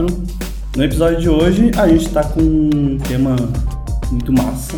[0.00, 0.40] sala 1604.
[0.76, 3.36] No episódio de hoje, a gente está com um tema
[4.10, 4.76] muito massa.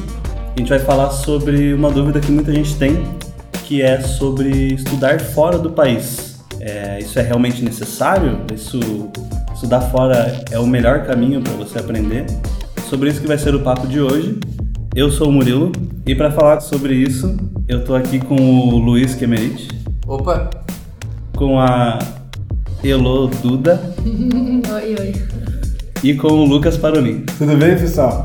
[0.55, 3.03] A gente vai falar sobre uma dúvida que muita gente tem,
[3.65, 6.43] que é sobre estudar fora do país.
[6.61, 8.41] É, isso é realmente necessário?
[8.55, 8.79] Isso,
[9.55, 12.27] estudar fora é o melhor caminho para você aprender?
[12.89, 14.39] Sobre isso que vai ser o papo de hoje.
[14.95, 15.73] Eu sou o Murilo
[16.07, 17.35] e para falar sobre isso,
[17.67, 19.69] eu tô aqui com o Luiz Kemerit.
[20.07, 20.51] Opa!
[21.35, 21.99] Com a
[22.85, 23.81] Elo Duda.
[24.05, 25.15] oi, oi.
[26.03, 27.25] E com o Lucas Parolin.
[27.39, 28.25] Tudo bem, pessoal?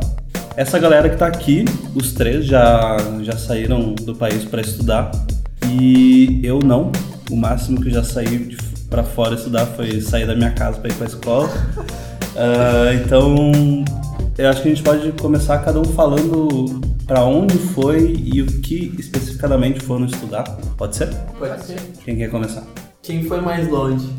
[0.55, 5.11] Essa galera que tá aqui, os três já, já saíram do país para estudar
[5.69, 6.91] e eu não.
[7.29, 8.57] O máximo que eu já saí
[8.89, 11.47] para fora estudar foi sair da minha casa para ir para escola.
[12.33, 13.85] Uh, então,
[14.35, 18.47] eu acho que a gente pode começar cada um falando para onde foi e o
[18.61, 20.45] que especificamente foram estudar.
[20.75, 21.09] Pode ser?
[21.37, 21.79] Pode ser.
[22.03, 22.63] Quem quer começar?
[23.03, 24.09] Quem foi mais longe?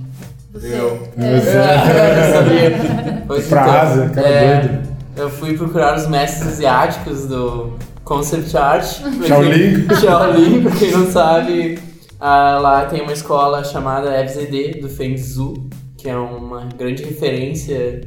[0.53, 0.75] Você.
[0.75, 1.09] Eu.
[1.19, 1.37] É.
[2.29, 3.23] Eu sabia.
[3.27, 4.89] Pois Pra então, Ásia, cara é, doido.
[5.17, 7.73] Eu fui procurar os mestres asiáticos do
[8.05, 8.85] Concept Art.
[9.27, 9.87] Shaolin.
[9.87, 11.79] quem- Shaolin, pra quem não sabe,
[12.21, 18.01] ah, lá tem uma escola chamada FZD, do Feng Tzu, que é uma grande referência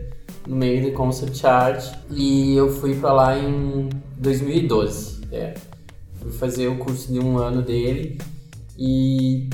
[0.47, 1.85] no meio do Concept Art.
[2.09, 5.21] E eu fui pra lá em 2012.
[5.31, 5.53] É.
[6.21, 8.17] Fui fazer o curso de um ano dele.
[8.77, 9.49] E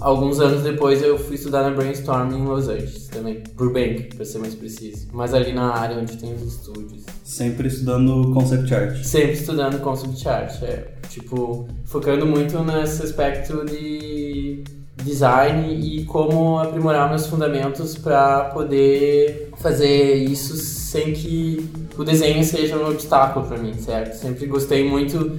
[0.00, 3.42] alguns anos depois eu fui estudar na Brainstorm em Los Angeles também.
[3.54, 5.08] Burbank, pra ser mais preciso.
[5.12, 7.04] Mas ali na área onde tem os estúdios.
[7.24, 9.02] Sempre estudando concept art.
[9.02, 10.92] Sempre estudando concept art, é.
[11.08, 14.64] Tipo, focando muito nesse aspecto de
[15.02, 22.76] design e como aprimorar meus fundamentos para poder fazer isso sem que o desenho seja
[22.76, 24.14] um obstáculo para mim, certo?
[24.14, 25.38] Sempre gostei muito.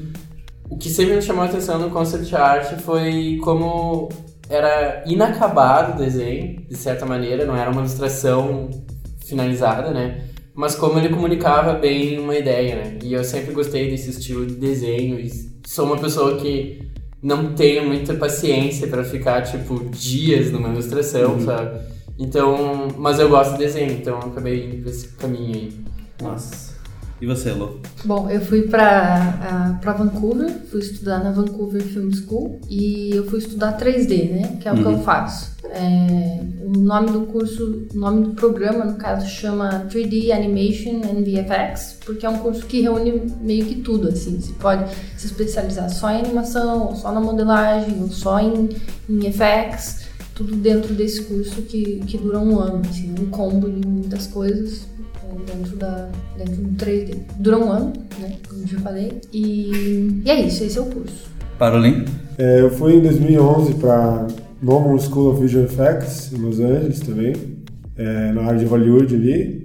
[0.69, 4.09] O que sempre me chamou a atenção no concept art foi como
[4.49, 8.69] era inacabado o desenho, de certa maneira, não era uma ilustração
[9.25, 10.23] finalizada, né?
[10.53, 12.99] Mas como ele comunicava bem uma ideia, né?
[13.03, 15.29] E eu sempre gostei desse estilo de desenho e
[15.65, 16.81] sou uma pessoa que
[17.21, 21.79] não tenho muita paciência pra ficar, tipo, dias numa ilustração, sabe?
[22.17, 25.73] Então, mas eu gosto de desenho, então eu acabei indo pra esse caminho aí.
[26.21, 26.66] Nossa.
[27.19, 27.79] E você, Lu?
[28.05, 33.39] Bom, eu fui pra, pra Vancouver, fui estudar na Vancouver Film School e eu fui
[33.39, 34.57] estudar 3D, né?
[34.61, 35.57] Que é o que eu faço.
[35.71, 41.23] É, o nome do curso, o nome do programa, no caso, chama 3D Animation and
[41.23, 44.39] VFX, porque é um curso que reúne meio que tudo, assim.
[44.39, 48.69] Você pode se especializar só em animação, ou só na modelagem, ou só em,
[49.09, 50.05] em FX,
[50.35, 54.85] tudo dentro desse curso que, que dura um ano, assim, um combo de muitas coisas
[55.45, 57.15] dentro, da, dentro do 3D.
[57.39, 58.35] Dura um ano, né?
[58.47, 59.21] Como eu já falei.
[59.33, 61.27] E, e é isso, esse é o curso.
[61.57, 62.05] Parolin?
[62.37, 64.27] É, eu fui em 2011 para
[64.61, 67.33] Normal School of Visual Effects, em Los Angeles também,
[67.95, 69.63] é, na área de Hollywood ali.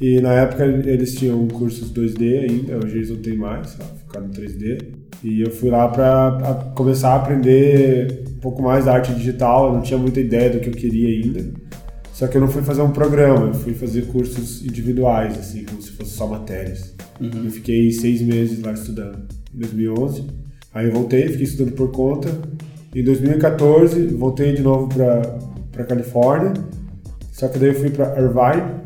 [0.00, 4.26] E na época eles tinham cursos 2D ainda, hoje eles não tem mais, só ficaram
[4.26, 4.82] no 3D.
[5.22, 9.72] E eu fui lá para começar a aprender um pouco mais da arte digital, eu
[9.74, 11.44] não tinha muita ideia do que eu queria ainda.
[12.14, 15.82] Só que eu não fui fazer um programa, eu fui fazer cursos individuais, assim, como
[15.82, 16.94] se fosse só matérias.
[17.20, 19.18] Eu fiquei seis meses lá estudando,
[19.52, 20.24] em 2011.
[20.72, 22.30] Aí eu voltei, fiquei estudando por conta.
[22.94, 26.52] Em 2014, voltei de novo para Califórnia.
[27.32, 28.80] Só que daí eu fui para Irvine,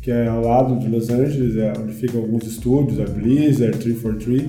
[0.00, 4.42] que é ao lado de Los Angeles, é onde ficam alguns estúdios, a Blizzard, 343.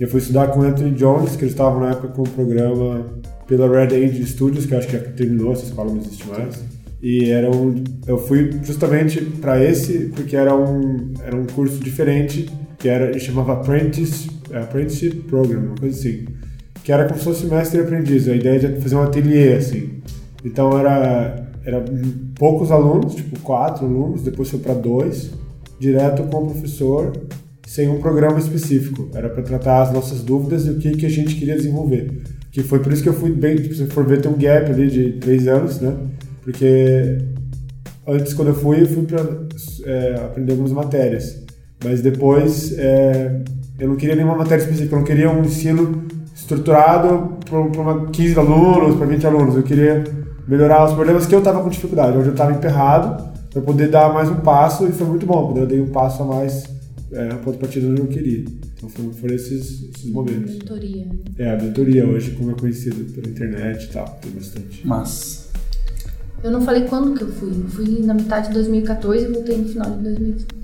[0.00, 2.28] E eu fui estudar com o Anthony Jones, que eles estavam na época com o
[2.28, 3.06] programa
[3.46, 6.71] pela Red Angel Studios, que acho que já terminou, essa escola não existe mais.
[7.02, 12.48] E era um, eu fui justamente para esse porque era um, era um curso diferente,
[12.78, 16.26] que era, chamava Apprentice, Apprenticeship Program, uma coisa assim.
[16.84, 20.00] Que era como se fosse mestre e aprendiz, a ideia de fazer um ateliê, assim.
[20.44, 21.84] Então era, era
[22.36, 25.32] poucos alunos, tipo quatro alunos, depois foi para dois,
[25.80, 27.12] direto com o professor,
[27.66, 29.08] sem um programa específico.
[29.12, 32.22] Era para tratar as nossas dúvidas e o que, que a gente queria desenvolver.
[32.52, 34.70] Que foi por isso que eu fui bem, tipo, se for ver, tem um gap
[34.70, 35.96] ali de três anos, né?
[36.42, 37.18] Porque
[38.06, 39.20] antes, quando eu fui, eu fui para
[39.84, 41.42] é, aprender algumas matérias.
[41.84, 43.40] Mas depois, é,
[43.78, 46.04] eu não queria nenhuma matéria específica, eu não queria um ensino
[46.34, 49.56] estruturado para 15 alunos, para 20 alunos.
[49.56, 50.04] Eu queria
[50.46, 54.12] melhorar os problemas que eu estava com dificuldade, onde eu estava emperrado, para poder dar
[54.12, 56.64] mais um passo, e foi muito bom, porque eu dei um passo a mais
[57.12, 58.44] é, a ponto partida onde eu queria.
[58.76, 60.54] Então foram, foram esses, esses momentos.
[60.54, 61.06] Mentoria.
[61.38, 64.86] É, a mentoria hoje, como é conhecido pela internet e tal, tem bastante.
[64.86, 65.41] Mas.
[66.42, 67.50] Eu não falei quando que eu fui.
[67.50, 70.62] Eu fui na metade de 2014 e voltei no final de 2015.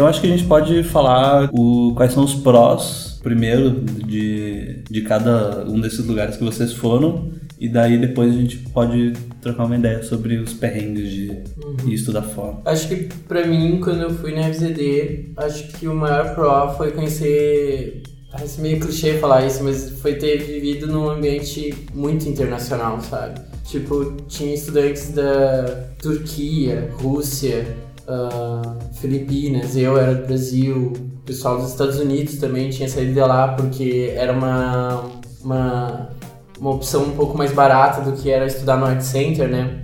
[0.00, 5.02] então acho que a gente pode falar o, quais são os prós, primeiro, de, de
[5.02, 7.30] cada um desses lugares que vocês foram,
[7.60, 11.28] e daí depois a gente pode trocar uma ideia sobre os perrengues de
[11.62, 11.88] uhum.
[11.88, 12.56] estudar fora.
[12.64, 16.90] Acho que pra mim, quando eu fui na FZD, acho que o maior pró foi
[16.90, 23.40] conhecer Parece meio clichê falar isso, mas foi ter vivido num ambiente muito internacional, sabe?
[23.64, 27.76] Tipo, tinha estudantes da Turquia, Rússia,
[28.06, 33.20] uh, Filipinas, eu era do Brasil, o pessoal dos Estados Unidos também tinha saído de
[33.20, 35.10] lá porque era uma,
[35.42, 36.10] uma,
[36.60, 39.82] uma opção um pouco mais barata do que era estudar no Art Center, né?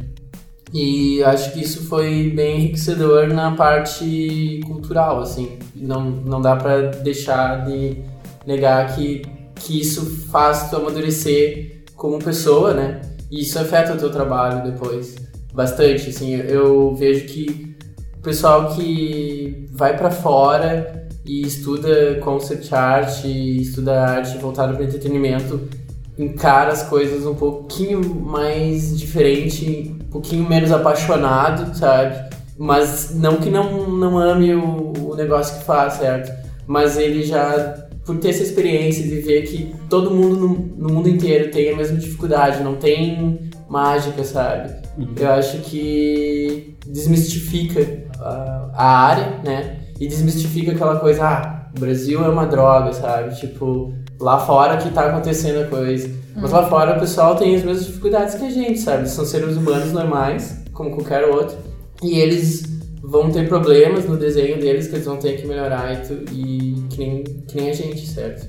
[0.72, 5.58] E acho que isso foi bem enriquecedor na parte cultural, assim.
[5.74, 8.02] Não, não dá para deixar de
[8.46, 9.22] negar que,
[9.54, 13.00] que isso faz tu amadurecer como pessoa, né?
[13.30, 15.16] E isso afeta o teu trabalho depois.
[15.54, 16.34] Bastante, assim.
[16.34, 17.74] Eu vejo que
[18.18, 25.68] o pessoal que vai para fora e estuda concept art, estuda arte voltada para entretenimento,
[26.18, 32.34] encara as coisas um pouquinho mais diferente, um pouquinho menos apaixonado, sabe?
[32.58, 36.32] Mas não que não, não ame o, o negócio que faz, certo?
[36.66, 41.08] Mas ele já por ter essa experiência de ver que todo mundo no, no mundo
[41.08, 44.72] inteiro tem a mesma dificuldade, não tem mágica, sabe?
[44.96, 45.12] Uhum.
[45.18, 49.80] Eu acho que desmistifica a, a área, né?
[49.98, 53.34] E desmistifica aquela coisa, ah, o Brasil é uma droga, sabe?
[53.34, 56.10] Tipo, lá fora que tá acontecendo a coisa.
[56.34, 59.08] Mas lá fora o pessoal tem as mesmas dificuldades que a gente, sabe?
[59.08, 61.56] São seres humanos normais, como qualquer outro.
[62.02, 62.62] E eles
[63.02, 66.86] vão ter problemas no desenho deles que eles vão ter que melhorar e, tu, e
[66.90, 68.48] que, nem, que nem a gente, certo?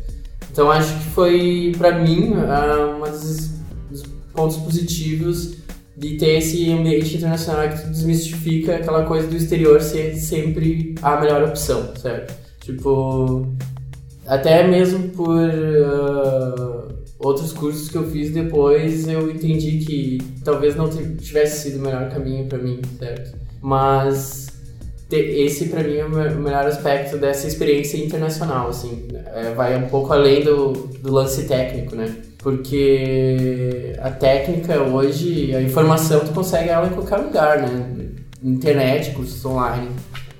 [0.51, 3.51] Então acho que foi, para mim, uh, um dos,
[3.89, 4.03] dos
[4.33, 5.57] pontos positivos
[5.95, 11.43] de ter esse ambiente internacional que desmistifica aquela coisa do exterior ser sempre a melhor
[11.43, 12.33] opção, certo?
[12.59, 13.47] Tipo,
[14.27, 16.87] até mesmo por uh,
[17.17, 22.09] outros cursos que eu fiz depois, eu entendi que talvez não tivesse sido o melhor
[22.09, 23.37] caminho para mim, certo?
[23.61, 24.47] Mas
[25.09, 30.11] esse para mim é o melhor aspecto dessa experiência internacional, assim, é, vai um pouco
[30.11, 32.13] além do, do lance técnico, né?
[32.39, 38.09] Porque a técnica hoje, a informação tu consegue ela em qualquer lugar, né?
[38.43, 39.89] Internet, cursos online,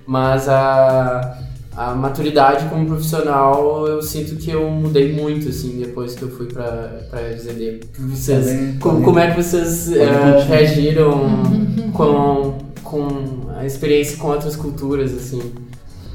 [0.06, 1.46] mas a,
[1.77, 6.47] a maturidade como profissional eu sinto que eu mudei muito assim depois que eu fui
[6.47, 7.81] para para FZD.
[8.00, 11.44] Vocês, também, como, como é que vocês uh, reagiram
[11.94, 15.41] com com a experiência com outras culturas, assim.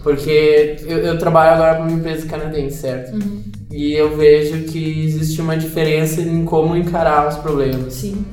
[0.03, 3.15] Porque eu, eu trabalho agora para uma empresa canadense, certo?
[3.15, 3.43] Uhum.
[3.71, 7.95] E eu vejo que existe uma diferença em como encarar os problemas.
[7.95, 8.25] Sim,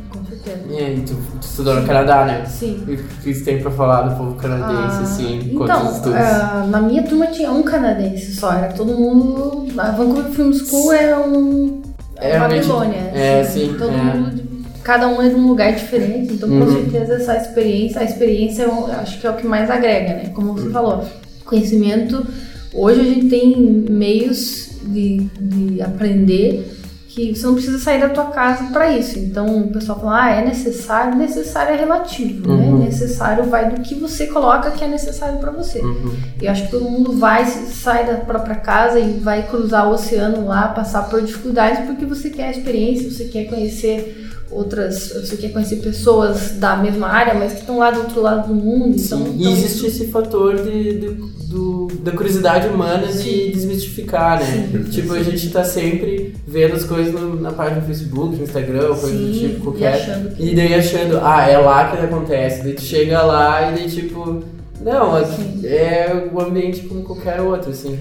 [0.56, 0.74] com.
[0.74, 2.46] E tu, tu estudou no Canadá, né?
[2.46, 2.84] Sim.
[2.88, 6.20] E o que você tem para falar do povo canadense, ah, assim, então, estudos?
[6.20, 9.68] Uh, na minha turma tinha um canadense só, era todo mundo...
[9.78, 11.82] A Vancouver Film School era um...
[12.16, 13.12] É, Babilônia.
[13.14, 13.76] É, assim, sim.
[13.78, 13.98] Todo é.
[13.98, 14.50] mundo
[14.90, 16.72] cada um é de um lugar diferente, então com uhum.
[16.72, 20.32] certeza essa experiência, a experiência eu acho que é o que mais agrega, né?
[20.34, 20.72] Como você uhum.
[20.74, 21.06] falou,
[21.46, 22.26] conhecimento,
[22.74, 23.56] hoje a gente tem
[23.88, 26.79] meios de, de aprender
[27.28, 29.20] que você não precisa sair da tua casa para isso.
[29.20, 32.66] Então o pessoal fala, ah, é necessário, necessário é relativo, né?
[32.66, 32.80] uhum.
[32.80, 32.86] né?
[32.86, 35.80] Necessário vai do que você coloca que é necessário para você.
[35.80, 36.16] Uhum.
[36.42, 40.48] E acho que todo mundo vai, sai da própria casa e vai cruzar o oceano
[40.48, 45.50] lá, passar por dificuldades porque você quer a experiência, você quer conhecer outras, você quer
[45.50, 48.96] conhecer pessoas da mesma área, mas que estão lá do outro lado do mundo.
[49.00, 49.34] Então, Sim.
[49.36, 54.70] Então, e existe esse fator de, de do, da curiosidade humana de desmistificar, né?
[54.72, 54.84] Sim.
[54.84, 59.18] Tipo, a gente tá sempre vendo as coisas no, na página do Facebook, Instagram, coisa
[59.18, 59.98] do tipo qualquer.
[60.00, 60.44] E, que...
[60.44, 62.64] e daí achando, ah, é lá que acontece.
[62.64, 64.44] Daí tu chega lá e daí tipo.
[64.82, 68.00] Não, aqui é o ambiente como qualquer outro, assim.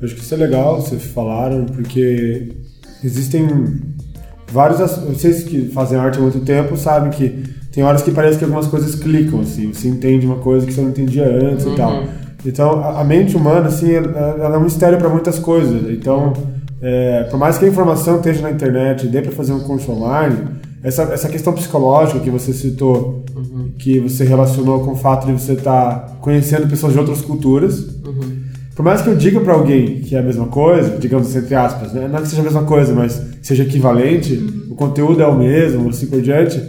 [0.00, 2.52] Eu acho que isso é legal, vocês falaram, porque
[3.02, 3.48] existem
[4.50, 4.78] vários.
[4.78, 8.66] Vocês que fazem arte há muito tempo sabem que tem horas que parece que algumas
[8.66, 9.72] coisas clicam, assim.
[9.72, 11.74] Você entende uma coisa que você não entendia antes uhum.
[11.74, 12.04] e tal.
[12.44, 15.90] Então, a, a, mente humana, assim, ela, ela é um mistério para muitas coisas.
[15.90, 16.32] Então,
[16.80, 20.36] é, por mais que a informação esteja na internet dê para fazer um curso online,
[20.82, 23.70] essa, essa questão psicológica que você citou, uhum.
[23.78, 27.80] que você relacionou com o fato de você estar tá conhecendo pessoas de outras culturas,
[27.80, 28.37] uhum.
[28.78, 31.92] Por mais que eu diga para alguém que é a mesma coisa, digamos entre aspas,
[31.92, 32.06] né?
[32.06, 34.68] não é que seja a mesma coisa, mas seja equivalente, uhum.
[34.70, 36.62] o conteúdo é o mesmo, assim por diante,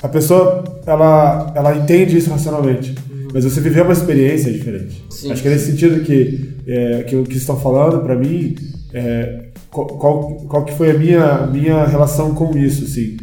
[0.00, 2.94] a pessoa ela, ela entende isso racionalmente.
[3.10, 3.30] Uhum.
[3.34, 5.04] Mas você viveu uma experiência diferente.
[5.10, 8.54] Sim, Acho que é nesse sentido que, é, que o que estão falando, para mim,
[8.94, 13.16] é, qual, qual, qual, que foi a minha, minha relação com isso, assim.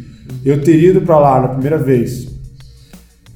[0.44, 2.28] Eu ter ido para lá na primeira vez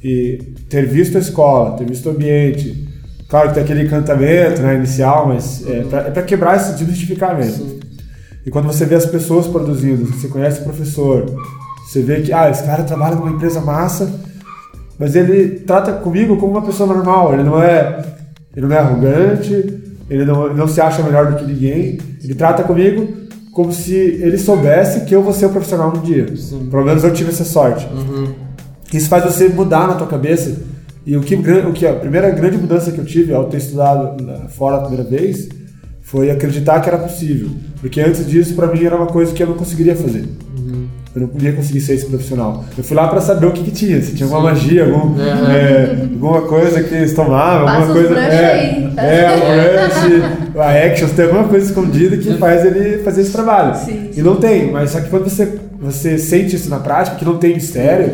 [0.04, 0.36] e
[0.68, 2.87] ter visto a escola, ter visto o ambiente,
[3.28, 7.36] Claro que tem aquele encantamento né, inicial, mas é pra, é pra quebrar esse desmistificar
[7.36, 7.66] mesmo.
[7.66, 7.80] Sim.
[8.46, 11.26] E quando você vê as pessoas produzindo, você conhece o professor,
[11.86, 14.10] você vê que, ah, esse cara trabalha numa empresa massa,
[14.98, 18.02] mas ele trata comigo como uma pessoa normal, ele não é,
[18.56, 19.52] ele não é arrogante,
[20.08, 23.06] ele não, ele não se acha melhor do que ninguém, ele trata comigo
[23.52, 26.34] como se ele soubesse que eu vou ser o profissional no dia.
[26.36, 26.68] Sim.
[26.70, 27.86] Pelo menos eu tive essa sorte.
[27.92, 28.32] Uhum.
[28.92, 30.56] Isso faz você mudar na tua cabeça.
[31.10, 34.22] E o que, o que a primeira grande mudança que eu tive ao ter estudado
[34.22, 35.48] na- fora a primeira vez
[36.02, 37.48] foi acreditar que era possível.
[37.80, 40.24] Porque antes disso, pra mim, era uma coisa que eu não conseguiria fazer.
[41.14, 42.62] Eu não podia conseguir ser esse profissional.
[42.76, 45.20] Eu fui lá pra saber o que, que tinha, se tinha alguma magia, algum, Uhum.
[45.50, 48.20] é, alguma coisa que eles tomavam, Passa alguma coisa.
[48.20, 53.22] é, aí, é, o brush, a action, tem alguma coisa escondida que faz ele fazer
[53.22, 53.74] esse trabalho.
[53.82, 55.48] Sim, E não tem, mas só que quando você,
[55.80, 58.12] você sente isso na prática, que não tem mistério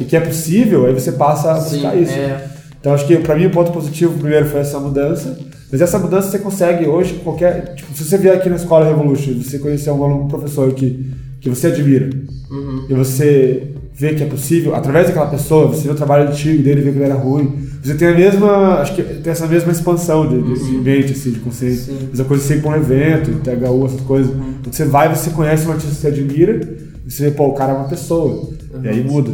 [0.00, 2.12] e que é possível, aí você passa a Sim, buscar isso.
[2.12, 2.44] é.
[2.80, 5.36] Então acho que pra mim o ponto positivo primeiro foi essa mudança,
[5.72, 9.32] mas essa mudança você consegue hoje qualquer, tipo, se você vier aqui na escola Revolution,
[9.32, 11.04] e você conhecer um aluno, um professor que
[11.40, 12.08] que você admira
[12.50, 12.86] Uhum.
[12.88, 16.80] e você vê que é possível através daquela pessoa, você vê o trabalho antigo dele,
[16.80, 20.26] vê que ele era ruim, você tem a mesma, acho que tem essa mesma expansão
[20.28, 22.06] de, desse mente assim de consciência, Sim.
[22.08, 24.32] mesma coisa assim com um evento, THU, essas coisas.
[24.62, 26.60] Quando você vai, você conhece um artista que você admira,
[27.06, 28.48] e você vê, pô, o cara é uma pessoa.
[28.82, 29.30] E aí muda.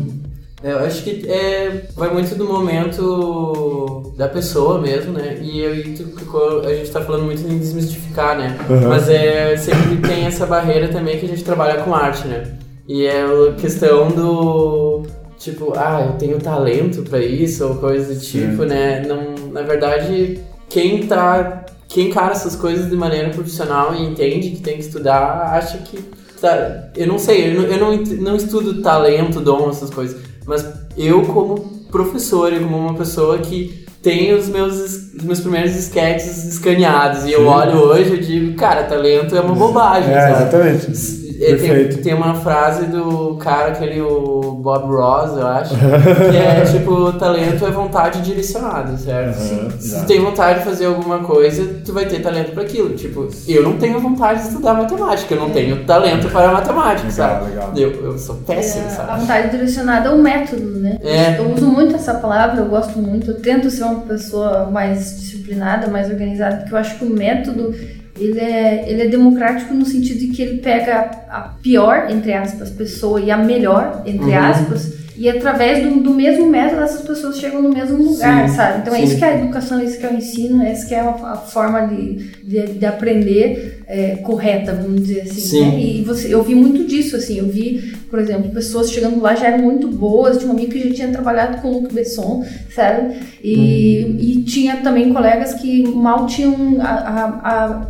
[0.64, 5.38] Eu acho que é, vai muito do momento da pessoa mesmo, né?
[5.42, 8.56] E ficou- a gente tá falando muito em desmistificar, né?
[8.68, 8.88] Uhum.
[8.88, 12.44] Mas é sempre tem essa barreira também que a gente trabalha com arte, né?
[12.88, 15.02] E é a questão do
[15.38, 19.04] tipo, ah, eu tenho talento pra isso ou coisa do tipo, né?
[19.06, 20.38] Não, na verdade,
[20.68, 25.52] quem tá quem encara essas coisas de maneira profissional e entende que tem que estudar,
[25.52, 25.98] acha que
[26.40, 30.66] tá, eu não sei, eu não, eu não, não estudo talento, dom, essas coisas, mas
[30.96, 31.58] eu como
[31.90, 34.74] professor e como uma pessoa que tem os meus,
[35.16, 37.46] os meus primeiros sketches escaneados e eu Sim.
[37.46, 40.32] olho hoje e digo, cara, talento é uma bobagem, É, sabe?
[40.42, 41.21] exatamente.
[41.42, 42.02] É, tem, Perfeito.
[42.02, 45.74] tem uma frase do cara, aquele o Bob Ross, eu acho,
[46.30, 49.36] que é tipo, talento é vontade direcionada, certo?
[49.38, 52.90] Aham, Se tu tem vontade de fazer alguma coisa, tu vai ter talento para aquilo.
[52.94, 57.12] Tipo, eu não tenho vontade de estudar matemática, eu não tenho talento para matemática, Legal,
[57.40, 57.50] sabe?
[57.50, 57.72] legal.
[57.76, 59.20] Eu, eu sou péssimo, É, a sabe?
[59.20, 60.98] vontade direcionada é o método, né?
[61.02, 61.38] É.
[61.38, 63.32] Eu uso muito essa palavra, eu gosto muito.
[63.32, 67.74] Eu tento ser uma pessoa mais disciplinada, mais organizada, porque eu acho que o método
[68.18, 72.70] ele é, ele é democrático no sentido de que ele pega a pior, entre aspas,
[72.70, 74.38] pessoa e a melhor, entre Uhum.
[74.38, 78.78] aspas, e através do, do mesmo método essas pessoas chegam no mesmo lugar, Sim, sabe?
[78.80, 79.04] Então é sim.
[79.04, 81.00] isso que é a educação, é isso que é o ensino, é isso que é
[81.00, 85.40] a, a forma de, de, de aprender é, correta, vamos dizer assim.
[85.40, 85.60] Sim.
[85.60, 85.80] né?
[85.80, 89.48] E você, eu vi muito disso, assim, eu vi, por exemplo, pessoas chegando lá já
[89.48, 92.42] eram muito boas, tinha um amigo que já tinha trabalhado com o Luc Besson,
[92.74, 93.16] sabe?
[93.44, 94.16] E, Uhum.
[94.18, 97.40] e tinha também colegas que mal tinham a- a-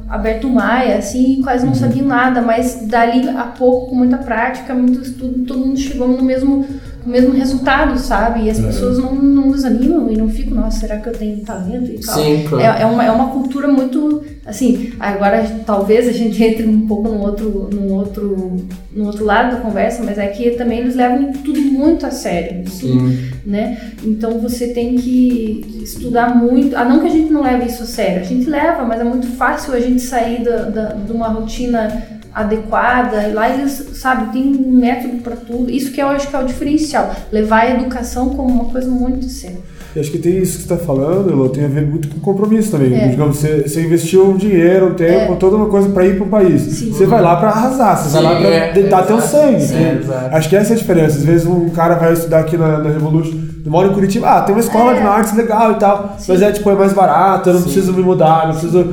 [0.09, 3.95] a- aberto o Maia, assim, e quase não sabiam nada, mas dali a pouco, com
[3.97, 6.67] muita prática, muito estudo, todo mundo chegou no mesmo,
[7.05, 8.45] no mesmo resultado, sabe?
[8.45, 8.63] E as É.
[8.63, 12.15] pessoas não, não desanimam e não ficam, nossa, será que eu tenho talento e tal?
[12.15, 12.65] Sim, claro.
[12.65, 17.09] É, é, uma, é uma cultura muito assim agora talvez a gente entre um pouco
[17.09, 18.57] no outro no outro
[18.93, 22.69] no outro lado da conversa mas é que também eles levam tudo muito a sério
[22.69, 23.31] Sim.
[23.47, 27.85] né então você tem que estudar muito ah não que a gente não leve isso
[27.85, 31.13] a sério a gente leva mas é muito fácil a gente sair da, da, de
[31.13, 32.03] uma rotina
[32.35, 36.37] adequada e lá eles sabe tem um método para tudo isso que eu acho que
[36.37, 39.59] é o diferencial levar a educação como uma coisa muito séria
[39.95, 42.19] E acho que tem isso que você está falando, Elô, tem a ver muito com
[42.21, 42.95] compromisso também.
[42.95, 43.09] É.
[43.09, 46.31] Digamos, você, você investiu um dinheiro, um tempo, toda uma coisa para ir para um
[46.31, 46.63] país.
[46.63, 46.93] Sim.
[46.93, 49.33] Você vai lá para arrasar, você vai Sim, lá para é, deitar teu exato.
[49.33, 49.61] sangue.
[49.61, 50.01] Sim, né?
[50.33, 51.19] Acho que essa é a diferença.
[51.19, 53.37] Às vezes um cara vai estudar aqui na, na Revolution,
[53.71, 55.01] moro em Curitiba, ah, tem uma escola É.
[55.01, 58.03] de artes legal e tal, mas é tipo, é mais barato, eu não preciso me
[58.03, 58.85] mudar, não preciso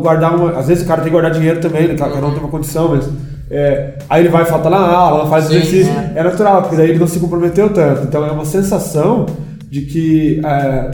[0.00, 0.58] guardar uma.
[0.58, 1.94] Às vezes o cara tem que guardar dinheiro também, né?
[1.94, 3.08] Cada cada um tem uma condição, mas.
[3.50, 5.92] é, aí ele vai faltar na aula, não faz Sim, exercício.
[5.92, 6.20] é.
[6.20, 8.02] É natural, porque daí ele não se comprometeu tanto.
[8.02, 9.26] Então é uma sensação
[9.70, 10.90] de que é,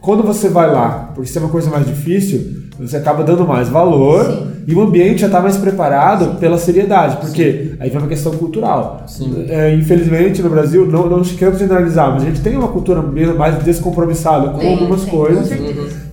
[0.00, 3.68] quando você vai lá, porque isso é uma coisa mais difícil, você acaba dando mais
[3.68, 4.46] valor Sim.
[4.66, 9.02] e o ambiente já está mais preparado pela seriedade, porque aí vem uma questão cultural.
[9.06, 9.46] Sim.
[9.48, 13.36] É, infelizmente no Brasil, não, não queremos generalizar, mas a gente tem uma cultura mesmo
[13.36, 15.48] mais descompromissada com Tem, algumas tem, coisas.
[15.48, 15.54] com.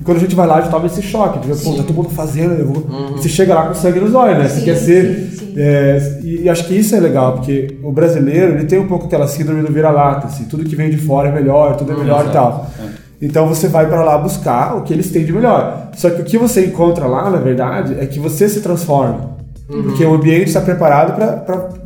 [0.01, 1.77] E quando a gente vai lá, a gente toma esse choque, de ver, pô, Sim.
[1.77, 2.77] tá todo mundo fazendo, eu vou...
[2.77, 3.17] Uhum.
[3.17, 4.47] Você chega lá com sangue nos olhos, né?
[4.47, 5.29] Você Sim, quer ser...
[5.29, 5.53] sim, sim.
[5.57, 9.05] é, e, e acho que isso é legal, porque o brasileiro, ele tem um pouco
[9.05, 12.25] aquela síndrome do vira-lata, assim, tudo que vem de fora é melhor, tudo é melhor
[12.25, 12.33] e Exato.
[12.33, 12.71] tal.
[13.21, 15.89] Então você vai para lá buscar o que eles têm de melhor.
[15.95, 19.35] Só que o que você encontra lá, na verdade, é que você se transforma.
[19.67, 21.15] Porque o ambiente está preparado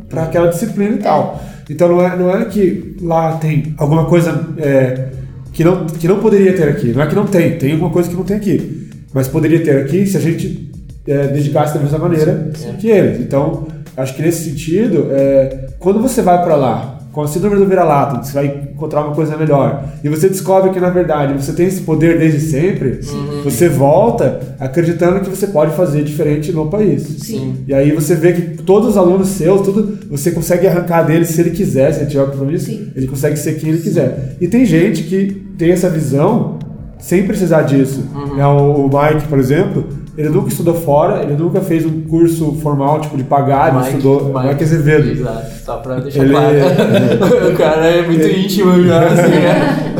[0.08, 1.40] para aquela disciplina e tal.
[1.68, 5.08] Então não é, não é que lá tem alguma coisa é,
[5.52, 6.92] que não, que não poderia ter aqui.
[6.92, 8.90] Não é que não tem, tem alguma coisa que não tem aqui.
[9.14, 10.70] Mas poderia ter aqui se a gente
[11.06, 13.20] é, dedicasse da mesma maneira que eles.
[13.20, 17.66] Então, acho que nesse sentido, é, quando você vai para lá com a síndrome do
[17.66, 21.66] vira-lata, você vai encontrar uma coisa melhor, e você descobre que na verdade você tem
[21.66, 23.00] esse poder desde sempre,
[23.42, 27.02] você volta acreditando que você pode fazer diferente no país.
[27.02, 27.56] Sim.
[27.66, 31.40] E aí você vê que todos os alunos seus, tudo, você consegue arrancar dele se
[31.40, 32.92] ele quiser, se ele tiver compromisso, Sim.
[32.94, 34.36] ele consegue ser quem ele quiser.
[34.40, 36.58] E tem gente que tem essa visão
[36.98, 38.04] sem precisar disso.
[38.38, 39.86] É, o, o Mike, por exemplo,
[40.20, 44.32] ele nunca estudou fora, ele nunca fez um curso formal, tipo, de pagar, ele estudou.
[44.42, 45.10] Mike, Azevedo.
[45.10, 46.56] Exato, só pra deixar Ele- claro.
[47.52, 49.94] o cara é muito íntimo já, assim, né?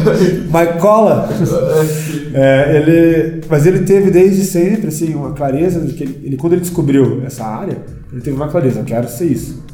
[0.53, 1.29] Mike Cola.
[2.33, 6.53] É, ele, mas ele teve desde sempre assim uma clareza de que ele, ele- quando
[6.53, 7.79] ele descobriu essa área,
[8.13, 9.65] ele teve uma clareza, eu quero ser isso.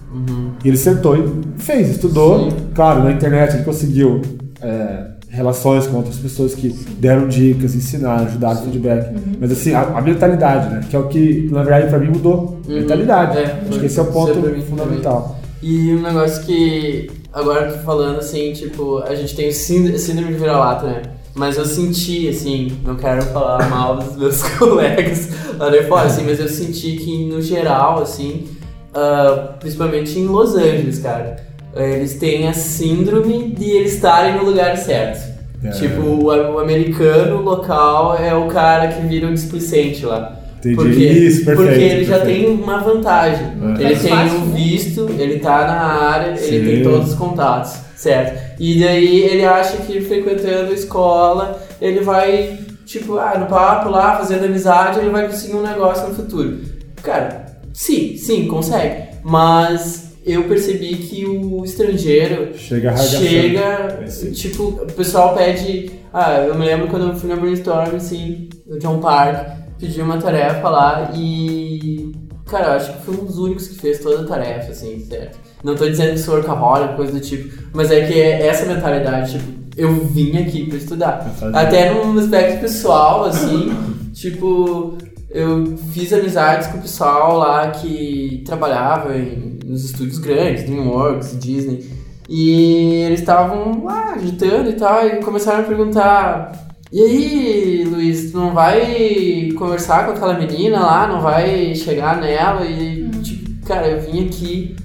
[0.64, 2.50] E ele sentou e fez, estudou.
[2.50, 2.56] Sim.
[2.74, 4.22] Claro, na internet ele conseguiu
[4.62, 5.00] é,
[5.36, 9.14] relações com outras pessoas que deram dicas, ensinaram, ajudaram, feedback.
[9.38, 10.80] Mas assim, a, a mentalidade, né?
[10.88, 12.58] Que é o que, na verdade, pra mim mudou.
[12.66, 12.74] Uhum.
[12.80, 13.38] Mentalidade.
[13.38, 15.38] É, Acho foi- que esse é o ponto pra mim fundamental.
[15.62, 20.38] E um negócio que, agora eu tô falando assim, tipo, a gente tem síndrome de
[20.38, 21.02] vira-lata, né?
[21.34, 25.28] Mas eu senti, assim, não quero falar mal dos meus colegas
[25.58, 28.46] lá de fora, assim, mas eu senti que, no geral, assim,
[28.94, 31.36] ah, principalmente em Los Angeles, cara,
[31.74, 35.25] eles têm a síndrome de eles estarem no lugar certo.
[35.66, 35.70] É.
[35.70, 40.36] Tipo, o, o americano local é o cara que vira o displicente lá.
[40.58, 40.76] Entendi.
[40.76, 42.46] Porque, Isso, perfeito, porque ele já perfeito.
[42.46, 43.46] tem uma vantagem.
[43.78, 43.82] É.
[43.82, 44.52] Ele tem o né?
[44.54, 45.80] visto, ele tá na
[46.10, 46.64] área, ele Sim.
[46.64, 48.56] tem todos os contatos, certo?
[48.58, 54.16] E daí ele acha que frequentando a escola, ele vai, tipo, ah, no papo lá,
[54.16, 56.58] fazendo amizade, ele vai conseguir um negócio no futuro.
[57.02, 59.04] Cara, sim, sim, consegue.
[59.22, 65.92] Mas eu percebi que o estrangeiro Chega chega, É, tipo, o pessoal pede.
[66.12, 70.18] Ah, eu me lembro quando eu fui na brainstorm, assim, no John Park, pedi uma
[70.18, 72.12] tarefa lá e.
[72.46, 75.38] Cara, eu acho que foi um dos únicos que fez toda a tarefa, assim, certo?
[75.62, 79.32] Não tô dizendo que sou workaholic, coisa do tipo, mas é que é essa mentalidade,
[79.32, 79.44] tipo,
[79.76, 81.36] eu vim aqui pra estudar.
[81.52, 83.72] Até num aspecto pessoal, assim,
[84.12, 84.96] tipo,
[85.30, 91.90] eu fiz amizades com o pessoal lá que trabalhava em, nos estúdios grandes, DreamWorks, Disney,
[92.28, 96.52] e eles estavam lá agitando e tal, e começaram a perguntar:
[96.92, 102.64] E aí, Luiz, tu não vai conversar com aquela menina lá, não vai chegar nela?
[102.64, 104.76] E, tipo, cara, eu vim aqui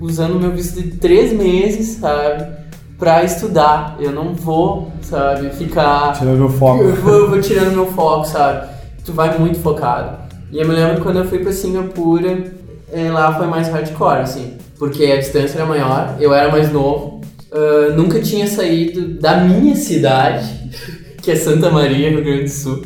[0.00, 2.58] usando o meu visto de três meses, sabe?
[2.98, 3.96] Pra estudar.
[4.00, 6.12] Eu não vou, sabe, ficar.
[6.14, 6.82] Tirando meu foco.
[6.82, 8.68] Eu vou, eu vou tirando meu foco, sabe?
[9.04, 10.18] Tu vai muito focado.
[10.50, 12.57] E eu me lembro quando eu fui pra Singapura,
[13.10, 14.54] lá foi mais hardcore, assim.
[14.78, 17.20] Porque a distância era maior, eu era mais novo,
[17.52, 20.46] ah, nunca tinha saído da minha cidade,
[21.22, 22.82] que é Santa Maria, Rio Grande do Sul.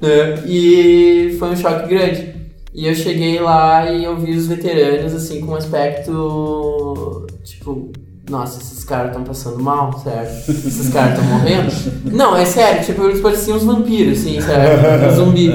[0.00, 0.42] né?
[0.46, 2.32] E foi um choque grande.
[2.74, 7.26] E eu cheguei lá e eu vi os veteranos, assim, com um aspecto.
[7.44, 7.90] Tipo,
[8.30, 10.50] nossa, esses caras estão passando mal, certo?
[10.50, 11.70] Esses caras estão morrendo.
[12.16, 15.50] Não, é sério, tipo, eles pareciam uns vampiros, assim, sério, um zumbi.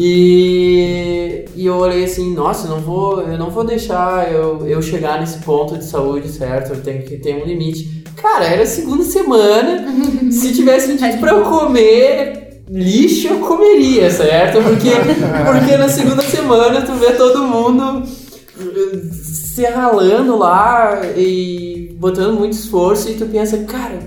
[0.00, 4.80] E, e eu olhei assim, nossa, eu não vou, eu não vou deixar eu, eu
[4.80, 6.74] chegar nesse ponto de saúde, certo?
[6.74, 8.04] Eu tenho que ter um limite.
[8.14, 9.84] Cara, era segunda semana,
[10.30, 14.62] se tivesse dito pra eu comer lixo, eu comeria, certo?
[14.62, 14.90] Porque,
[15.50, 18.04] porque na segunda semana tu vê todo mundo
[18.60, 23.98] eh, se ralando lá e botando muito esforço e tu pensa, cara,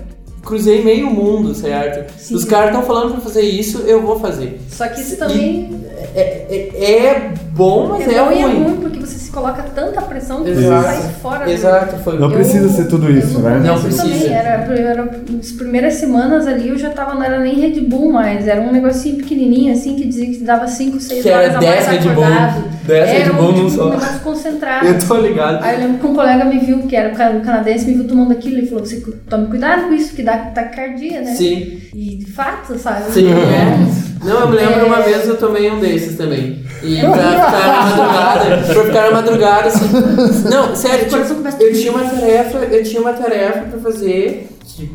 [0.44, 2.12] cruzei meio mundo, certo?
[2.18, 2.34] Sim.
[2.34, 4.60] Os caras estão falando pra fazer isso, eu vou fazer.
[4.68, 5.80] Só que isso também
[6.14, 8.62] É, é, é bom, mas é, é bom e é ruim.
[8.64, 10.82] ruim porque você se coloca tanta pressão que Exato.
[10.88, 11.44] você sai fora.
[11.46, 13.62] do- Exato, foi Não Eu- precisa ser tudo isso, eu né?
[13.64, 14.02] Não precisa.
[14.02, 18.12] Também, era, era, as primeiras semanas ali eu já tava, não era nem Red Bull
[18.12, 21.58] mais, era um negocinho pequenininho assim que dizia que dava 5, 6 Que horas era
[21.58, 22.24] a mais 10 Red Bull.
[22.24, 22.64] acordado.
[22.84, 23.86] 10 Red era Bull um, num tipo, só.
[23.86, 24.86] um negócio concentrado.
[24.86, 25.62] Eu tô ligado.
[25.64, 28.08] Aí eu lembro que um colega me viu, que era um ca- canadense, me viu
[28.08, 31.34] tomando aquilo e falou: você tome cuidado com isso, que dá taquicardia, né?
[31.34, 33.12] Sim, E de fato, sabe?
[33.12, 34.02] sim, é.
[34.24, 34.84] Não, eu me lembro É.
[34.84, 36.62] uma vez eu tomei um desses também.
[36.82, 39.88] E pra ficar na madrugada, pra ficar na madrugada, assim.
[40.50, 41.16] Não, sério, tipo,
[41.62, 44.48] eu tinha uma tarefa, eu tinha uma tarefa pra fazer.
[44.76, 44.94] tipo,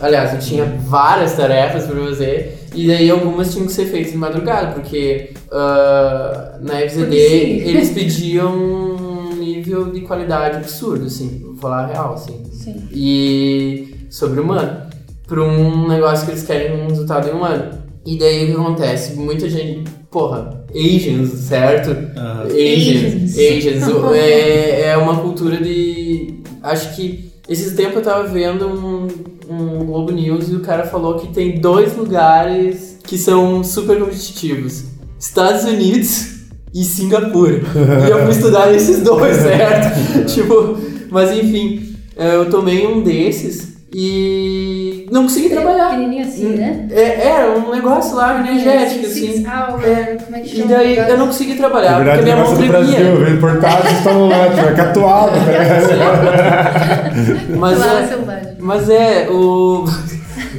[0.00, 2.58] aliás, eu tinha várias tarefas pra fazer.
[2.74, 8.54] E daí algumas tinham que ser feitas de madrugada, porque ah, na FZD eles pediam
[8.54, 12.44] um nível de qualidade absurdo, assim, vou falar a real, assim.
[12.52, 12.88] Sim.
[12.92, 14.90] e sobre-humano
[15.26, 17.78] para um negócio que eles querem um resultado em um ano.
[18.04, 19.14] E daí o que acontece?
[19.14, 21.90] Muita gente, porra, Asians, certo?
[22.18, 22.42] Aham.
[22.46, 23.82] Asians, Asians.
[23.82, 26.40] Asians, é, é uma cultura de.
[26.62, 29.08] Acho que Esses tempos eu tava vendo um,
[29.50, 34.84] um Globo News e o cara falou que tem dois lugares que são super competitivos:
[35.18, 37.60] Estados Unidos e Singapura.
[38.06, 40.24] e eu fui estudar esses dois, certo?
[40.32, 40.78] tipo,
[41.10, 45.90] mas enfim, eu tomei um desses e não consegui trabalhar.
[45.90, 46.86] Pequenininho assim, né?
[46.92, 49.44] É, era um negócio lá energético, assim.
[49.46, 52.44] Hour, É, como é que E daí eu não consegui Na trabalhar, verdade, porque minha
[52.44, 52.70] mão tremia.
[52.70, 57.10] Brasil, reportagens estão ótimas, é catuado, tá?
[57.58, 59.84] Mas Lá é, mas é, o.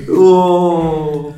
[0.10, 1.32] o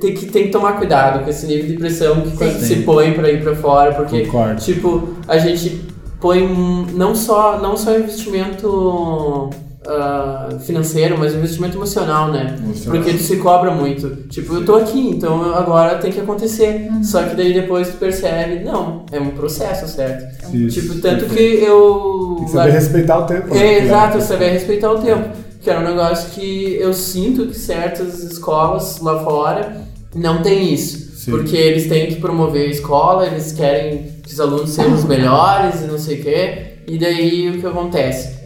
[0.00, 2.66] tem, que, tem que tomar cuidado com esse nível de pressão que quando Sim.
[2.66, 4.60] se põe pra ir pra fora, porque, Concordo.
[4.60, 5.80] tipo, a gente
[6.20, 9.48] põe um- não só, não só investimento
[9.90, 12.56] ah, financeiro, mas investimento emocional, né?
[12.62, 12.96] Emocional.
[13.02, 14.08] Porque tu se cobra muito.
[14.28, 16.88] Tipo, eu tô aqui, então agora tem que acontecer.
[17.02, 20.54] Só que daí depois tu percebe, não, é um processo, certo?
[20.54, 20.80] Isso.
[20.80, 22.34] Tipo, tanto que eu.
[22.36, 23.54] Tem que saber respeitar o tempo.
[23.54, 23.66] né?
[23.66, 25.28] É, exato, saber respeitar o tempo.
[25.60, 29.82] Que era um negócio que eu sinto que certas escolas lá fora
[30.14, 31.10] não tem isso.
[31.16, 31.32] Sim.
[31.32, 35.82] Porque eles têm que promover a escola, eles querem que os alunos sejam os melhores
[35.82, 36.69] e não sei o quê.
[36.90, 38.40] E daí o que acontece?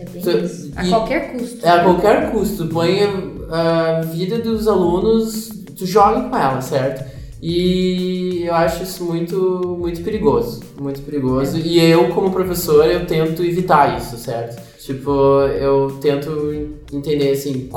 [0.76, 0.80] É.
[0.80, 1.66] A qualquer custo.
[1.66, 2.66] É a qualquer custo.
[2.66, 7.10] Põe a, a vida dos alunos, tu joga com ela, certo?
[7.40, 10.60] E eu acho isso muito, muito perigoso.
[10.78, 11.58] Muito perigoso.
[11.58, 14.62] E eu, como professor, eu tento evitar isso, certo?
[14.78, 15.10] Tipo,
[15.58, 17.70] eu tento entender assim,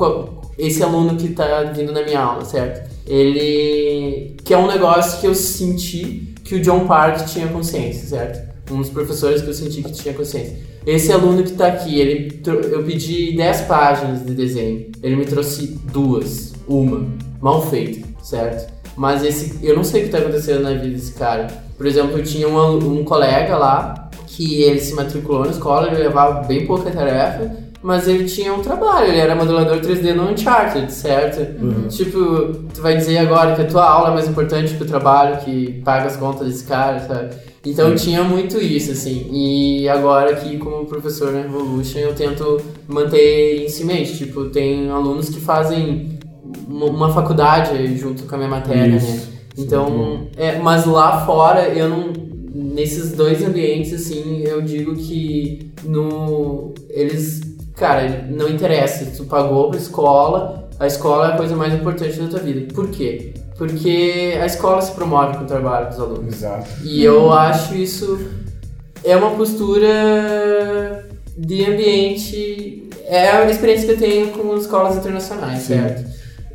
[0.58, 2.90] esse aluno que tá vindo na minha aula, certo?
[3.08, 4.36] Ele.
[4.44, 8.57] que é um negócio que eu senti que o John Park tinha consciência, certo?
[8.70, 10.58] Um dos professores que eu senti que tinha consciência.
[10.86, 15.80] Esse aluno que tá aqui, ele, eu pedi 10 páginas de desenho, ele me trouxe
[15.92, 17.08] duas, uma,
[17.42, 18.72] mal feita, certo?
[18.96, 21.48] Mas esse, eu não sei o que tá acontecendo na vida desse cara.
[21.78, 26.04] Por exemplo, eu tinha um, um colega lá que ele se matriculou na escola, ele
[26.04, 27.52] levava bem pouca tarefa,
[27.82, 31.40] mas ele tinha um trabalho, ele era modelador 3D no Uncharted, certo?
[31.90, 35.38] Tipo, tu vai dizer agora que a tua aula é mais importante que o trabalho
[35.38, 37.36] que paga as contas desse cara, sabe?
[37.70, 39.28] Então tinha muito isso, assim.
[39.32, 44.18] E agora aqui, como professor na Revolution, eu tento manter isso em mente.
[44.18, 46.18] Tipo, tem alunos que fazem
[46.68, 49.08] uma- faculdade junto com a minha matéria, Isso.
[49.08, 49.22] né?
[49.58, 52.28] Então, é, mas lá fora eu não.
[52.54, 56.74] Nesses dois ambientes, assim, eu digo que no.
[56.90, 57.42] Eles.
[57.76, 59.12] Cara, não interessa.
[59.16, 62.74] Tu pagou pra escola, a escola é a coisa mais importante da tua vida.
[62.74, 63.34] Por quê?
[63.58, 66.34] Porque a escola se promove com o trabalho dos alunos.
[66.36, 66.68] Exato.
[66.84, 68.20] E eu acho isso
[69.04, 72.90] é uma postura de ambiente.
[73.06, 75.76] É a experiência que eu tenho com escolas internacionais, Sim.
[75.76, 76.06] certo?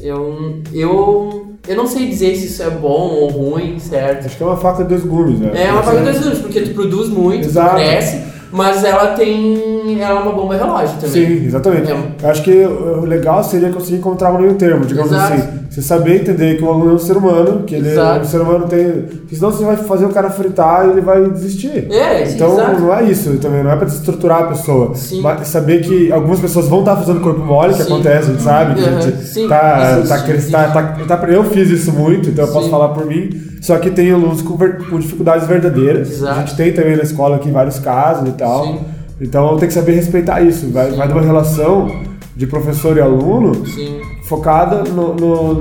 [0.01, 4.27] Eu, eu, eu não sei dizer se isso é bom ou ruim, certo?
[4.27, 5.53] Acho que é uma faca de dois gumes, né?
[5.55, 7.77] É uma faca das duas, porque tu produz muito, tu Exato.
[7.77, 10.01] cresce, mas ela tem.
[10.01, 11.11] Ela é uma bomba relógio também.
[11.11, 11.91] Sim, exatamente.
[11.91, 11.97] É.
[12.23, 15.35] Eu acho que o legal seria conseguir encontrar um meio termo, digamos Exato.
[15.35, 15.62] assim.
[15.73, 18.21] Você saber entender que o aluno é um ser humano, que ele é Exato.
[18.21, 18.91] um ser humano tem.
[19.21, 21.91] Porque senão você vai fazer o cara fritar e ele vai desistir.
[21.91, 22.81] É, Então exato.
[22.83, 24.95] não é isso também, não é pra desestruturar a pessoa.
[24.95, 25.23] Sim.
[25.23, 27.91] Mas saber que algumas pessoas vão estar fazendo corpo mole, que Sim.
[27.91, 29.01] acontece, a gente sabe, que a Uhum.
[29.01, 32.69] gente Sim, tá, existe, tá, tá, tá, tá- Eu fiz isso muito, então eu posso
[32.69, 33.31] falar por mim.
[33.63, 36.11] Só que tem alunos com, com dificuldades verdadeiras.
[36.11, 36.33] Exato.
[36.39, 38.81] A gente tem também na escola aqui vários casos e tal.
[39.19, 40.69] Então tem que saber respeitar isso.
[40.71, 41.91] Vai, vai de uma relação
[42.35, 44.01] de professor e aluno Sim.
[44.25, 45.55] focada no, no,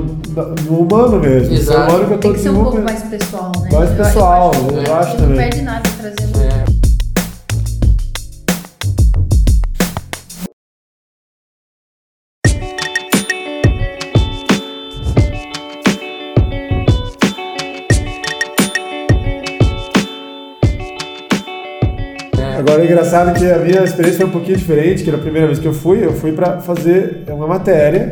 [0.68, 1.54] no humano mesmo.
[1.54, 1.80] Exato.
[1.80, 3.68] O ser humano que eu tô Tem que ser um pouco mais pessoal, né?
[3.72, 5.36] Mais Eu- pessoal, eu acho, eu acho que não também.
[5.50, 6.41] perde nada trazendo.
[22.92, 25.72] Engraçado que a minha experiência foi um pouquinho diferente, que na primeira vez que eu
[25.72, 28.10] fui, eu fui pra fazer uma matéria,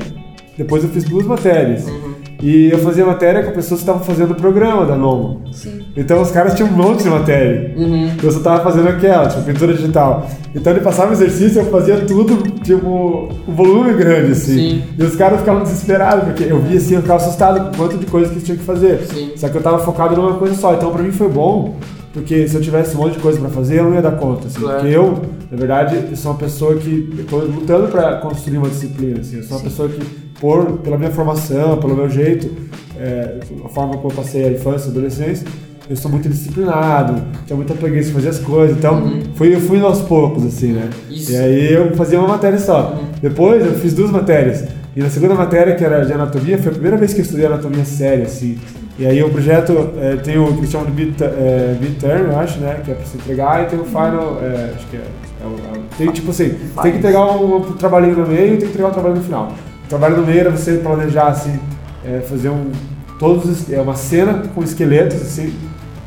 [0.57, 1.87] depois eu fiz duas matérias.
[1.87, 2.11] Uhum.
[2.43, 5.43] E eu fazia matéria com pessoas que estavam fazendo o programa da Nomo.
[5.53, 5.83] Sim.
[5.95, 7.75] Então os caras tinham um monte de matéria.
[7.77, 8.11] Uhum.
[8.23, 10.27] Eu só tava fazendo aquela, tipo, pintura digital.
[10.55, 14.57] Então ele passava o exercício, eu fazia tudo, tipo, um volume grande, assim.
[14.57, 14.83] Sim.
[14.99, 17.99] E os caras ficavam desesperados, porque eu via assim, eu ficava assustado com o quanto
[17.99, 19.01] de coisa que eles tinham que fazer.
[19.03, 19.33] Sim.
[19.37, 20.73] Só que eu tava focado numa coisa só.
[20.73, 21.77] Então pra mim foi bom,
[22.13, 24.49] porque se eu tivesse um monte de coisa pra fazer, eu não ia dar conta,
[24.49, 24.61] assim.
[24.61, 24.81] Claro.
[24.81, 29.21] Porque eu, na verdade, eu sou uma pessoa que tô lutando pra construir uma disciplina,
[29.21, 29.37] assim.
[29.37, 30.05] Eu sou uma pessoa que,
[30.41, 32.51] por, pela minha formação, pelo meu jeito,
[32.99, 35.47] é, a forma como eu passei a infância e adolescência,
[35.89, 39.03] eu sou muito disciplinado, tinha muita preguiça de fazer as coisas, então
[39.35, 40.89] fui, eu fui aos poucos, assim, né?
[41.09, 41.15] Uhum.
[41.15, 41.33] Isso.
[41.33, 42.97] E aí eu fazia uma matéria só.
[43.21, 44.65] Depois eu fiz duas matérias.
[44.95, 47.47] E na segunda matéria, que era de anatomia, foi a primeira vez que eu estudei
[47.47, 48.59] anatomia séria, assim.
[48.99, 52.39] E aí o projeto é, tem o que eles chamam de bit, é, midterm, eu
[52.39, 52.81] acho, né?
[52.85, 55.01] Que é pra se entregar, e tem o final, é, acho que é.
[55.01, 58.49] é o- é o- tem tipo assim, tem que entregar um, um trabalhinho no meio
[58.55, 59.53] e tem que entregar um trabalho no final.
[59.85, 61.59] O trabalho no meio era você planejar assim,
[62.05, 62.71] é, fazer um.
[63.19, 65.53] Todos os- é uma cena com esqueletos, assim,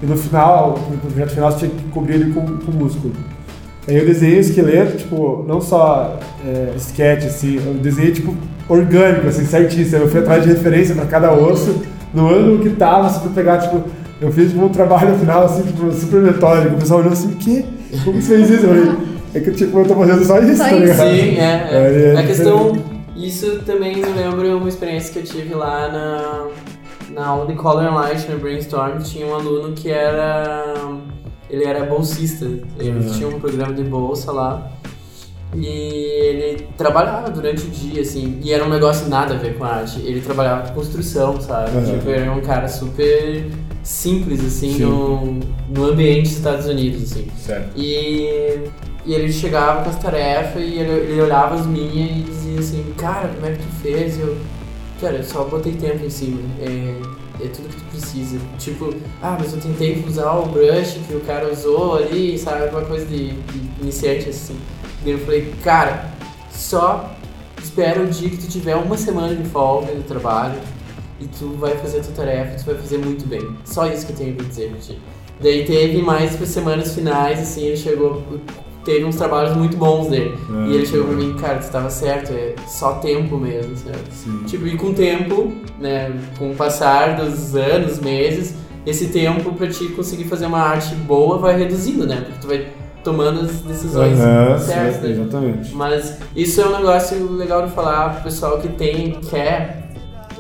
[0.02, 3.14] e no final, no projeto final, você tinha que cobrir ele com, com músculo.
[3.88, 8.36] Aí eu desenhei o esqueleto, tipo, não só é, sketch, assim, eu desenhei, tipo,
[8.70, 10.04] orgânico, assim, certíssimo.
[10.04, 11.82] Eu fui atrás de referência pra cada osso,
[12.14, 13.84] no ano que tava, assim, pra pegar, tipo,
[14.22, 16.76] eu fiz tipo, um trabalho no final, assim, tipo, super metódico.
[16.76, 17.66] O pessoal olhou assim, o quê?
[18.04, 18.66] Como você fez isso?
[18.66, 18.98] Eu falei,
[19.34, 20.98] é que, tipo, eu tô fazendo só isso, Só tá ligado?
[20.98, 21.70] Sim, é.
[21.72, 22.14] É.
[22.16, 22.74] é A questão.
[23.16, 26.48] Isso também me lembra uma experiência que eu tive lá na,
[27.14, 28.98] na aula de Color and Light, no Brainstorm.
[29.00, 30.88] Tinha um aluno que era.
[31.50, 32.46] Ele era bolsista.
[32.80, 33.12] Ele Uhum.
[33.12, 34.72] tinha um programa de bolsa lá.
[35.56, 39.64] E ele trabalhava durante o dia, assim, e era um negócio nada a ver com
[39.64, 40.00] arte.
[40.02, 41.78] Ele trabalhava com construção, sabe?
[41.78, 41.86] Uhum.
[41.86, 43.50] Tipo, era um cara super
[43.84, 44.84] simples, assim, Sim.
[44.84, 45.40] no,
[45.70, 47.28] no ambiente dos Estados Unidos, assim.
[47.38, 47.78] Certo.
[47.78, 48.70] E,
[49.06, 52.94] e ele chegava com as tarefas e ele, ele olhava as minhas e dizia assim,
[52.98, 54.20] cara, como é que tu fez?
[54.20, 54.38] Eu,
[55.00, 56.40] cara, eu só botei tempo em cima.
[56.62, 56.96] É,
[57.44, 58.38] é tudo que tu precisa.
[58.58, 62.70] Tipo, ah, mas eu tentei usar o brush que o cara usou ali, sabe?
[62.70, 64.56] Uma coisa de, de iniciante assim.
[65.04, 66.10] Daí eu falei, cara,
[66.52, 67.12] só
[67.62, 70.60] espera o dia que tu tiver uma semana de folga do trabalho
[71.20, 73.56] e tu vai fazer a tua tarefa, tu vai fazer muito bem.
[73.66, 75.00] Só isso que eu tenho pra dizer pra ti.
[75.42, 78.24] Daí teve mais para semanas finais, assim, ele chegou,
[78.86, 80.38] teve uns trabalhos muito bons dele.
[80.50, 84.10] Ah, e ele chegou pra mim, cara, tu tava certo, é só tempo mesmo, certo?
[84.12, 84.44] Sim.
[84.46, 89.68] Tipo, e com o tempo, né, com o passar dos anos, meses, esse tempo pra
[89.68, 92.22] te conseguir fazer uma arte boa vai reduzindo, né?
[92.22, 92.68] Porque tu vai
[93.04, 95.10] tomando as decisões Aham, certas, sim, né?
[95.12, 95.76] exatamente.
[95.76, 99.84] Mas isso é um negócio legal de falar pro pessoal que tem, quer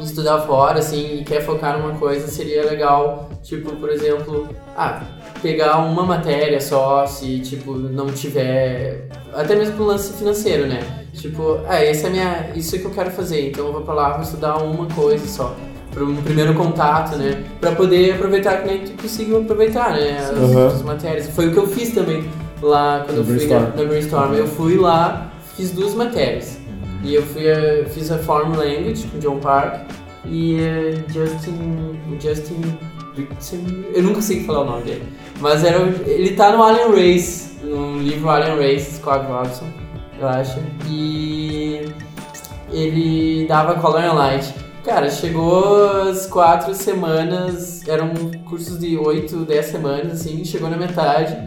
[0.02, 5.02] estudar fora, assim, e quer focar numa coisa, seria legal, tipo, por exemplo, ah,
[5.41, 9.08] pegar uma matéria só, se, tipo, não tiver...
[9.34, 10.82] Até mesmo pro lance financeiro, né?
[11.13, 12.49] Tipo, ah, essa é minha...
[12.56, 15.26] Isso é que eu quero fazer, então eu vou pra lá, vou estudar uma coisa
[15.28, 15.56] só.
[15.91, 17.43] Para um primeiro contato, né?
[17.62, 20.17] Pra poder aproveitar que nem tu conseguiu aproveitar, né?
[20.17, 20.67] As, Uhum.
[20.67, 21.28] as matérias.
[21.30, 22.23] Foi o que eu fiz também
[22.67, 23.62] lá quando No eu fui Brainstorm.
[23.63, 24.34] na, na Brainstorm.
[24.34, 26.58] Eu fui lá, fiz duas matérias.
[27.04, 29.82] E eu fui a, fiz a Form Language com John Park
[30.26, 31.99] e eh, Justin.
[32.19, 32.62] Justin.
[33.15, 35.04] Dixon- Eu nunca sei falar o nome dele.
[35.39, 39.65] Mas era, ele tá no Alien Race, no livro Alien Race, Scott Watson,
[40.19, 40.60] eu acho.
[40.89, 41.86] E
[42.71, 44.54] ele dava Color and Light.
[44.84, 48.10] Cara, chegou as quatro semanas, eram
[48.49, 51.38] cursos de 8, 10 semanas, assim, chegou na metade.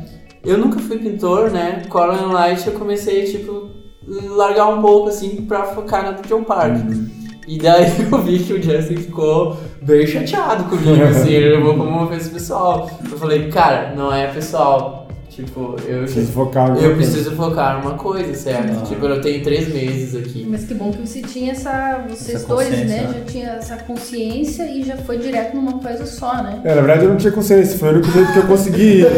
[0.46, 1.82] Eu nunca fui pintor, né?
[1.88, 3.68] Color and Light eu comecei, tipo,
[4.06, 6.76] largar um pouco, assim, pra focar na John Park.
[7.48, 11.90] E daí eu vi que o Justin ficou bem chateado comigo, assim, ele levou como
[11.90, 12.88] uma ofensa pessoal.
[13.10, 15.05] Eu falei, cara, não é pessoal.
[15.36, 17.10] Tipo, eu, Preciso focar em alguma eu coisa.
[17.12, 18.78] preciso focar numa coisa, certo?
[18.80, 18.86] Ah.
[18.86, 20.46] Tipo, eu tenho três meses aqui.
[20.48, 22.06] Mas que bom que você tinha essa.
[22.08, 22.84] Vocês Essa dois, né?
[22.84, 23.10] né?
[23.12, 26.60] Já tinha essa consciência e já foi direto numa coisa só, né?
[26.64, 29.04] É, na verdade eu não tinha consciência, foi o único jeito que eu consegui.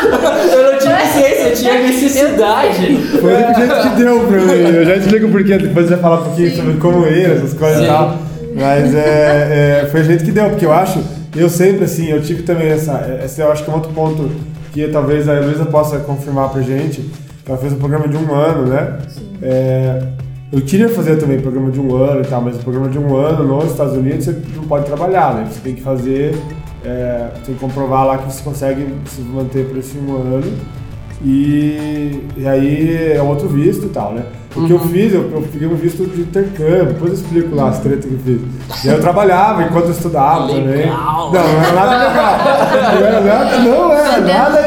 [0.00, 2.96] Eu não tinha consciência, eu tinha necessidade.
[3.20, 4.76] Foi o único jeito que deu pra mim.
[4.76, 6.56] Eu já explico por quê, depois você vai falar um pouquinho Sim.
[6.56, 7.84] sobre como ir, essas coisas Sim.
[7.84, 8.18] e tal.
[8.54, 11.02] Mas é, é, foi o jeito que deu, porque eu acho,
[11.36, 13.20] eu sempre assim, eu tive também essa.
[13.24, 14.30] Esse eu acho que é um outro ponto
[14.72, 17.02] que talvez a Heloísa possa confirmar pra gente.
[17.44, 18.98] que Ela fez um programa de um ano, né?
[19.42, 20.02] É,
[20.52, 23.16] eu queria fazer também programa de um ano e tal, mas o programa de um
[23.16, 25.48] ano nos Estados Unidos você não pode trabalhar, né?
[25.50, 26.34] Você tem que fazer,
[26.84, 30.52] é, tem que comprovar lá que você consegue se manter por esse um ano.
[31.22, 34.24] E, e aí é outro visto e tal, né?
[34.54, 37.68] O que eu fiz, eu, eu peguei um visto de intercâmbio, depois eu explico lá
[37.68, 38.40] as tretas que eu fiz.
[38.84, 40.64] E aí eu trabalhava enquanto eu estudava também.
[40.66, 41.32] Legal.
[41.32, 42.38] Não, não era nada legal.
[43.00, 44.62] Não era nada, não era nada.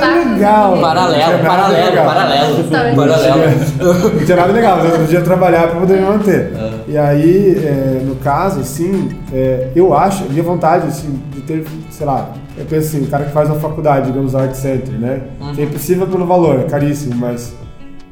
[0.75, 2.05] Não Paralelo, nada paralelo, legal.
[2.05, 2.95] paralelo.
[2.95, 4.13] Paralelo.
[4.13, 6.53] Não tinha nada legal, mas eu podia trabalhar para poder me manter.
[6.87, 12.05] E aí, é, no caso, assim, é, eu acho, minha vontade, assim, de ter, sei
[12.05, 15.21] lá, eu penso assim, o cara que faz uma faculdade, digamos, Art Center, né?
[15.55, 17.53] Que é impossível pelo valor, é caríssimo, mas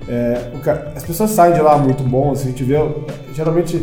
[0.08, 2.76] é, o ca- as pessoas saem de lá muito bom, assim, a gente vê,
[3.34, 3.82] geralmente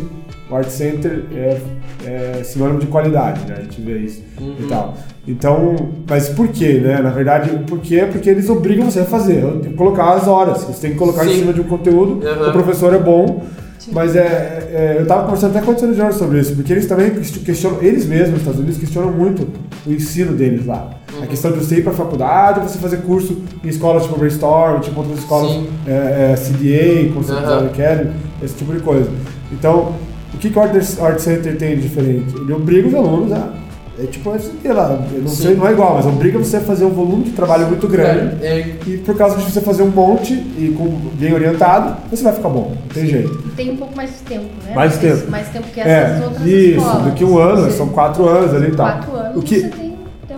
[0.49, 1.57] o Art Center é,
[2.05, 3.55] é sinônimo de qualidade, né?
[3.57, 4.23] A gente vê isso
[4.59, 4.95] e tal.
[5.27, 5.75] Então,
[6.09, 6.99] mas por quê, né?
[7.01, 9.43] Na verdade, o porquê é porque eles obrigam você a fazer,
[9.77, 10.63] colocar as horas.
[10.63, 11.39] Você tem que colocar em Sim.
[11.41, 12.49] cima de um conteúdo, Uhum.
[12.49, 13.43] o professor é bom,
[13.91, 16.87] mas é, é- eu tava conversando até com o Antônio Jorge sobre isso, porque eles
[16.87, 19.47] também questionam, eles mesmos, nos Estados Unidos, questionam muito
[19.85, 20.89] o ensino deles lá.
[21.21, 24.99] A questão de você ir pra faculdade, você fazer curso em escolas tipo Brainstorm, tipo
[24.99, 25.67] outras escolas Sim.
[25.87, 27.65] é, é, CDA, Concept Uhum.
[27.67, 28.11] Academy,
[28.43, 29.09] esse tipo de coisa.
[29.51, 29.93] Então,
[30.33, 32.35] o que, que o Art, Center tem de diferente?
[32.35, 33.59] Ele obriga os alunos a
[34.01, 36.85] é tipo, sei lá, eu não sei, não é igual, mas obriga você a fazer
[36.85, 38.37] um volume de trabalho muito grande.
[38.41, 42.23] É, é, E por causa de você fazer um monte e com, bem orientado, você
[42.23, 43.37] vai ficar bom, não tem jeito.
[43.57, 44.73] Tem um pouco mais de tempo, né?
[44.73, 45.29] Mais tempo.
[45.29, 47.03] Mais tempo que essas É, outras isso, escolas.
[47.03, 48.85] do que um ano, são quatro anos ali e tal.
[48.87, 49.88] Quatro anos O que, você tem tempo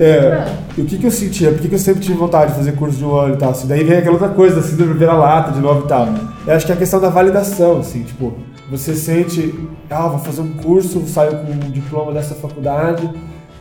[0.01, 0.47] É, pra...
[0.77, 1.51] e o que, que eu sentia?
[1.51, 3.51] Por que, que eu sempre tive vontade de fazer curso de um ano e tal?
[3.51, 6.07] Assim, daí vem aquela outra coisa, da síndrome vira-lata de novo e tal.
[6.47, 8.33] Eu acho que é a questão da validação, assim, tipo,
[8.69, 9.53] você sente,
[9.89, 13.07] ah, vou fazer um curso, saio com um diploma dessa faculdade,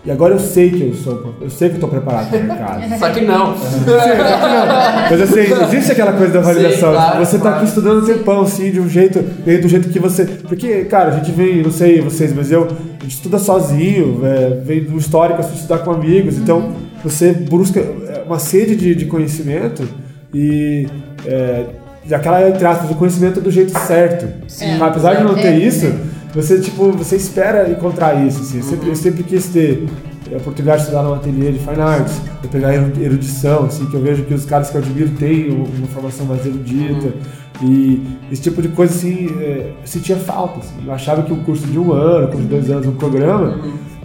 [0.03, 2.45] e agora eu sei que eu sou, eu sei que eu tô preparado para o
[2.45, 2.99] mercado.
[2.99, 3.55] Só que não.
[5.11, 6.91] Mas assim, existe aquela coisa da validação.
[6.91, 7.57] Sim, claro, você tá claro.
[7.57, 10.25] aqui estudando tempão, assim, de um jeito, do jeito que você.
[10.25, 14.61] Porque, cara, a gente vem, não sei vocês, mas eu, a gente estuda sozinho, é,
[14.65, 16.73] vem do histórico, assim, estudar com amigos, então
[17.05, 19.87] você busca é, uma sede de, de conhecimento
[20.33, 20.87] e.
[21.27, 21.67] É,
[22.15, 24.27] aquela, entre aspas, o conhecimento do jeito certo.
[24.49, 24.81] Sim.
[24.81, 25.59] Apesar de não É, ter é.
[25.59, 25.87] isso,
[26.35, 28.59] você, tipo, você espera encontrar isso, assim.
[28.59, 29.87] Eu sempre, eu sempre quis ter
[30.33, 33.95] a oportunidade de estudar num ateliê de fine arts, de pegar eru- erudição, assim, que
[33.95, 37.13] eu vejo que os caras que eu admiro têm um- uma formação mais erudita.
[37.63, 38.01] E
[38.33, 40.61] esse tipo de coisa, assim, é, sentia falta.
[40.61, 40.75] Assim.
[40.87, 43.59] Eu achava que um curso de um ano, um curso de dois anos, um programa,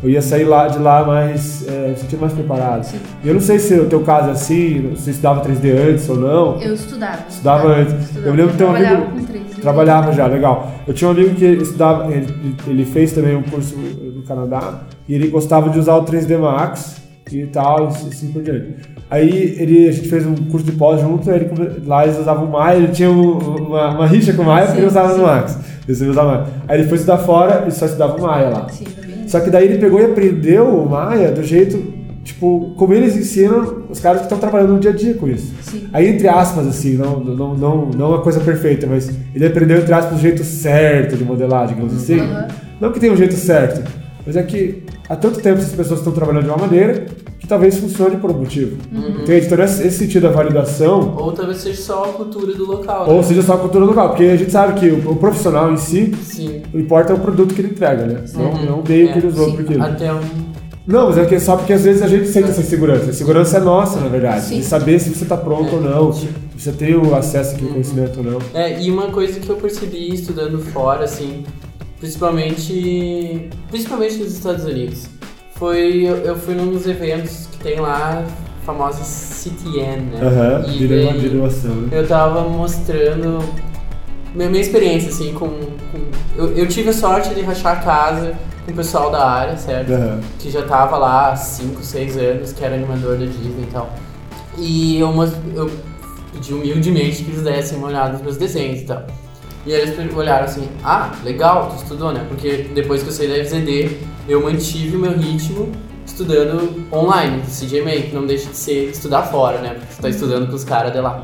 [0.05, 2.85] eu ia sair lá, de lá mais, é, me sentir mais preparado.
[3.23, 6.15] E eu não sei se o teu caso é assim, você estudava 3D antes ou
[6.17, 6.61] não.
[6.61, 7.19] Eu estudava.
[7.27, 7.93] Estudava antes.
[7.93, 8.27] estudava.
[8.27, 9.45] Eu me lembro de ter um Trabalhava amigo- com três.
[9.61, 10.71] Trabalhava já, legal.
[10.87, 12.27] Eu tinha um amigo que estudava, ele,
[12.67, 17.01] ele fez também um curso no Canadá e ele gostava de usar o 3D Max
[17.31, 18.75] e tal, e assim por diante.
[19.09, 21.49] Aí ele, a gente fez um curso de pós junto, ele,
[21.87, 24.79] lá eles usavam o Maya, ele tinha um- uma, uma rixa com o Maya porque
[24.81, 25.19] ele Sim, usava sim.
[25.19, 25.59] no Max.
[25.87, 26.47] Ele usava.
[26.67, 28.69] Aí ele foi estudar fora e só estudava o Maya lá.
[28.69, 28.85] Sim.
[29.27, 31.81] Só que daí ele pegou e aprendeu o Maya do jeito,
[32.23, 35.53] tipo, como eles ensinam os caras que estão trabalhando no dia a dia com isso.
[35.61, 35.87] Sim.
[35.93, 39.93] Aí, entre aspas, assim, não, não, não, não uma coisa perfeita, mas ele aprendeu, entre
[39.93, 42.19] aspas, o jeito certo de modelar, digamos assim.
[42.19, 42.47] Aham.
[42.79, 43.89] Não que tenha um jeito certo,
[44.25, 47.05] mas é que há tanto tempo essas pessoas estão trabalhando de uma maneira
[47.45, 48.75] que talvez funcione por um motivo.
[48.91, 49.45] Entende?
[49.45, 53.07] Então, nesse esse sentido da validação, Ou talvez seja só a cultura do local.
[53.07, 53.23] ou né?
[53.23, 56.11] seja só a cultura local, porque a gente sabe que o, o profissional em si,
[56.23, 56.63] Sim.
[56.73, 58.25] o importa é o produto que ele entrega, né?
[58.33, 58.65] Não, Uhum.
[58.65, 59.53] não o meio que É, ele usou sim.
[59.53, 59.83] para aquilo.
[59.83, 60.19] Até um.
[60.87, 63.09] Não, mas é que só porque às vezes a gente sente essa segurança.
[63.11, 64.45] A segurança é nossa, na verdade.
[64.45, 64.57] Sim.
[64.59, 65.73] De saber se você está pronto É.
[65.75, 66.27] ou não, se
[66.57, 68.39] você tem o acesso àquele conhecimento ou não.
[68.55, 71.43] É, e uma coisa que eu percebi estudando fora, assim,
[71.99, 73.49] principalmente.
[73.69, 75.07] Principalmente nos Estados Unidos,
[75.55, 76.03] foi.
[76.03, 78.23] Eu, eu fui num dos eventos que tem lá,
[78.65, 80.19] famosa CTN, né?
[80.21, 81.89] Aham, E vira uma derivação, né?
[81.91, 83.39] eu tava mostrando
[84.33, 85.47] minha, minha experiência, assim, com.
[85.47, 88.33] com- eu, eu tive a sorte de rachar a casa
[88.65, 89.93] com o pessoal da área, certo?
[89.93, 90.19] Aham.
[90.39, 93.89] Que já tava lá há 5, 6 anos, que era animador da Disney e tal.
[94.57, 95.09] E eu,
[95.55, 95.71] eu
[96.33, 99.03] pedi humildemente que eles dessem uma olhada nos meus desenhos e tal.
[99.65, 102.23] E eles olharam assim, ah, legal, tu estudou, né?
[102.27, 105.71] Porque depois que eu saí da FZD, eu mantive o meu ritmo
[106.05, 109.69] estudando online, CGMA, que não deixa de ser estudar fora, né?
[109.75, 111.23] Porque tu tá estudando com os caras de lá.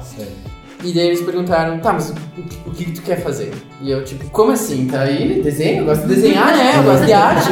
[0.83, 3.53] E daí eles perguntaram, tá, mas o, o- o que, que tu quer fazer?
[3.79, 4.87] E eu, tipo, como assim?
[4.87, 5.39] Tá aí?
[5.43, 5.81] Desenho?
[5.81, 6.73] Eu gosto de desenhar, né?
[6.79, 7.49] Eu gosto de arte.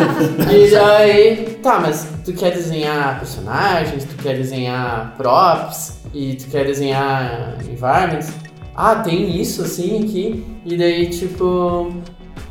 [0.51, 6.65] E daí, tá, mas tu quer desenhar personagens, tu quer desenhar props, e tu quer
[6.65, 8.31] desenhar environments?
[8.75, 10.43] Ah, tem isso assim aqui?
[10.65, 11.93] E daí, tipo,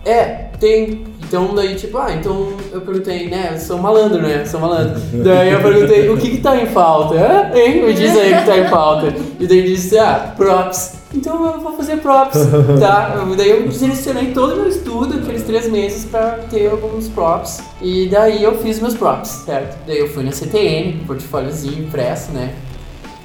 [0.08, 1.04] é, tem.
[1.28, 3.50] Então daí, tipo, ah, então eu perguntei, né?
[3.52, 4.46] Eu sou malandro, né?
[4.46, 4.98] Sou malandro.
[5.22, 7.14] daí eu perguntei, o que que tá em falta?
[7.16, 7.50] Hã?
[7.54, 7.84] Hein?
[7.84, 9.14] Me diz aí o que tá em falta.
[9.38, 10.96] E daí disse, ah, props.
[11.14, 12.38] Então eu vou fazer props,
[12.80, 13.14] tá?
[13.36, 17.62] Daí eu direcionei todo o meu estudo, aqueles três meses, pra ter alguns props.
[17.82, 19.76] E daí eu fiz meus props, certo?
[19.86, 22.54] Daí eu fui na CTN, portfóliozinho impresso, né?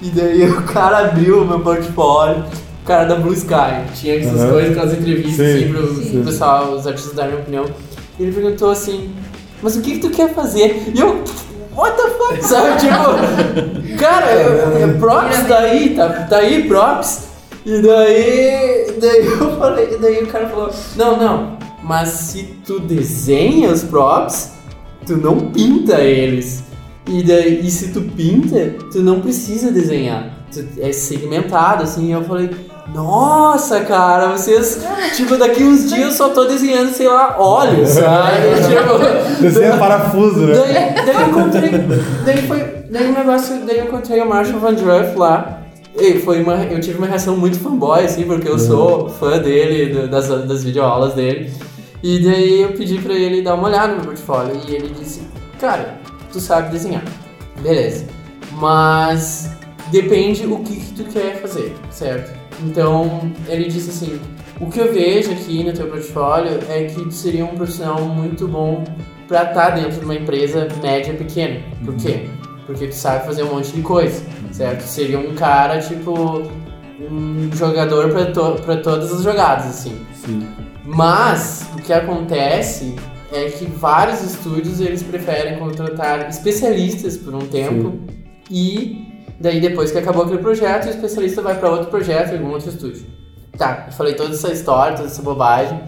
[0.02, 2.44] E daí o cara abriu o meu portfólio,
[2.84, 3.86] cara da Blue Sky.
[3.96, 4.52] Tinha essas Aham.
[4.52, 6.12] coisas, aquelas entrevistas Sim, assim pro, sim.
[6.12, 7.66] pro pessoal, os artistas darem opinião.
[8.20, 9.12] E ele perguntou assim,
[9.62, 10.92] mas o que, que tu quer fazer?
[10.94, 11.24] E eu,
[11.76, 12.44] what the fuck?
[12.46, 17.28] Sabe, tipo, cara, eu- eu- props, tá aí, tá, tá aí, props.
[17.66, 23.72] E daí, daí eu falei, daí o cara falou, não, não, mas se tu desenha
[23.72, 24.52] os props,
[25.08, 26.64] tu não pinta eles.
[27.08, 30.30] E daí, e se tu pinta, tu não precisa desenhar.
[30.54, 32.50] Tu- é segmentado, assim, e eu falei,
[32.88, 34.84] nossa, cara, vocês,
[35.16, 38.38] tipo, daqui uns dias eu só tô desenhando, sei lá, olhos, sabe?
[38.68, 40.54] tipo, Desenha parafuso, né?
[40.54, 41.70] Daí, daí eu encontrei.
[42.26, 42.60] Daí foi.
[42.90, 43.66] Daí o negócio.
[43.66, 45.60] Daí eu encontrei o Marshall Van Druff lá.
[45.96, 49.94] E foi uma, eu tive uma reação muito fanboy, assim, porque eu sou fã dele,
[49.94, 51.52] do- das, das videoaulas dele.
[52.02, 54.60] E daí eu pedi pra ele dar uma olhada no meu portfólio.
[54.68, 55.22] E ele disse,
[55.60, 56.00] cara,
[56.32, 57.04] tu sabe desenhar.
[57.62, 58.06] Beleza.
[58.54, 59.52] Mas
[59.92, 62.43] depende o que, que tu quer fazer, certo?
[62.62, 64.20] Então ele disse assim,
[64.60, 68.48] o que eu vejo aqui no teu portfólio é que tu seria um profissional muito
[68.48, 68.84] bom
[69.28, 71.60] pra estar dentro de uma empresa média pequena.
[71.84, 72.28] Por quê?
[72.66, 74.82] Porque tu sabe fazer um monte de coisa, certo?
[74.82, 76.44] Seria um cara, tipo,
[77.00, 79.98] um jogador pra, to todas as jogadas, assim.
[80.14, 80.48] Sim.
[80.86, 82.96] Mas o que acontece
[83.32, 88.00] é que vários estúdios eles preferem contratar especialistas por um tempo
[88.50, 89.03] e
[89.40, 93.06] daí depois que acabou aquele projeto, o especialista vai para outro projeto algum outro estúdio.
[93.58, 95.80] Tá, eu falei toda essa história, toda essa bobagem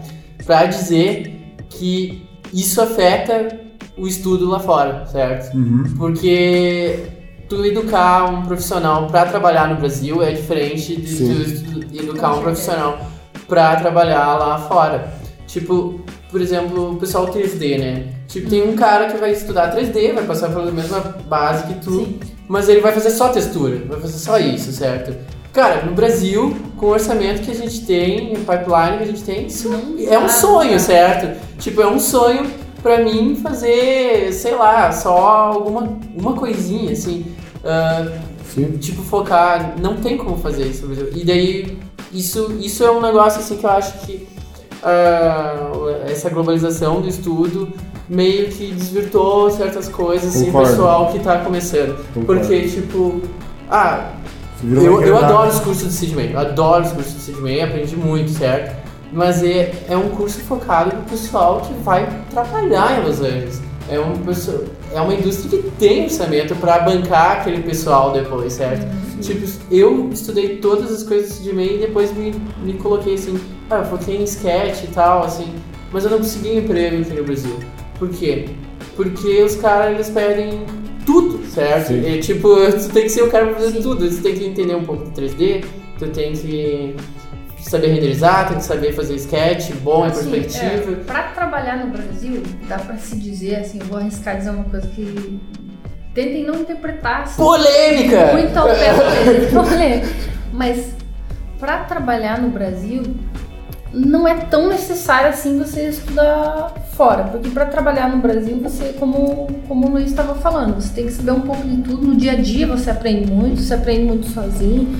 [0.44, 3.66] pra dizer que isso afeta
[3.96, 5.56] o estudo lá fora, certo?
[5.56, 5.84] Uhum.
[5.96, 7.08] Porque
[7.48, 11.16] tu educar um profissional para trabalhar no Brasil é diferente de
[11.88, 12.98] tu educar um profissional
[13.48, 15.12] para trabalhar lá fora.
[15.46, 16.00] Tipo,
[16.36, 18.08] por exemplo, o pessoal 3D, né?
[18.28, 21.92] Tipo, tem um cara que vai estudar 3D, vai passar pela mesma base que tu,
[21.92, 22.20] Sim.
[22.46, 25.16] mas ele vai fazer só textura, vai fazer só isso, certo?
[25.50, 29.22] Cara, no Brasil, com o orçamento que a gente tem, o pipeline que a gente
[29.22, 31.40] tem, isso Não é um sonho, certo?
[31.58, 32.46] Tipo, é um sonho
[32.82, 37.34] pra mim fazer, sei lá, só alguma uma coisinha, assim.
[38.44, 38.76] Sim.
[38.76, 39.74] tipo, focar.
[39.80, 41.12] Não tem como fazer isso no Brasil.
[41.16, 41.78] E daí,
[42.12, 44.35] isso, isso é um negócio assim que eu acho que
[44.82, 45.70] ah,
[46.08, 47.68] essa globalização do estudo
[48.08, 50.68] meio que desvirtuou certas coisas, assim, o Concordo.
[50.70, 51.96] pessoal que tá começando.
[52.14, 52.40] Concordo.
[52.42, 53.20] Porque, tipo,
[53.70, 54.10] ah,
[54.64, 58.30] eu, eu adoro os cursos de SeedMan, eu adoro os cursos de SeedMan, aprendi muito,
[58.30, 58.76] certo?
[59.12, 63.60] Mas é, é um curso focado pro pessoal que vai trabalhar em Los Angeles.
[63.88, 68.84] É, um, pessoa- é uma indústria que tem orçamento para bancar aquele pessoal depois, certo?
[69.20, 73.38] Tipo, eu estudei todas as coisas de SeedMan e depois me, me coloquei assim,
[73.70, 75.52] ah, eu foquei em sketch e tal, assim,
[75.92, 77.58] mas eu não consegui emprego aqui no Brasil.
[77.98, 78.46] Por quê?
[78.94, 80.64] Porque os caras, eles pedem
[81.04, 81.88] tudo, certo?
[81.88, 82.06] Sim.
[82.06, 84.08] É, tipo, tu tem que ser o cara pra fazer tudo.
[84.08, 85.64] Tu tem que entender um pouco de 3D,
[85.98, 86.94] tu tem que
[87.60, 90.92] saber renderizar, tem que saber fazer sketch, bom em Assim, perspectiva.
[90.92, 94.64] é, pra trabalhar no Brasil, dá pra se dizer, assim, eu vou arriscar dizer uma
[94.64, 95.40] coisa que
[96.14, 98.32] tentem não interpretar assim, Polêmica!
[98.32, 100.02] muito ao pé.
[100.52, 100.94] Mas
[101.58, 103.02] pra trabalhar no Brasil,
[103.92, 109.46] não é tão necessário assim você estudar fora, porque para trabalhar no Brasil, você, como,
[109.68, 112.06] como o Luiz estava falando, você tem que saber um pouco de tudo.
[112.06, 114.96] No dia a dia você aprende muito, você aprende muito sozinho.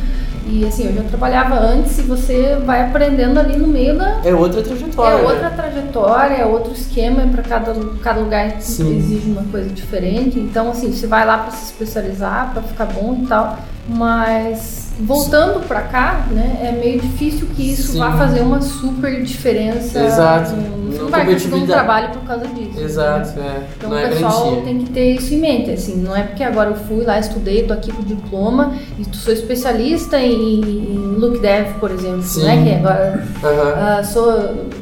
[0.48, 4.32] E assim, eu já trabalhava antes e você vai aprendendo ali no meio da, É
[4.32, 5.16] outra trajetória.
[5.16, 5.28] é né?
[5.28, 8.96] outra trajetória, é outro esquema, para cada, cada lugar Sim.
[8.96, 10.38] exige uma coisa diferente.
[10.38, 13.58] Então, assim, você vai lá para se especializar, para ficar bom e tal.
[13.88, 17.98] Mas voltando para cá, né, é meio difícil que isso Sim.
[17.98, 19.98] vá fazer uma super diferença.
[20.02, 20.52] Exato.
[20.56, 22.80] no- Você Não não vai conseguir um trabalho por causa disso.
[22.80, 23.66] Exato, é.
[23.76, 24.62] Então não o é pessoal garantia.
[24.64, 27.64] tem que ter isso em mente, assim, não é porque agora eu fui lá, estudei,
[27.64, 32.44] tô aqui com diploma e tu sou especialista em, em look dev, por exemplo, Sim.
[32.44, 32.64] né?
[32.64, 34.32] Que agora ah, sou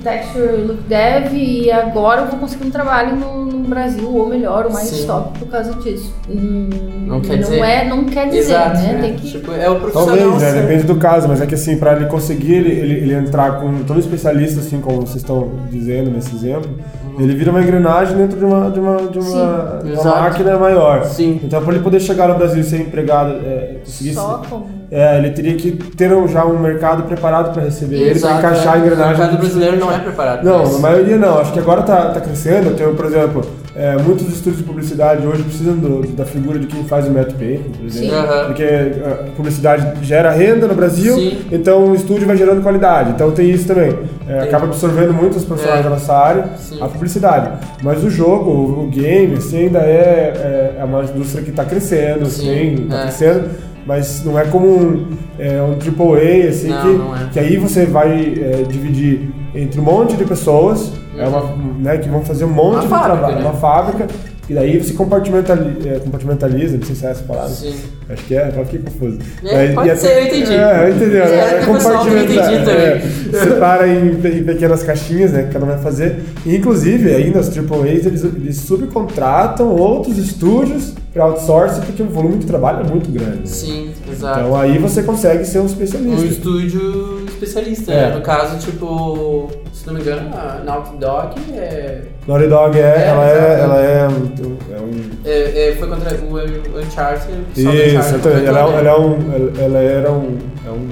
[0.05, 4.67] texture look dev e agora eu vou conseguir um trabalho no, no Brasil ou melhor,
[4.67, 5.07] ou mais Sim.
[5.07, 6.15] top por causa disso.
[6.31, 6.69] Hum,
[7.09, 7.59] Não quer dizer.
[7.59, 8.95] é, não quer dizer, Exato, né?
[8.99, 9.01] é.
[9.01, 10.04] Tem que Tipo, é o profissional.
[10.07, 10.61] Talvez, né?
[10.63, 13.83] Depende do caso, mas é que assim, pra ele conseguir ele, ele, ele entrar com
[13.85, 16.71] todo especialista, assim, como vocês estão dizendo nesse exemplo,
[17.19, 19.87] ele vira uma engrenagem dentro de uma, de uma, de uma, Sim.
[19.87, 20.21] de uma Exato.
[20.21, 21.05] máquina maior.
[21.05, 21.41] Sim.
[21.45, 25.19] Então, para ele poder chegar no Brasil e ser empregado, é, conseguir só como é,
[25.19, 28.75] ele teria que ter um- já um mercado preparado para receber ele, para Exato, encaixar
[28.75, 28.77] é.
[28.77, 29.05] a engrenagem.
[29.15, 30.45] O mercado do- brasileiro não é preparado.
[30.45, 31.39] Não, na maioria não.
[31.39, 32.75] Acho que agora tá, tá crescendo.
[32.77, 33.45] Tem, por exemplo,
[33.77, 37.35] é, muitos estúdios de publicidade hoje precisam do- da figura de quem faz o painting,
[37.35, 37.91] por exemplo.
[37.91, 38.11] Sim.
[38.11, 38.47] Aham.
[38.47, 41.39] Porque a publicidade gera renda no Brasil, Sim.
[41.51, 43.11] então o estúdio vai gerando qualidade.
[43.11, 43.93] Então tem isso também.
[44.29, 45.83] É, acaba absorvendo muitos profissionais É.
[45.85, 46.79] da nossa área, Sim.
[46.81, 47.51] a publicidade.
[47.83, 51.65] Mas o jogo, o, o game, assim, ainda é, é, é uma indústria que está
[51.65, 53.03] crescendo, Sim, assim, está é.
[53.03, 53.51] crescendo.
[53.87, 55.07] Mas não é como um,
[55.39, 57.29] é, um AAA, assim, Não, que, não é.
[57.33, 62.09] que aí você vai é, dividir entre um monte de pessoas, é uma, né, que
[62.09, 63.43] vão fazer um monte Uma de fábrica, trabalho, né?
[63.43, 64.07] uma fábrica,
[64.47, 67.49] e daí você compartimentaliza, é, compartimentaliza, não sei se é essa palavra.
[67.49, 67.75] Sim.
[68.11, 69.19] Acho que é, agora fiquei confuso.
[69.43, 70.53] É, Mas- pode e até- ser, eu entendi.
[70.53, 71.25] É, entendeu?
[71.25, 73.01] É, É, pessoal tenha compartimentar, entendido é,
[73.43, 76.21] separa em, em pequenas caixinhas, né, que cada um vai fazer.
[76.45, 82.37] E, inclusive, ainda os AAAs, eles, eles subcontratam outros estúdios para outsourcing, porque o volume
[82.39, 83.39] de trabalho é muito grande.
[83.39, 83.47] né?
[83.47, 84.41] Sim, exato.
[84.41, 86.27] Então aí você consegue ser um um especialista.
[86.27, 88.11] estúdio especialista, É.
[88.11, 88.17] né?
[88.17, 89.49] No caso, tipo,
[89.85, 93.79] se não me engano, a Naughty Dog é, Naughty Dog é, É, ela é, ela
[93.81, 97.33] é, um- é um é- é- foi contra o Uncharted.
[97.35, 97.69] o Isso,
[97.99, 99.63] Uncharted então, ela, contratou, ela é um.
[99.63, 100.39] Ela, era um.
[100.67, 100.89] É um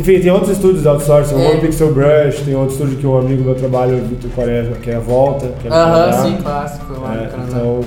[0.00, 1.50] enfim, tem outros estúdios outsourcing, o É.
[1.50, 4.90] One Pixel Brush, tem outro estúdio que um amigo meu trabalha, o Vitor Quaresma, que
[4.90, 5.46] é a Volta.
[5.46, 6.12] É Aham, Canadá.
[6.22, 7.52] sim, clássico lá É, no Canadá.
[7.56, 7.80] então,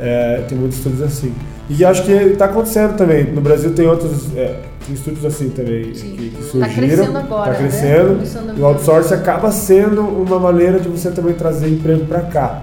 [0.00, 1.32] é, tem muitos estúdios assim.
[1.68, 3.24] E acho que está acontecendo também.
[3.32, 4.56] No Brasil tem outros é,
[4.92, 6.74] estúdios assim também que, que Tá surgiram.
[6.74, 7.68] crescendo agora, Tá né?
[7.68, 8.50] crescendo.
[8.50, 12.62] A E o outsourcing acaba sendo uma maneira de você também trazer emprego para cá.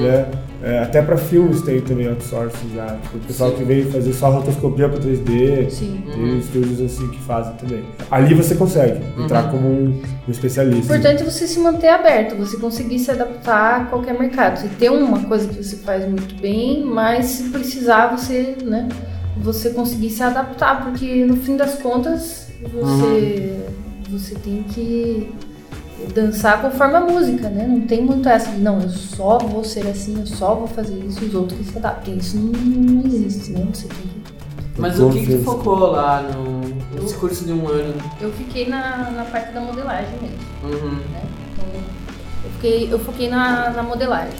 [0.00, 0.26] Né?
[0.68, 2.86] É, até para filmes tem também outsourcing já.
[3.00, 3.56] Tipo, o pessoal Sim.
[3.58, 5.70] que vem fazer só rotoscopia para 3D.
[5.70, 6.02] Sim.
[6.12, 6.38] Tem Uhum.
[6.40, 7.84] estúdios assim que fazem também.
[8.10, 9.50] Ali você consegue entrar Uhum.
[9.52, 10.82] como um, um O especialista.
[10.96, 14.58] importante é você se manter aberto, você conseguir se adaptar a qualquer mercado.
[14.58, 18.88] Você ter uma coisa que você faz muito bem, mas se precisar você, né,
[19.36, 23.56] você conseguir se adaptar, porque no fim das contas você
[24.10, 25.30] você tem que
[26.14, 27.66] dançar conforme a música, né?
[27.66, 30.98] Não tem muito essa de não, eu só vou ser assim, eu só vou fazer
[31.04, 32.16] isso e os outros que se adaptem.
[32.16, 33.66] Isso não, não existe, né?
[33.72, 36.60] Você tem que Mas o que, que tu focou lá no,
[37.00, 37.94] nesse curso de um ano?
[38.20, 40.38] Eu fiquei na, na parte da modelagem mesmo.
[40.64, 40.94] Uhum.
[40.94, 41.22] né?
[41.52, 41.80] Então,
[42.44, 44.38] eu, fiquei, eu foquei na, na modelagem.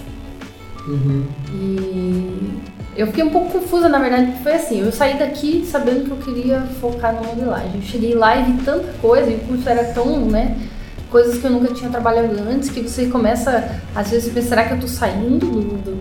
[0.87, 1.25] Uhum.
[1.53, 2.61] E
[2.97, 6.11] eu fiquei um pouco confusa, na verdade, porque foi assim, eu saí daqui sabendo que
[6.11, 7.73] eu queria focar na modelagem.
[7.75, 10.57] Eu cheguei lá e vi tanta coisa, e o curso era tão, né,
[11.11, 14.65] coisas que eu nunca tinha trabalhado antes, que você começa, às vezes, a pensar, será
[14.65, 15.61] que eu tô saindo do...
[15.83, 15.99] do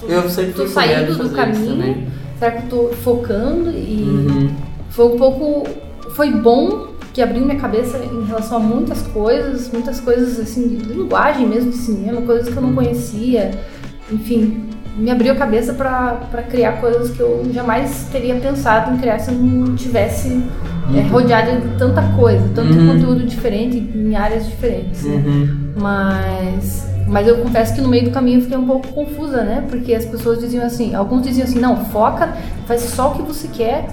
[0.00, 2.06] tô- Eu sempre tô saindo do caminho?
[2.38, 3.70] Será que eu tô focando?
[3.70, 4.50] E Uhum.
[4.90, 5.68] foi um pouco.
[6.14, 10.76] Foi bom que abriu minha cabeça em relação a muitas coisas, muitas coisas assim, de
[10.92, 13.50] linguagem mesmo de cinema, coisas que eu não conhecia.
[14.10, 19.18] Enfim, me abriu a cabeça para criar coisas que eu jamais teria pensado em criar
[19.18, 20.42] se eu não tivesse
[20.94, 22.92] é, rodeada de tanta coisa, tanto Uhum.
[22.94, 25.04] conteúdo diferente em áreas diferentes.
[25.04, 25.16] né?
[25.16, 25.72] Uhum.
[25.76, 29.64] Mas, mas eu confesso que no meio do caminho eu fiquei um pouco confusa, né?
[29.68, 32.34] Porque as pessoas diziam assim, alguns diziam assim, não, foca,
[32.66, 33.86] faz só o que você quer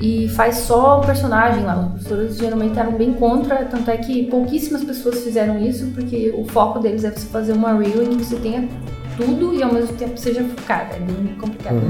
[0.00, 1.76] e faz só o personagem lá.
[1.78, 6.44] Os professores geralmente eram bem contra, tanto é que pouquíssimas pessoas fizeram isso, porque o
[6.44, 8.68] foco deles é você fazer uma reel em que você tenha
[9.16, 10.96] tudo e ao mesmo tempo seja focada.
[10.96, 11.76] É bem complicado.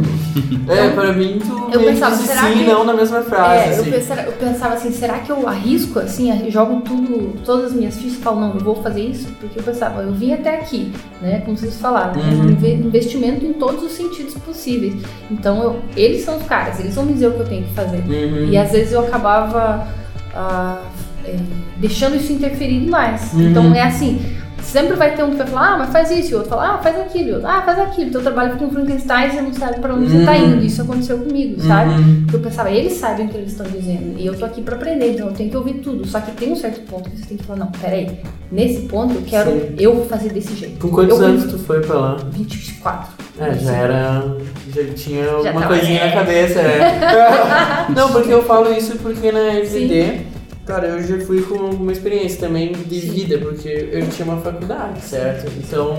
[0.69, 3.77] É, pra mim tu Eu pensava, será sim e que- não na mesma frase, É,
[3.77, 3.91] eu assim.
[3.91, 7.97] pensava, eu pensava assim, será que eu arrisco assim, eu jogo tudo, todas as minhas
[7.97, 9.29] fichas e falo, não, eu vou fazer isso?
[9.41, 11.41] Porque eu pensava, eu vim até aqui, né?
[11.45, 12.47] Como vocês falaram, né, Uhum.
[12.47, 14.95] um inve- investimento em todos os sentidos possíveis.
[15.31, 17.75] Então eu- eles são os caras, eles vão me dizer o que eu tenho que
[17.75, 17.99] fazer.
[18.07, 18.49] Uhum.
[18.51, 19.87] E às vezes eu acabava
[20.35, 20.83] ah,
[21.25, 21.35] é,
[21.79, 23.33] deixando isso interferir demais.
[23.33, 23.51] Uhum.
[23.51, 24.21] Então é assim,
[24.63, 26.75] sempre vai ter um que vai falar, ah, mas faz isso, e o outro fala,
[26.75, 28.09] ah, faz aquilo, e o outro, ah, faz aquilo.
[28.09, 30.45] Então eu trabalho com Frankenstein e você não sabe pra onde você tá Uhum.
[30.55, 30.65] indo.
[30.65, 31.91] Isso aconteceu comigo, sabe?
[31.95, 32.21] Uhum.
[32.23, 34.19] Porque eu pensava, eles sabem o que eles estão dizendo.
[34.19, 36.07] E eu tô aqui pra aprender, então eu tenho que ouvir tudo.
[36.07, 38.19] Só que tem um certo ponto que você tem que falar, não, peraí,
[38.51, 39.75] nesse ponto eu quero, Sim.
[39.79, 40.79] eu vou fazer desse jeito.
[40.81, 42.17] Com quantos eu, anos tu foi pra lá?
[42.33, 43.27] 24.
[43.39, 44.37] É, já era.
[44.75, 47.87] Já tinha Já alguma tava- coisinha na cabeça, é.
[47.95, 50.21] Não, porque eu falo isso porque na FD,
[50.67, 53.11] cara, eu já fui com uma experiência também de Sim.
[53.11, 55.51] vida, porque eu tinha uma faculdade, certo?
[55.59, 55.97] Então.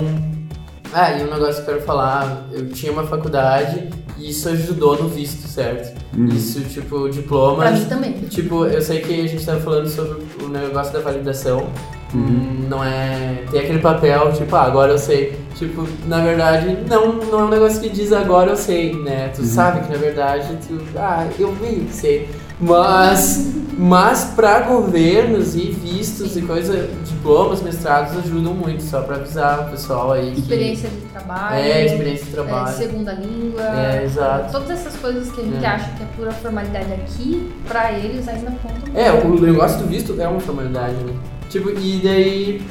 [0.92, 3.88] Ah, e um negócio que eu quero falar, eu tinha uma faculdade
[4.18, 5.94] e isso ajudou no visto, certo?
[6.34, 7.78] Isso, tipo, Pra diplomas.
[7.78, 8.12] mim também.
[8.30, 11.68] Tipo, eu sei que a gente tava falando sobre o negócio da validação.
[12.14, 13.44] Hum, Não é.
[13.50, 15.38] Tem aquele papel, tipo, ah, agora eu sei.
[15.56, 19.28] Tipo, na verdade, não, não é um negócio que diz agora eu sei, né?
[19.36, 20.80] Tu sabe que na verdade tu.
[20.96, 22.28] Ah, eu meio que sei.
[22.58, 23.46] Mas.
[23.80, 29.70] Mas pra governos e vistos e coisa, diplomas, mestrados ajudam muito, só pra avisar o
[29.70, 30.40] pessoal aí que.
[30.40, 31.54] Experiência de trabalho.
[31.54, 32.76] É, experiência de é, trabalho.
[32.76, 33.62] segunda língua.
[33.62, 34.50] É, exato.
[34.50, 35.68] Todas essas coisas que a gente É.
[35.68, 39.00] acha que é pura formalidade aqui, pra eles ainda contam.
[39.00, 41.12] É, o negócio do visto é uma formalidade, né?
[41.48, 42.62] Tipo, e daí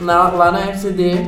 [0.00, 1.24] na- lá na FCD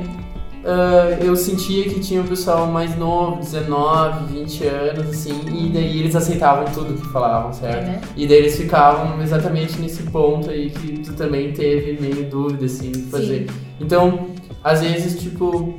[0.64, 6.00] ah, eu sentia que tinha um pessoal mais novo, 19, 20 anos, assim, e daí
[6.00, 7.84] eles aceitavam tudo que falavam, certo?
[7.84, 8.00] né?
[8.16, 12.92] E daí eles ficavam exatamente nesse ponto aí que tu também teve meio dúvida, assim,
[12.92, 13.46] de fazer.
[13.78, 14.28] Então,
[14.62, 15.74] às vezes, tipo,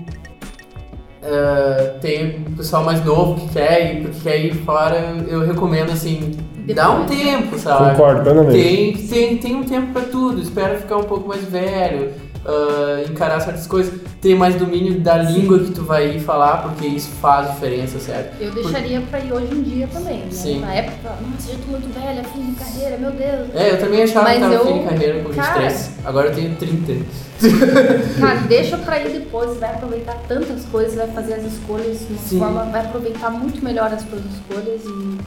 [1.23, 5.91] ah, tem um pessoal mais novo que quer ir, que quer ir fora, eu recomendo,
[5.91, 6.31] assim,
[6.75, 7.19] dá um Depois.
[7.23, 7.91] tempo, sabe?
[7.91, 8.63] Concordo plenamente.
[8.63, 12.11] Tem, tem, tem um tempo pra tudo, espera ficar um pouco mais velho,
[12.45, 17.09] ah, encarar certas coisas, ter mais domínio da língua que tu vai falar, porque isso
[17.21, 18.41] faz diferença, certo?
[18.41, 20.27] Eu deixaria pra ir hoje em dia também, né?
[20.31, 20.59] Sim.
[20.61, 23.49] Na época, nossa, já tô muito velha, fim de carreira, meu Deus.
[23.55, 26.27] É, eu também achava Mas que tava eu- fim de carreira com cara- 23, agora
[26.29, 27.05] eu tenho 30.
[28.19, 32.19] Cara, deixa pra ir depois, vai aproveitar tantas coisas, vai fazer as escolhas de uma
[32.21, 32.39] Sim.
[32.39, 35.17] forma, vai aproveitar muito melhor as suas escolhas e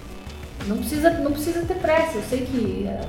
[0.68, 2.16] não precisa, não precisa ter pressa.
[2.16, 3.00] Eu sei que é,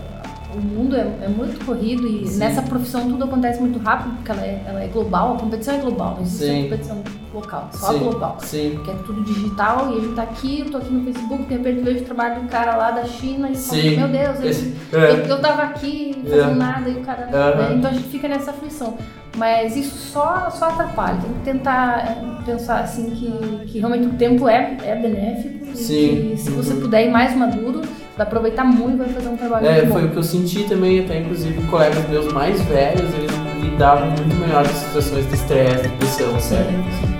[0.55, 2.39] o mundo é, é muito corrido e Sim.
[2.39, 5.77] nessa profissão tudo acontece muito rápido, porque ela é, ela é global, a competição é
[5.77, 6.63] global, não existe Sim.
[6.63, 8.37] competição local, só sim, global.
[8.39, 8.71] Sim.
[8.75, 11.53] Porque é tudo digital e a gente tá aqui, eu tô aqui no Facebook, de
[11.53, 15.31] repente vejo o trabalho do cara lá da China e falo, meu Deus, ele, é.
[15.31, 16.55] eu tava aqui fazendo É.
[16.55, 17.29] nada e o cara.
[17.31, 17.55] Aham.
[17.69, 17.75] né?
[17.75, 18.97] Então a gente fica nessa aflição.
[19.37, 21.19] Mas isso só, só atrapalha.
[21.21, 25.59] Tem que tentar é, pensar assim que, que realmente o tempo é, é benéfico.
[25.75, 25.93] Sim.
[25.93, 27.81] E que se você puder ir mais maduro,
[28.19, 30.07] vai aproveitar muito vai fazer um trabalho É, muito foi bom.
[30.07, 34.67] o que eu senti também, até inclusive colegas meus mais velhos, eles lidavam muito melhor
[34.67, 36.65] com situações de estresse, de pressão, sério.
[36.99, 37.18] Sim,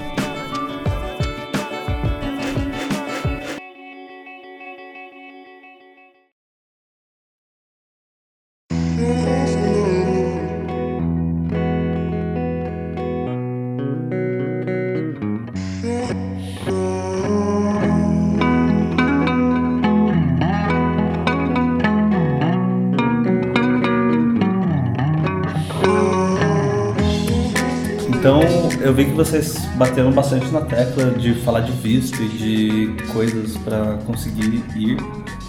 [29.00, 33.98] vi que vocês bateram bastante na tecla de falar de visto e de coisas pra
[34.06, 34.98] conseguir ir.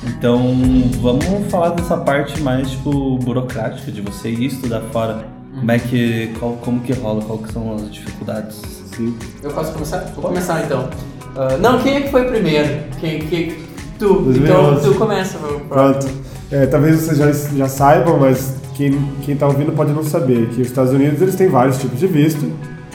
[0.07, 0.55] Então,
[1.01, 5.27] vamos falar dessa parte mais tipo burocrática de você ir estudar fora.
[5.59, 8.63] Como é que qual, como que rola, qual que são as dificuldades?
[8.97, 9.17] Sim.
[9.43, 9.99] Eu posso começar?
[10.15, 10.89] Vou começar então.
[11.35, 12.85] Ah, não, quem é que foi primeiro?
[13.01, 13.53] Quem, quem,
[13.99, 14.15] tu.
[14.21, 14.39] 2011.
[14.81, 15.39] Então tu começa.
[15.39, 16.07] vamos- Pronto.
[16.53, 18.93] É, talvez vocês já, já saibam, mas quem,
[19.23, 22.07] quem tá ouvindo pode não saber que os Estados Unidos eles têm vários tipos de
[22.07, 22.49] visto.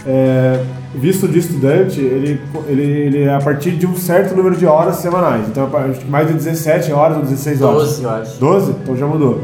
[0.07, 0.59] É,
[0.93, 4.97] visto de estudante, ele, ele, ele é a partir de um certo número de horas
[4.97, 5.47] semanais.
[5.47, 5.69] Então,
[6.07, 7.83] mais de 17 horas ou 16 horas.
[7.97, 8.39] 12, eu acho.
[8.39, 8.71] 12?
[8.83, 9.41] Então já mudou.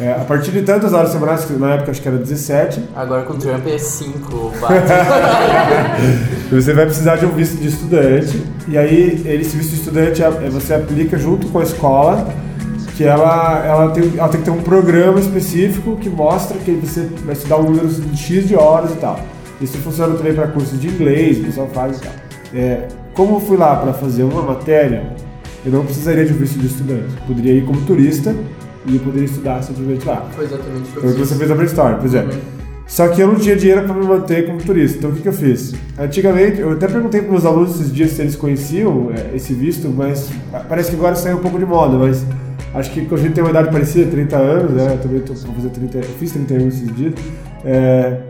[0.00, 3.22] É, a partir de tantas horas semanais, que na época acho que era 17, Agora
[3.22, 4.52] com o Trump é 5,
[6.50, 10.30] Você vai precisar de um visto de estudante, e aí esse visto de estudante é-
[10.50, 12.26] você aplica junto com a escola,
[12.96, 17.08] que ela, ela, tem, ela tem que ter um programa específico que mostra que você
[17.24, 19.20] vai estudar um número de X de horas e tal.
[19.60, 22.12] Isso funciona também para cursos de inglês, o pessoal faz e tal.
[22.54, 25.14] É, como eu fui lá para fazer uma matéria,
[25.64, 27.14] eu não precisaria de um visto de estudante.
[27.26, 28.34] Poderia ir como turista
[28.86, 30.26] e poderia estudar simplesmente lá.
[30.32, 32.26] Foi exatamente o que eu você fez na brainstorm, pois é.
[32.86, 34.98] Só que eu não tinha dinheiro para me manter como turista.
[34.98, 35.74] Então o que, que eu fiz?
[35.98, 39.88] Antigamente, eu até perguntei para meus alunos esses dias se eles conheciam é, esse visto,
[39.88, 40.28] mas
[40.68, 42.24] parece que agora saiu um pouco de moda, mas
[42.74, 44.94] acho que a gente tem uma idade parecida, 30 anos, né?
[44.94, 47.14] Eu também tô, vou fazer 30, eu fiz 31 esses dias.
[47.64, 48.22] É,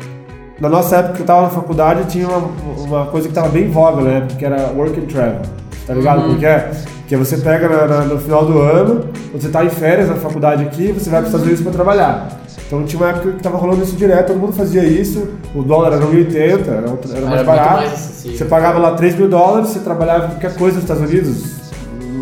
[0.61, 3.65] na nossa época que eu tava na faculdade, tinha uma, uma coisa que tava bem
[3.65, 4.27] em voga, né?
[4.39, 5.41] Que era work and travel.
[5.87, 6.23] Tá ligado?
[6.29, 6.71] Porque é?
[7.09, 10.63] Que você pega na- na- no final do ano, você tá em férias na faculdade
[10.63, 12.29] aqui, você vai para os Estados Unidos para trabalhar.
[12.67, 15.95] Então tinha uma época que tava rolando isso direto, todo mundo fazia isso, o dólar
[15.95, 17.75] era 1,80, era, era mais muito barato.
[17.79, 21.43] mais você pagava lá 3 mil dólares, você trabalhava em qualquer coisa nos Estados Unidos,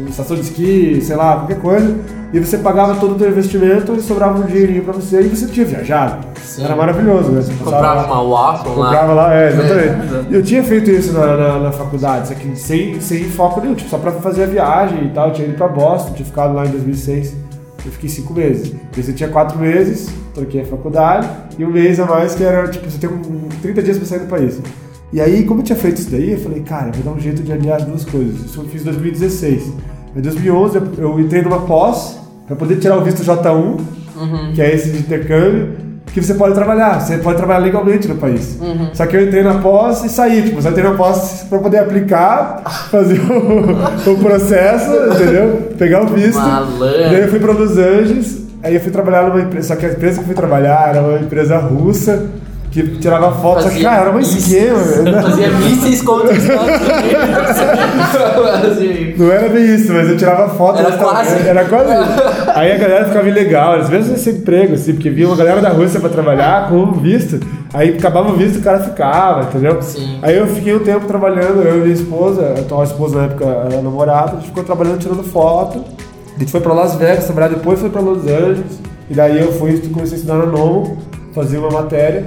[0.08, 1.94] estação de esqui, sei lá, qualquer coisa,
[2.32, 5.46] e você pagava todo o teu investimento e sobrava um dinheirinho pra você e você
[5.46, 6.26] tinha viajado.
[6.42, 6.64] Sim.
[6.64, 7.40] Era maravilhoso, né?
[7.40, 8.86] Você Comprava uma Wacom lá.
[8.86, 10.30] Comprava lá, é, exatamente.
[10.30, 13.74] E eu tinha feito isso na, na, na faculdade, só que sem, sem foco nenhum,
[13.74, 15.28] tipo, só pra fazer a viagem e tal.
[15.28, 17.34] Eu tinha ido pra Boston, tinha ficado lá em 2006.
[17.86, 18.74] Eu fiquei cinco meses.
[18.96, 22.90] Eu tinha quatro meses, troquei a faculdade, e um mês a mais que era, tipo,
[22.90, 24.60] você tem um, 30 dias pra sair do país.
[25.10, 27.20] E aí, como eu tinha feito isso daí, eu falei, cara, eu vou dar um
[27.22, 28.44] jeito de aliar as duas coisas.
[28.44, 29.72] Isso eu fiz em 2016.
[30.18, 33.76] Em 2011, eu, entrei numa pós pra poder tirar o visto J1,
[34.52, 35.76] que é esse de intercâmbio,
[36.12, 38.58] que você pode trabalhar, você pode trabalhar legalmente no país.
[38.94, 41.78] Só que eu entrei na pós e saí, tipo, só entrei na pós pra poder
[41.78, 45.70] aplicar, fazer o, o processo, entendeu?
[45.78, 46.40] Pegar o visto.
[46.40, 47.00] Malandro.
[47.00, 49.86] E aí eu fui pra Los Angeles, aí eu fui trabalhar numa empresa, só que
[49.86, 52.26] a empresa que eu fui trabalhar era uma empresa russa,
[52.70, 54.78] que tirava foto, só que, cara, era um esquema.
[54.78, 55.22] né?
[55.22, 57.58] Fazia mísseis contra os Estados Unidos.
[58.62, 60.78] Fazia- Não era bem isso, mas eu tirava foto.
[60.78, 61.48] Era mas tava- quase.
[61.48, 62.50] Era quase isso.
[62.54, 65.70] Aí a galera ficava ilegal, às vezes esse emprego, assim, porque vinha uma galera da
[65.70, 67.40] Rússia pra trabalhar com visto.
[67.72, 69.80] Aí acabava o visto, o cara ficava, entendeu?
[69.82, 70.18] Sim.
[70.22, 73.44] Aí eu fiquei um tempo trabalhando, eu e minha esposa, a atual esposa na época
[73.44, 75.84] era namorada, a gente ficou trabalhando tirando foto.
[76.36, 78.78] A gente foi pra Las Vegas trabalhar, depois foi pra Los Angeles.
[79.10, 80.98] E daí eu fui, comecei a estudar na Nomo,
[81.34, 82.24] fazia uma matéria.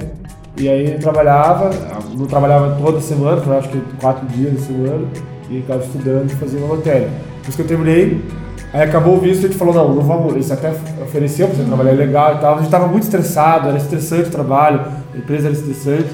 [0.62, 1.72] E aí eu trabalhava,
[2.16, 5.08] não trabalhava toda semana, trabalhava acho que quatro dias na semana,
[5.50, 7.10] e ficava estudando e fazia uma matéria.
[7.38, 8.24] Depois que eu terminei,
[8.72, 10.72] aí acabou o visto, a gente falou, não, não vamos, isso até
[11.04, 14.32] ofereceu pra você trabalhar legal e tal, a gente tava muito estressado, era estressante o
[14.32, 14.82] trabalho,
[15.16, 16.10] a empresa era estressante,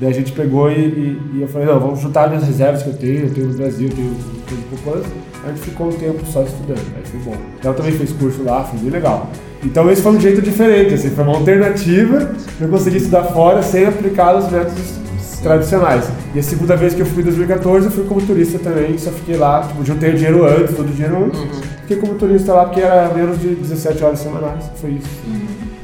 [0.00, 2.82] daí a gente pegou e, e- e eu falei, não, vamos juntar as minhas reservas
[2.82, 4.14] que eu tenho, eu tenho no Brasil, eu tenho
[4.48, 5.08] coisa de poupança,
[5.44, 7.36] a gente ficou um tempo só estudando, aí foi bom.
[7.62, 9.30] Ela também fez curso lá, foi bem legal.
[9.62, 12.30] Então esse foi um jeito diferente, assim, foi uma alternativa
[12.60, 14.94] eu conseguir estudar fora sem aplicar os métodos
[15.42, 16.08] tradicionais.
[16.34, 19.10] E a segunda vez que eu fui em 2014, eu fui como turista também, só
[19.10, 21.40] fiquei lá, tipo, juntei o dinheiro antes, todo o dinheiro antes.
[21.82, 25.08] Fiquei como turista lá porque era menos de 17 horas semanais, foi isso.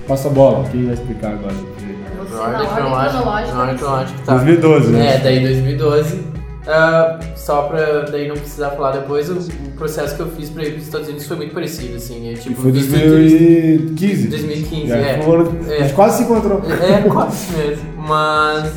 [0.09, 1.55] Passa a bola, quem vai explicar agora?
[2.41, 3.19] Na ordem na ordem cronológica.
[3.19, 3.55] cronológica.
[3.55, 4.35] Na ordem cronológica tá.
[4.35, 5.15] 2012, né?
[5.15, 6.31] É, daí 2012.
[6.67, 10.63] Ah, só pra daí não precisar falar depois, o, o processo que eu fiz pra
[10.63, 12.31] ir pros Estados Unidos foi muito parecido, assim.
[12.31, 14.29] É, tipo, Foi visto turista- 2015.
[14.29, 15.25] 2015, É, é.
[15.27, 15.89] um ano- A gente É.
[15.95, 16.61] quase se encontrou.
[16.71, 17.85] É, quase mesmo.
[17.97, 18.71] Mas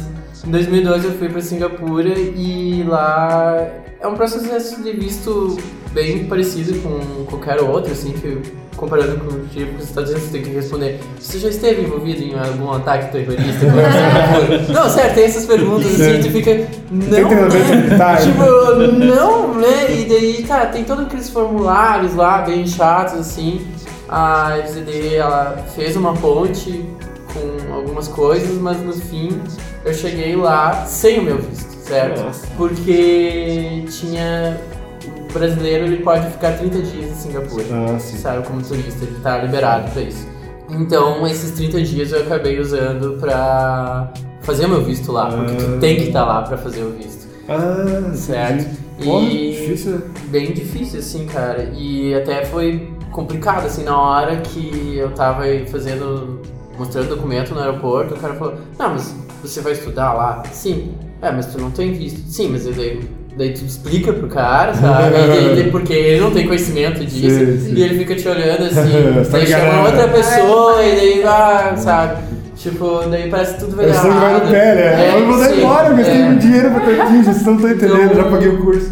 [0.48, 3.68] em 2012 eu fui pra Singapura e lá
[4.00, 5.58] é um processo de visto
[5.92, 8.42] bem parecido com qualquer outro, assim, que
[8.76, 11.00] comparando com o tipo que os Estados Unidos tem que responder.
[11.20, 13.60] Você já esteve envolvido em algum ataque terrorista?
[13.60, 14.62] Singapura?
[14.74, 16.68] não, sério, tem essas perguntas assim, tu fica.
[16.92, 18.18] Não, né?
[18.22, 18.44] Tipo,
[18.92, 20.00] não, né?
[20.00, 23.66] E daí, tá, tem todos aqueles formulários lá, bem chatos, assim.
[24.10, 26.86] A FZD, ela fez uma ponte
[27.34, 29.42] com algumas coisas, mas no fim
[29.84, 32.22] eu cheguei lá sem o meu visto, certo?
[32.22, 32.48] Nossa.
[32.56, 34.62] Porque tinha...
[35.34, 39.40] O brasileiro, ele pode ficar 30 dias em Singapura Ah, sabe, como turista, ele tá
[39.40, 40.28] liberado pra isso.
[40.70, 44.12] Então, esses 30 dias eu acabei usando pra
[44.42, 45.78] fazer o meu visto lá, porque tu Ah.
[45.80, 48.84] tem que estar lá pra fazer o visto, Ah, certo?
[49.04, 50.02] Porra, E difícil, né?
[50.28, 51.72] bem difícil, assim, cara.
[51.76, 56.42] E até foi complicado, assim, na hora que eu tava fazendo,
[56.78, 60.44] mostrando documento no aeroporto, o cara falou, não, mas você vai estudar lá?
[60.52, 60.94] Sim.
[61.22, 62.22] É, mas tu não tem visto.
[62.30, 63.02] Sim, mas daí,
[63.38, 65.16] daí tu explica pro cara, sabe?
[65.60, 67.40] E porque ele não tem conhecimento disso.
[67.40, 67.74] Sim, sim.
[67.76, 72.24] E ele fica te olhando assim, Tá daí chama outra pessoa e daí vai, sabe?
[72.56, 74.52] Tipo, daí parece que tudo vai Eu dar que vai no errado.
[74.52, 75.10] pé, né?
[75.16, 76.26] É, eu vou dar sim, embora, eu gastei é.
[76.26, 78.92] muito dinheiro pra ter aqui, vocês não estão entendendo, Então- já paguei o curso.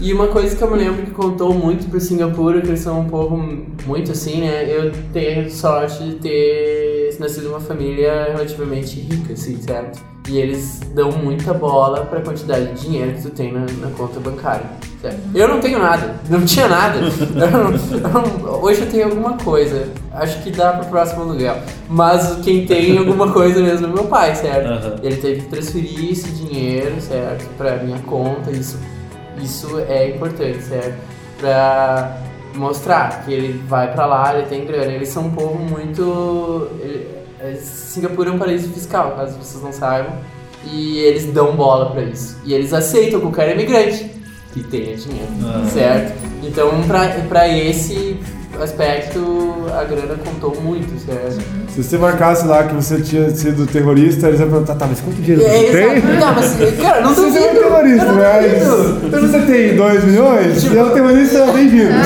[0.00, 3.00] E uma coisa que eu me lembro que contou muito por Singapura, que eles são
[3.00, 3.36] um povo
[3.86, 4.64] muito assim, né?
[4.68, 10.00] Eu tenho sorte de ter nascido numa família relativamente rica, assim, certo?
[10.28, 14.20] E eles dão muita bola pra quantidade de dinheiro que tu tem na, na conta
[14.20, 14.66] bancária,
[15.00, 15.18] certo?
[15.34, 16.98] Eu não tenho nada, não tinha nada.
[17.34, 18.08] Eu não- eu
[18.48, 21.56] não- hoje eu tenho alguma coisa, acho que dá pro próximo aluguel.
[21.88, 24.68] Mas quem tem alguma coisa mesmo é meu pai, certo?
[24.68, 24.96] Aham.
[25.02, 28.78] Ele teve que transferir esse dinheiro, certo, pra minha conta, isso,
[29.42, 30.94] isso é importante, certo?
[31.40, 32.16] Pra
[32.54, 34.92] mostrar que ele vai pra lá, ele tem grana.
[34.92, 36.68] Eles são um povo muito.
[36.80, 37.08] ele-
[37.40, 40.12] é, Singapura é um paraíso fiscal, caso vocês não saibam.
[40.64, 42.36] E eles dão bola pra isso.
[42.44, 44.08] E eles aceitam qualquer imigrante
[44.52, 45.64] que tenha dinheiro, Ah.
[45.68, 46.12] certo?
[46.42, 46.70] Então,
[47.28, 48.16] pra esse
[48.60, 51.42] aspecto, a grana contou muito, certo?
[51.70, 55.16] Se você marcasse lá que você tinha sido terrorista, eles iam perguntar, tá, mas quanto
[55.16, 55.96] dinheiro É, você tem?
[55.96, 56.06] exato.
[56.20, 57.38] Não, mas, cara, não Você duvido.
[57.38, 60.64] é um terrorista, eu não mas então você tem 2 milhões?
[60.64, 61.92] E é um terrorista bem-vindo.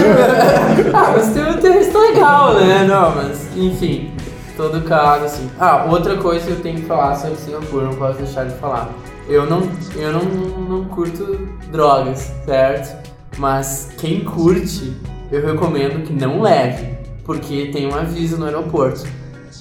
[0.95, 2.85] Ah, mas tem um texto legal, né?
[2.89, 4.11] Não, mas enfim,
[4.57, 5.51] todo caso assim.
[5.59, 8.91] Ah, outra coisa que eu tenho que falar sobre Singapura, não posso deixar de falar.
[9.29, 9.63] Eu não,
[9.97, 12.97] eu não, não curto drogas, certo?
[13.39, 14.97] Mas quem curte,
[15.31, 16.87] eu recomendo que não leve,
[17.25, 19.05] porque tem um aviso no aeroporto.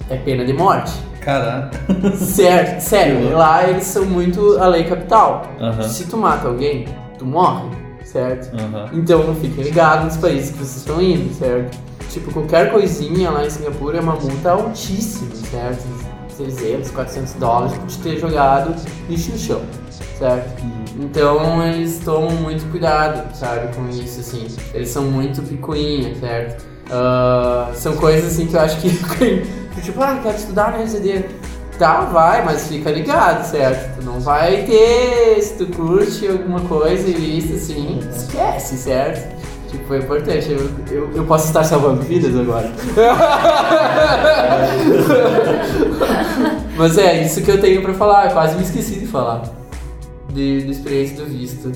[0.10, 0.94] É pena de morte.
[1.22, 1.72] Caraca.
[2.16, 5.48] Certo, sério, lá eles são muito a lei capital.
[5.60, 5.84] Aham.
[5.84, 6.86] Se tu mata alguém,
[7.18, 7.70] tu morre,
[8.04, 8.56] certo?
[8.56, 8.90] Aham.
[8.94, 11.78] Então fiquem ligados nos países que vocês estão indo, certo?
[12.10, 15.84] Tipo, qualquer coisinha lá em Singapura é uma multa altíssima, certo?
[16.38, 18.76] 300, 400 dólares por te ter jogado
[19.10, 19.62] lixo no chão,
[20.20, 20.62] certo?
[21.00, 24.48] Então eles tomam muito cuidado, sabe, com isso, assim.
[24.74, 26.66] Eles são muito picuinha, certo?
[26.90, 28.90] Ah, são coisas assim que eu acho que,
[29.76, 31.26] que tipo, ah, quero estudar na RCD.
[31.78, 34.00] Tá, vai, mas fica ligado, certo?
[34.00, 39.36] Tu não vai ter, se tu curte alguma coisa e isso assim, esquece, certo?
[39.70, 40.50] Tipo, é importante.
[40.50, 42.72] Eu, eu, eu posso estar salvando vidas agora.
[46.78, 48.28] mas é, isso que eu tenho pra falar.
[48.28, 49.44] Eu quase me esqueci de falar.
[50.36, 51.72] De, da experiência do visto.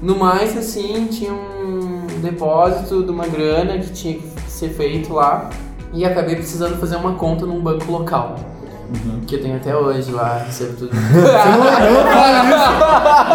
[0.00, 5.50] No mais, assim, tinha um depósito de uma grana que tinha que ser feito lá.
[5.92, 8.36] E acabei precisando fazer uma conta num banco local.
[9.26, 10.90] Que eu tenho até hoje lá, recebo tudo.
[10.94, 11.02] Não
[12.46, 12.70] isso.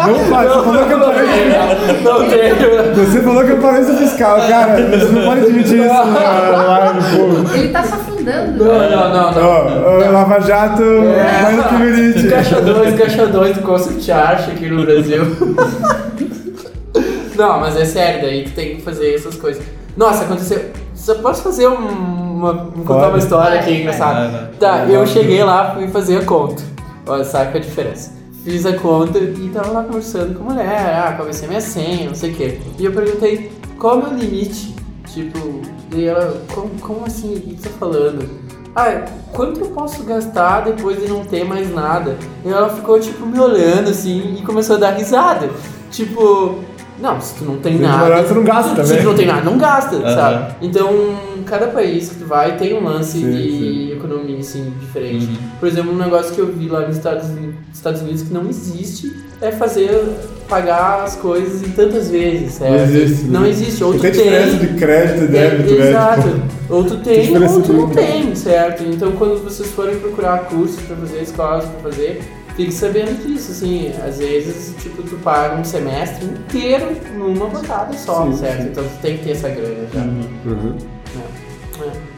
[0.06, 2.02] Não fale, você falou que eu parei.
[2.02, 2.94] Não tenho.
[2.94, 4.88] Você falou que eu paraíso fiscal, cara.
[4.90, 7.54] Você não pode admitir isso na live, pô.
[7.54, 8.64] Ele tá se afundando.
[8.64, 10.08] Não, não, não, não.
[10.08, 11.42] Ó, Lava Jato, É.
[11.42, 12.28] mais do que Verite.
[12.28, 15.22] Caixa 2, caixa 2 do Concept Art aqui no Brasil.
[17.36, 19.62] Não, mas é sério, daí tu tem que fazer essas coisas.
[19.96, 20.70] Nossa, aconteceu.
[20.94, 22.54] Só posso fazer um- uma.
[22.54, 23.08] contar Pode.
[23.08, 24.28] uma história aqui Vai, engraçada?
[24.28, 24.46] vai.
[24.58, 26.62] Tá, eu cheguei lá, fui fazer a conta.
[27.06, 28.12] Olha, saca a diferença.
[28.44, 32.14] Fiz a conta e tava lá conversando com a mulher, ah, comecei minha senha, não
[32.14, 32.58] sei o quê.
[32.78, 34.74] E eu perguntei, qual é o meu limite?
[35.06, 35.62] Tipo,
[35.92, 37.34] e ela, como, como assim?
[37.34, 38.28] O que você tá falando?
[38.74, 42.16] Ah, quanto eu posso gastar depois de não ter mais nada?
[42.44, 45.50] E ela ficou, tipo, me olhando assim e começou a dar risada.
[45.90, 46.60] Tipo,
[47.00, 48.22] Não, se tu não tem Se nada.
[48.24, 49.02] tu não gasta Se também.
[49.02, 50.14] tu não tem nada, não gasta, Aham.
[50.14, 50.54] sabe?
[50.60, 50.90] Então,
[51.46, 53.92] cada país que tu vai tem um lance Sim, de sim.
[53.92, 55.26] economia, assim, diferente.
[55.26, 55.36] Uhum.
[55.58, 58.46] Por exemplo, um negócio que eu vi lá nos Estados Unidos, Estados Unidos que não
[58.48, 59.90] existe é fazer,
[60.48, 62.72] pagar as coisas em tantas vezes, certo?
[62.72, 63.24] Não existe.
[63.24, 63.48] Não né?
[63.48, 63.82] existe.
[63.84, 64.22] Ou tu tem tem...
[64.24, 65.88] diferença de crédito e débito, né?
[65.88, 66.22] Exato.
[66.28, 66.40] Tipo,
[66.74, 68.82] Ou tu tem ou tu não tem, certo?
[68.84, 72.20] Então quando vocês forem procurar cursos pra fazer, escolas pra fazer,
[72.60, 78.26] fique sabendo disso, assim, às vezes, tipo, tu paga um semestre inteiro numa botada só,
[78.26, 78.62] Sim, certo?
[78.62, 78.68] sim.
[78.68, 80.00] Então tu tem que ter essa grana já.
[80.00, 80.76] Uhum.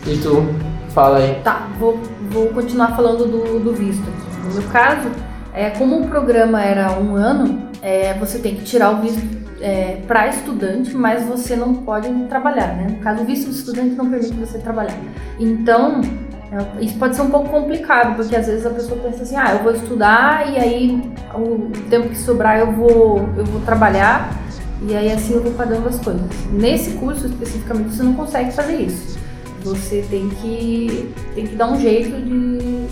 [0.04, 0.10] É.
[0.10, 0.44] E tu,
[0.90, 1.40] fala aí.
[1.44, 4.48] Tá, vou, vou continuar falando do, do visto aqui.
[4.48, 5.08] No meu caso,
[5.54, 9.22] é, como o programa era um ano, é, você tem que tirar o visto
[9.60, 12.88] é, para estudante, mas você não pode trabalhar, né?
[12.90, 14.98] No caso, o visto de estudante não permite você trabalhar.
[15.38, 16.31] Então, é,
[16.80, 19.62] isso pode ser um pouco complicado, porque às vezes a pessoa pensa assim, ah, eu
[19.62, 24.38] vou estudar e aí o tempo que sobrar eu vou, eu vou trabalhar
[24.86, 26.22] e aí assim eu vou pagando as coisas.
[26.52, 29.18] Nesse curso especificamente você não consegue fazer isso.
[29.62, 32.86] Você tem que, tem que dar um jeito de,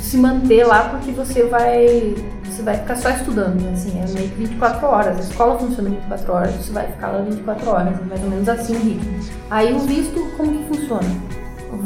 [0.00, 2.14] se manter lá porque você vai
[2.44, 3.72] você vai ficar só estudando, né?
[3.72, 5.16] assim, é meio que 24 horas.
[5.16, 8.48] A escola funciona 24 horas, você vai ficar lá 24 horas, é mais ou menos
[8.48, 9.18] assim o ritmo.
[9.50, 11.33] Aí o visto, como que funciona?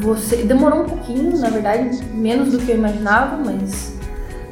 [0.01, 3.97] Você demorou um pouquinho, na verdade, menos do que eu imaginava, mas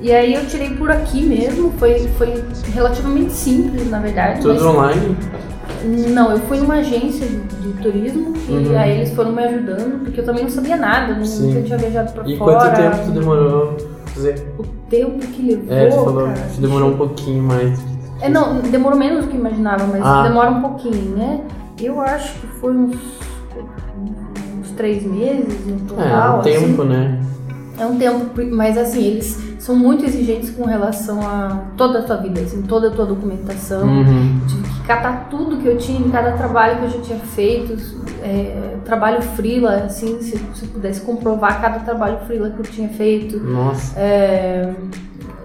[0.01, 2.43] e aí eu tirei por aqui mesmo, foi, foi
[2.73, 4.41] relativamente simples, na verdade.
[4.43, 5.17] Tudo mas- online?
[6.13, 8.79] não, eu fui numa agência de, de turismo e Uhum.
[8.79, 11.63] aí eles foram me ajudando, porque eu também não sabia nada, nunca Sim.
[11.65, 12.59] tinha viajado pra E fora.
[12.59, 14.47] quanto tempo tu demorou pra fazer?
[14.59, 16.41] O tempo que levou, É, tu falou cara.
[16.55, 17.79] que demorou um pouquinho mais.
[18.21, 20.23] É, não, demorou menos do que imaginava, mas Ah.
[20.23, 21.41] demora um pouquinho, né?
[21.81, 22.97] Eu acho que foi uns
[24.77, 26.39] três meses no É, total.
[26.39, 26.91] um tempo, assim.
[26.93, 27.21] né?
[27.79, 32.17] É um tempo, mas assim, eles são muito exigentes com relação a toda a tua
[32.19, 33.87] vida, assim, toda a tua documentação.
[33.87, 34.41] Uhum.
[34.49, 37.77] Tive que catar tudo que eu tinha em cada trabalho que eu já tinha feito,
[38.23, 42.89] é, trabalho freela, assim, se, se eu pudesse comprovar cada trabalho freela que eu tinha
[42.89, 43.99] feito, Nossa.
[43.99, 44.73] é,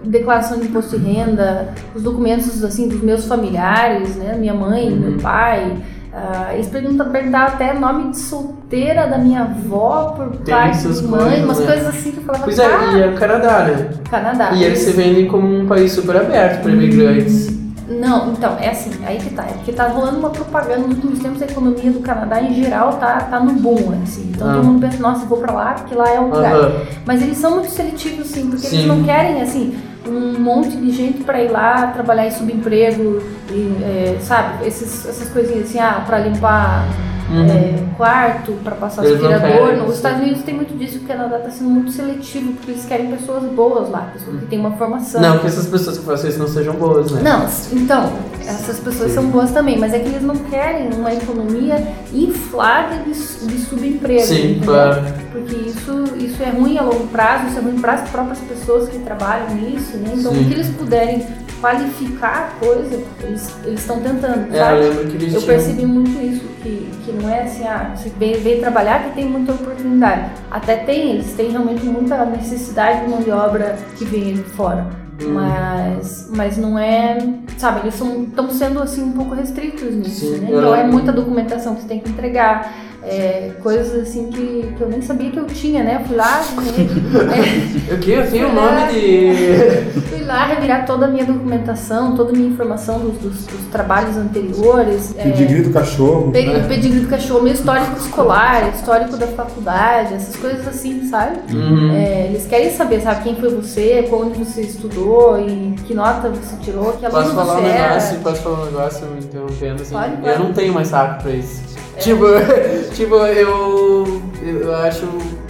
[0.03, 4.99] declaração de imposto de renda, os documentos, assim, dos meus familiares, né, minha mãe, Uhum.
[4.99, 5.77] meu pai,
[6.13, 10.71] ah, eles perguntam, perguntavam até nome de solteira da minha avó por Tem de mãe,
[10.71, 10.99] coisas,
[11.45, 11.65] umas né?
[11.65, 13.89] coisas assim que eu falava, Pois é, ah, e é o Canadá, né?
[14.09, 14.51] Canadá.
[14.53, 17.61] E eles se vendem como um país super aberto para imigrantes.
[17.87, 19.43] Não, então, é assim, aí que tá.
[19.43, 22.93] É porque tá rolando uma propaganda nos últimos tempos, a economia do Canadá em geral
[22.93, 24.31] tá, tá no boom, assim.
[24.33, 24.53] Então Ah.
[24.55, 26.71] todo mundo pensa, nossa, eu vou pra lá, porque lá é o lugar.
[27.05, 28.75] Mas eles são muito seletivos, sim, porque Sim.
[28.77, 29.77] eles não querem, assim,
[30.07, 34.65] um monte de gente pra ir lá trabalhar em subemprego, e, é, sabe?
[34.65, 36.85] Essas coisinhas assim, ah, pra limpar
[37.31, 37.45] Uhum.
[37.49, 39.77] é, quarto, pra passar Eles aspirador.
[39.77, 39.95] Nos.
[39.95, 43.43] Estados Unidos tem muito disso, o Canadá tá sendo muito seletivo, porque eles querem pessoas
[43.51, 45.21] boas lá, pessoas que têm uma formação.
[45.21, 47.21] Não que essas pessoas que fazem isso não sejam boas, né?
[47.23, 48.11] Não, então,
[48.45, 49.15] essas pessoas Sim.
[49.15, 51.81] são boas também, mas é que eles não querem uma economia
[52.13, 54.25] inflada de, de subemprego.
[54.25, 54.63] Sim, entendeu?
[54.73, 55.01] claro.
[55.31, 58.89] Porque isso, isso é ruim a longo prazo, isso é ruim para as próprias pessoas
[58.89, 60.13] que trabalham nisso, né?
[60.17, 60.41] Então, Sim.
[60.41, 61.25] o que eles puderem
[61.61, 64.79] qualificar a coisa, eles estão tentando, É, eu sabe?
[64.81, 65.55] lembro que eles Eu tinham...
[65.55, 69.53] percebi muito isso, que, que não é assim, ah, você veio trabalhar que tem muita
[69.53, 70.31] oportunidade.
[70.49, 74.87] Até tem, eles têm realmente muita necessidade de mão de obra que vem de fora.
[75.21, 75.33] Hum.
[75.33, 77.17] Mas, mas não é,
[77.57, 80.47] sabe, eles estão sendo assim um pouco restritos nisso, Sim, né?
[80.49, 82.73] Então é muita documentação que você tem que entregar,
[83.03, 85.97] é, coisas assim que, que eu nem sabia que eu tinha, né?
[86.01, 87.83] Eu fui lá, né?
[87.89, 88.11] Eu que?
[88.11, 88.53] Eu tenho o É.
[88.53, 90.01] nome de...
[90.09, 94.17] fui lá revirar toda a minha documentação, toda a minha informação dos, dos- dos trabalhos
[94.17, 95.13] anteriores.
[95.17, 96.31] é, Pedigree do cachorro.
[96.31, 96.59] Pedi- É.
[96.67, 101.37] Pedigree do cachorro, meu histórico escolar, histórico da faculdade, essas coisas assim, sabe?
[101.53, 101.91] Uhum.
[101.93, 106.55] É, eles querem saber, sabe, quem foi você, onde você estudou e que nota você
[106.61, 107.87] tirou, que aluno Posso falar um você era.
[107.89, 108.19] negócio?
[108.19, 109.93] Posso falar um negócio me interrompendo assim?
[109.95, 110.39] Pode, Eu pode.
[110.43, 111.61] não tenho mais saco pra isso.
[112.01, 112.25] Tipo,
[112.93, 115.05] tipo, eu, eu acho.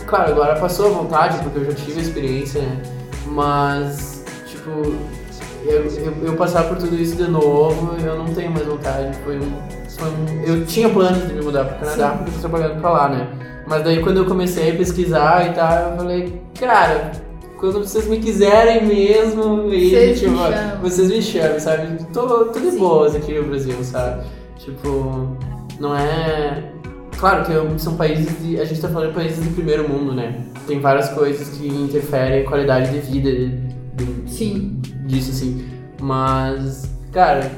[0.05, 2.81] Claro, agora passou a vontade, porque eu já tive a experiência, né?
[3.27, 4.69] Mas, tipo,
[5.65, 9.15] eu, eu, eu passar por tudo isso de novo, eu não tenho mais vontade.
[9.23, 9.53] Foi um.
[9.97, 12.17] Foi um eu tinha planos de me mudar pro Canadá Sim.
[12.17, 13.27] porque eu tô trabalhando pra lá, né?
[13.67, 17.11] Mas daí quando eu comecei a pesquisar e tal, eu falei, cara,
[17.57, 20.81] quando vocês me quiserem mesmo, Vocês me tipo, chamam.
[20.81, 22.03] vocês me chamam, sabe?
[22.11, 24.23] Tô, tô de boas aqui no Brasil, sabe?
[24.57, 25.37] Tipo,
[25.81, 26.63] não é.
[27.19, 28.59] Claro que são países de.
[28.59, 30.41] A gente tá falando de países do primeiro mundo, né?
[30.67, 33.57] Tem várias coisas que interferem em qualidade de vida de-
[34.05, 34.79] de- Sim.
[35.05, 35.65] disso, assim.
[35.99, 37.51] Mas, cara,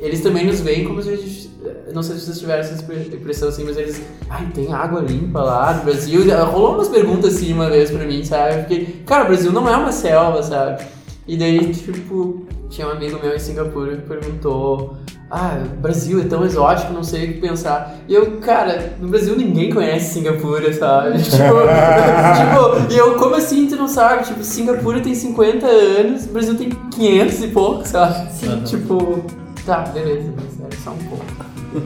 [0.00, 1.46] eles também nos veem como se a gente.
[1.92, 2.74] Não sei se vocês tiveram essa
[3.14, 4.02] impressão assim, mas eles.
[4.28, 6.22] Ai, tem água limpa lá no Brasil.
[6.46, 8.58] Rolou umas perguntas assim uma vez pra mim, sabe?
[8.58, 10.84] Porque, cara, o Brasil não é uma selva, sabe?
[11.26, 12.45] E daí, tipo,
[12.76, 14.98] tinha um amigo meu em Singapura que perguntou
[15.30, 17.96] ah, Brasil é tão exótico, não sei o que pensar.
[18.06, 21.18] E eu, cara, no Brasil ninguém conhece Singapura, sabe?
[21.24, 21.34] tipo,
[22.86, 24.24] tipo, e eu, como assim tu não sabe?
[24.24, 28.30] Tipo, Singapura tem 50 anos, o Brasil tem 500 e pouco, sabe?
[28.30, 28.62] Sim.
[28.64, 29.24] Tipo,
[29.64, 31.24] tá, beleza, mas é só um pouco.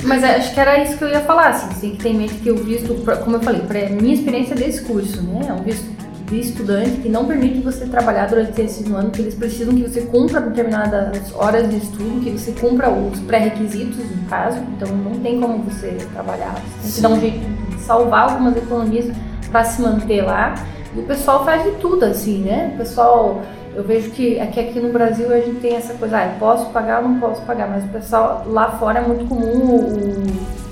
[0.05, 2.09] Mas é, acho que era isso que eu ia falar, assim, você tem que ter
[2.11, 5.47] em mente que o visto, como eu falei, pra minha experiência desse curso, né?
[5.49, 6.00] É um visto
[6.31, 10.03] de estudante que não permite você trabalhar durante esse ano, que eles precisam que você
[10.03, 15.41] cumpra determinadas horas de estudo, que você cumpra os pré-requisitos, no caso, então não tem
[15.41, 16.55] como você trabalhar.
[16.81, 19.07] Você tem que dar um jeito de salvar algumas economias
[19.51, 20.55] para se manter lá.
[20.95, 22.71] E o pessoal faz de tudo, assim, né?
[22.75, 23.43] O pessoal,
[23.75, 27.03] eu vejo que aqui, aqui no Brasil a gente tem essa coisa, ah, posso pagar
[27.03, 29.91] ou não posso pagar, mas o pessoal lá fora é muito comum o,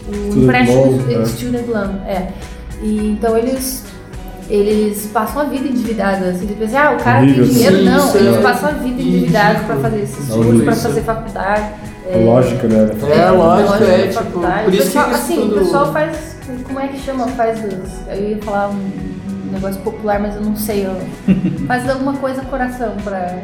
[0.08, 1.24] o empréstimo né?
[1.26, 2.28] student loan, é.
[2.80, 3.84] E, então eles
[4.48, 7.44] eles passam a vida endividados, assim, de pensar, ah, o cara Horrível.
[7.44, 9.82] tem dinheiro, Sim, não, eles é passam a vida endividados para ridículo.
[9.82, 10.82] fazer esses cursos, para isso.
[10.82, 11.70] fazer faculdade.
[12.10, 12.90] A lógica, né?
[13.14, 14.64] É, lógica é, de tipo, faculdade.
[14.64, 16.36] por O isso pessoal, que isso assim, tudo- o pessoal faz,
[16.66, 20.56] como é que chama, faz dos, eu ia falar um negócio popular, mas eu não
[20.56, 20.96] sei, eu,
[21.68, 23.36] faz alguma coisa coração pra,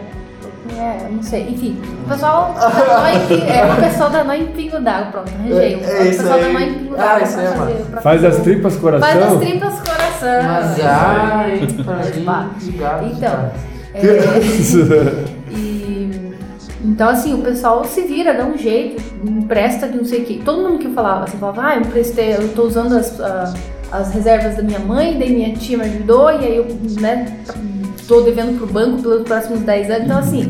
[0.79, 2.69] é, eu não sei, enfim, o pessoal da
[3.01, 6.39] Noi- é o pessoal da Noi Pingo d'Água, pronto, arranjei, É, o é isso pessoal
[6.41, 6.53] da aí.
[6.53, 7.87] Noi Pingo Ah, d'Água isso pra é, fazer, mano.
[7.91, 9.09] pra Faz as o- tripas coração.
[9.09, 10.43] Faz as tripas coração.
[10.49, 11.69] Mas isso ai,
[12.77, 13.51] pra Então,
[13.95, 14.01] é,
[15.51, 16.35] e,
[16.85, 20.41] então, assim, o pessoal se vira, dá um jeito, empresta de não sei o quê.
[20.45, 23.53] Todo mundo que eu falava, assim, falava, ah, eu emprestei, eu tô usando as, a-
[23.99, 26.67] as reservas da minha mãe, daí minha tia me ajudou, e aí eu,
[27.01, 27.37] né,
[28.09, 30.05] tô devendo pro banco pelos próximos 10 anos.
[30.07, 30.43] Então, assim,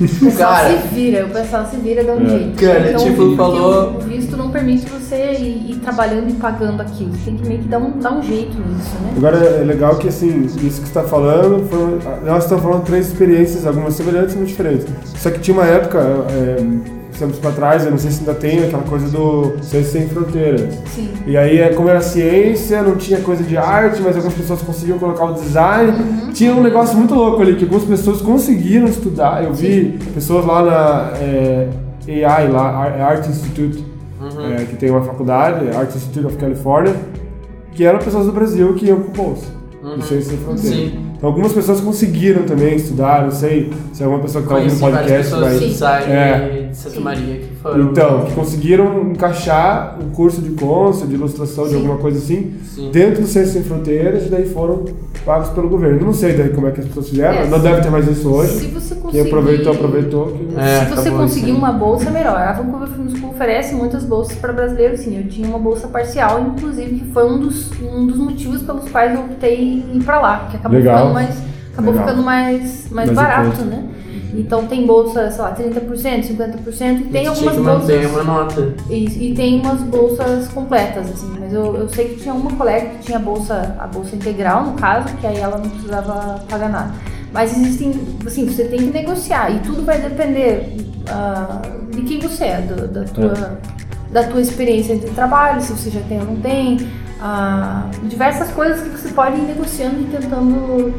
[0.00, 0.78] o pessoal Cara.
[0.78, 2.28] se vira, o pessoal se vira, dá um É.
[2.28, 2.62] jeito.
[2.64, 6.80] Cara, então, tipo, porque falou- O visto não permite você ir, ir trabalhando e pagando
[6.82, 7.10] aquilo.
[7.12, 9.12] Você tem que meio que dar um, dar um jeito nisso, né?
[9.16, 13.08] Agora é legal que assim, isso que você está falando, foram, nós estamos falando três
[13.08, 14.86] experiências, algumas semelhantes e muito diferentes.
[15.16, 18.60] Só que tinha uma época, é, tempos para trás, eu não sei se ainda tem,
[18.64, 20.74] aquela coisa do Ciência Sem Fronteiras.
[20.94, 21.08] Sim.
[21.26, 24.98] E aí, é, como era ciência, não tinha coisa de arte, mas algumas pessoas conseguiam
[24.98, 25.92] colocar o design.
[26.32, 29.42] Tinha um negócio muito louco ali, que algumas pessoas conseguiram estudar.
[29.44, 31.68] Eu vi pessoas lá na é,
[32.24, 33.84] AI, lá, Ar- Art Institute,
[34.60, 36.94] é, que tem uma faculdade, Art Institute of California,
[37.72, 39.46] que eram pessoas do Brasil que iam com bolsa.
[39.82, 40.78] Do Ciência Sem Fronteiras.
[40.78, 41.07] Sim.
[41.18, 44.78] Então, algumas pessoas conseguiram também estudar, não sei se é alguma pessoa que está ouvindo
[44.78, 45.68] Conheci o várias podcast pessoas vai...
[45.68, 46.68] design É.
[46.70, 47.00] de Santa Sim.
[47.00, 47.84] Maria que foram.
[47.90, 51.76] Então, que conseguiram encaixar um curso de consul, de ilustração, de Sim.
[51.76, 52.90] alguma coisa assim, Sim.
[52.90, 54.84] dentro do Ciência Sem Fronteiras, e daí foram
[55.24, 56.00] pagos pelo governo.
[56.06, 58.20] Não sei daí como é que as pessoas fizeram, É, não deve ter mais isso
[58.22, 58.66] Se hoje.
[58.68, 59.12] você conseguir...
[59.12, 60.26] Quem aproveitou, aproveitou.
[60.28, 60.48] Quem...
[60.62, 62.36] É, Se você acabou conseguir isso uma bolsa, melhor.
[62.36, 65.18] A Vancouver Film School oferece muitas bolsas para brasileiros, sim.
[65.18, 69.12] Eu tinha uma bolsa parcial, inclusive, que foi um dos, um dos motivos pelos quais
[69.14, 70.96] eu optei ir para lá, que acabou Legal.
[70.96, 71.36] ficando mais,
[71.72, 72.08] acabou Legal.
[72.08, 73.84] ficando mais, mais Mais barato, né?
[74.34, 78.12] Então tem bolsa, sei lá, 30%, 50%, e tem tinha algumas que manter bolsas.
[78.12, 78.74] uma nota.
[78.90, 82.86] E, e tem umas bolsas completas, assim, mas eu, eu sei que tinha uma colega
[82.90, 86.92] que tinha bolsa, a bolsa integral, no caso, que aí ela não precisava pagar nada.
[87.32, 87.92] Mas existem,
[88.26, 90.76] assim, você tem que negociar e tudo vai depender
[91.08, 91.60] ah,
[91.90, 93.58] de quem você é, do- da, tua,
[94.10, 96.78] da tua experiência de trabalho, se você já tem ou não tem,
[97.20, 100.94] ah, diversas coisas que você pode ir negociando e tentando,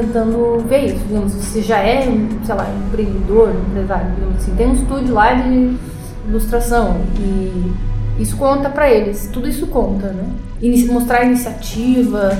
[0.00, 1.04] tentando ver isso.
[1.06, 2.02] Digamos, você já é,
[2.44, 5.76] sei lá, empreendedor, empresário, digamos assim, tem um estúdio lá de
[6.28, 7.72] ilustração e
[8.18, 10.24] isso conta pra eles, tudo isso conta, né?
[10.60, 12.30] Inici- mostrar iniciativa,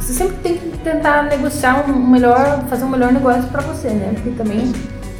[0.00, 4.12] você sempre tem que tentar negociar um melhor, fazer um melhor negócio pra você, né?
[4.14, 4.72] Porque também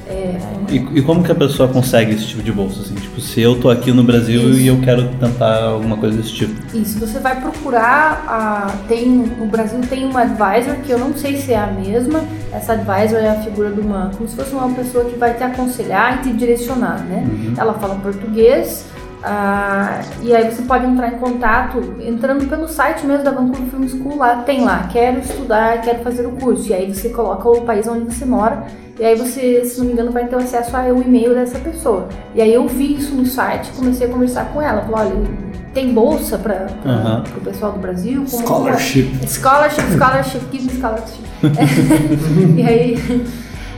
[0.09, 0.39] é,
[0.71, 2.81] E, e como que a pessoa consegue esse tipo de bolsa?
[2.81, 2.95] Assim?
[2.95, 4.61] Tipo, se eu tô aqui no Brasil Isso.
[4.61, 6.77] e eu quero tentar alguma coisa desse tipo.
[6.77, 11.37] Isso, você vai procurar, a, tem, o Brasil tem uma advisor, que eu não sei
[11.37, 14.71] se é a mesma, essa advisor é a figura de uma, como se fosse uma
[14.71, 17.27] pessoa que vai te aconselhar e te direcionar, né?
[17.57, 18.87] Ela fala português,
[19.23, 23.89] ah, e aí você pode entrar em contato, entrando pelo site mesmo da Vancouver Film
[23.89, 27.63] School, lá tem lá, quero estudar, quero fazer o curso, e aí você coloca o
[27.63, 28.65] país onde você mora,
[28.99, 32.09] e aí você, se não me engano, vai ter acesso ao e-mail dessa pessoa.
[32.35, 35.27] E aí eu vi isso no site, comecei a conversar com ela, falei, olha,
[35.73, 37.25] tem bolsa para Aham.
[37.37, 38.25] o pessoal do Brasil?
[38.31, 39.11] Como- Scholarship.
[39.27, 41.23] Scholarship, scholarship, give me scholarship.
[42.57, 43.25] e aí.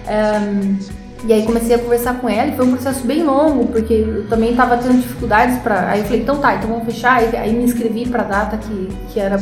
[0.09, 0.77] ehm,
[1.25, 4.27] e aí comecei a conversar com ela e foi um processo bem longo, porque eu
[4.29, 5.91] também estava tendo dificuldades para.
[5.91, 7.19] Aí eu falei, então tá, então vamos fechar.
[7.19, 9.39] Aí, aí me inscrevi para a data que, que era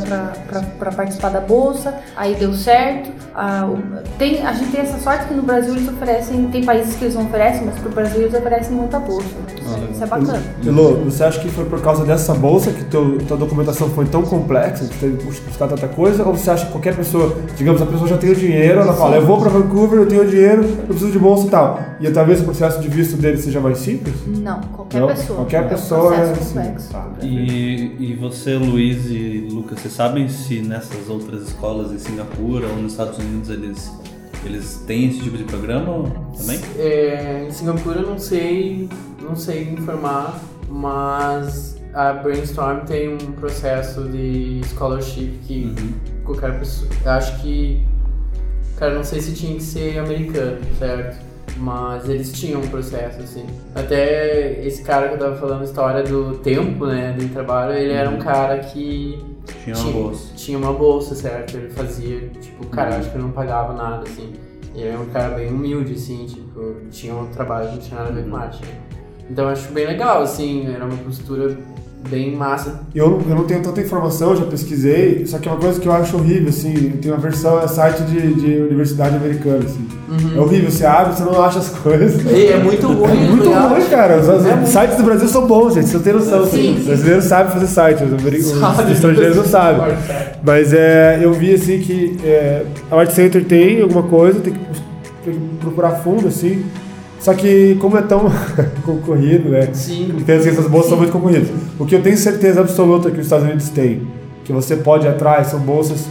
[0.79, 3.11] para participar da bolsa, aí deu certo.
[3.35, 3.79] Ah, o-
[4.19, 7.15] tem, a gente tem essa sorte que no Brasil eles oferecem, tem países que eles
[7.15, 9.29] não oferecem, mas pro Brasil eles oferecem muita bolsa.
[9.57, 10.43] Isso, é- isso é bacana.
[10.67, 14.23] Elô, você acha que foi por causa dessa bolsa que teu, tua documentação foi tão
[14.23, 16.25] complexa, que teve que buscar tanta coisa?
[16.25, 19.17] Ou você acha que qualquer pessoa, digamos, a pessoa já tem o dinheiro, ela fala,
[19.17, 21.68] eu vou pra Vancouver, eu tenho dinheiro, eu preciso de bolsa e tal.
[22.01, 24.15] E talvez o processo de visto dele seja mais simples?
[24.27, 25.09] Não, qualquer Não?
[25.09, 25.37] pessoa.
[25.41, 26.55] Qualquer é um pessoa processo é assim.
[26.55, 26.91] complexo.
[26.93, 27.09] Tá.
[27.23, 32.77] E, e você, Luiz e Lucas, vocês sabem se nessas outras escolas em Singapura ou
[32.77, 33.91] nos Estados Unidos eles,
[34.45, 36.05] eles têm esse tipo de programa
[36.37, 36.61] também?
[36.79, 38.89] É, em Singapura eu não sei,
[39.23, 40.39] não sei informar,
[40.69, 45.93] mas a Brainstorm tem um processo de scholarship que Uhum.
[46.25, 46.91] qualquer pessoa.
[47.05, 47.83] Eu acho que.
[48.77, 51.19] Cara, não sei se tinha que ser americano, certo?
[51.59, 53.45] Mas eles tinham um processo, assim.
[53.75, 57.93] Até esse cara que eu tava falando a história do tempo, né, de trabalho, ele
[57.93, 59.19] era um cara que
[59.65, 60.35] Tinha uma bolsa.
[60.37, 61.57] tinha uma bolsa, certo?
[61.57, 62.99] Ele fazia, tipo, cara, Uhum.
[63.01, 64.33] acho que ele não pagava nada, assim.
[64.75, 68.11] Ele era um cara bem humilde, assim, tipo, tinha um trabalho que não tinha nada
[68.11, 68.31] a ver Uhum.
[68.31, 68.63] com arte.
[68.65, 68.73] né?
[69.31, 71.57] Então eu acho bem legal, assim, era uma postura
[72.11, 72.81] bem massa.
[72.95, 75.93] Eu, eu não tenho tanta informação, já pesquisei, só que é uma coisa que eu
[75.93, 76.73] acho horrível, assim,
[77.03, 79.87] tem uma versão, é site de, de universidade americana, assim.
[80.35, 82.23] É horrível, você abre, você não acha as coisas.
[82.25, 83.69] E é muito ruim, É muito legal.
[83.69, 84.19] ruim, cara.
[84.21, 85.89] Os, os É muito- sites do Brasil são bons, gente.
[85.89, 86.47] Você tem noção.
[86.47, 86.87] Sim, Os sim.
[86.87, 88.93] brasileiros sabem fazer site, os, ameri- os Sabe.
[88.93, 89.95] estrangeiros não sabem.
[90.43, 94.61] Mas é, eu vi assim que é, a Art Center tem alguma coisa, tem que,
[95.25, 96.65] tem que procurar fundo, assim.
[97.21, 98.31] Só que como é tão
[98.85, 99.69] concorrido, né?
[99.73, 100.15] Sim.
[100.17, 101.49] Entendo que essas bolsas são muito concorridas.
[101.79, 104.03] O que eu tenho certeza absoluta que os Estados Unidos têm,
[104.45, 106.07] que você pode ir atrás, são bolsas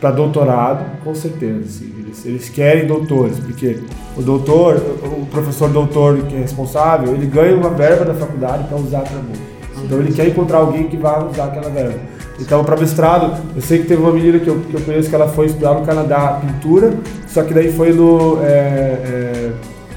[0.00, 1.60] para doutorado, com certeza.
[1.60, 1.92] Assim.
[1.98, 3.78] Eles, eles querem doutores, porque
[4.16, 8.76] o doutor, o professor doutor que é responsável, ele ganha uma verba da faculdade para
[8.76, 9.40] usar aquela bolsa.
[9.84, 11.98] Então ele quer encontrar alguém que vai usar aquela verba.
[12.40, 15.14] Então, para mestrado, eu sei que teve uma menina que eu, que eu conheço que
[15.14, 16.92] ela foi estudar no Canadá pintura,
[17.26, 19.52] só que daí foi no é, é,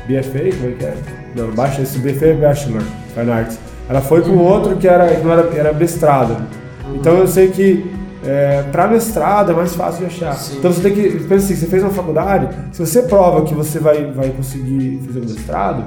[0.08, 0.94] BFA, como é que é?
[1.36, 2.82] Não, baixa esse BFA é Bachelor,
[3.14, 3.58] Fine Arts.
[3.90, 6.38] Ela foi com outro que era, não era, era mestrado.
[6.94, 7.92] Então eu sei que
[8.26, 10.34] é, para mestrado é mais fácil de achar.
[10.36, 10.58] Sim.
[10.58, 13.80] Então você tem que, pensa assim, você fez uma faculdade, se você prova que você
[13.80, 15.84] vai, vai conseguir fazer um mestrado,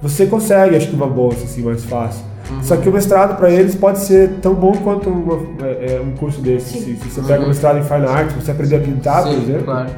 [0.00, 2.24] você consegue, acho que uma bolsa assim mais fácil.
[2.62, 6.10] Só que o mestrado para eles pode ser tão bom quanto uma- é, é, um
[6.16, 6.78] curso desse.
[6.78, 9.42] Se, se você pega um mestrado em Fine Arts, você aprender a pintar, por Sim,
[9.42, 9.90] exemplo, claro.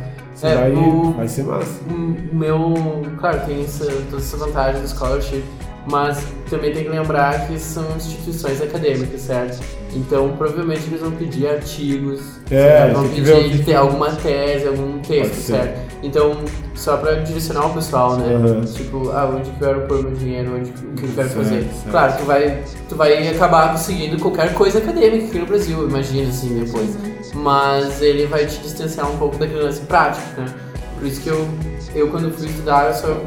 [0.43, 1.80] É, vai, o- vai ser massa.
[1.91, 2.74] O meu,
[3.20, 5.45] claro, tem essa, todas essas vantagens do scholarship,
[5.91, 9.61] mas também tem que lembrar que são instituições acadêmicas, certo?
[9.95, 12.20] Então, provavelmente eles vão pedir artigos,
[12.51, 12.95] É, certo?
[12.95, 15.93] vão pedir ter alguma tese, algum texto, certo?
[16.03, 16.37] Então,
[16.74, 18.35] só pra direcionar o pessoal, né?
[18.35, 18.61] Aham.
[18.62, 21.62] Tipo, ah, onde que eu quero pôr meu dinheiro, onde que eu quero Certo, fazer.
[21.62, 21.91] certo.
[21.91, 26.59] Claro, tu vai, tu vai acabar conseguindo qualquer coisa acadêmica aqui no Brasil, imagina assim,
[26.64, 26.97] depois.
[27.35, 30.47] Mas ele vai te distanciar um pouco daquele lance prático, né?
[30.99, 31.49] Por isso que eu,
[31.95, 33.20] eu quando fui estudar, eu só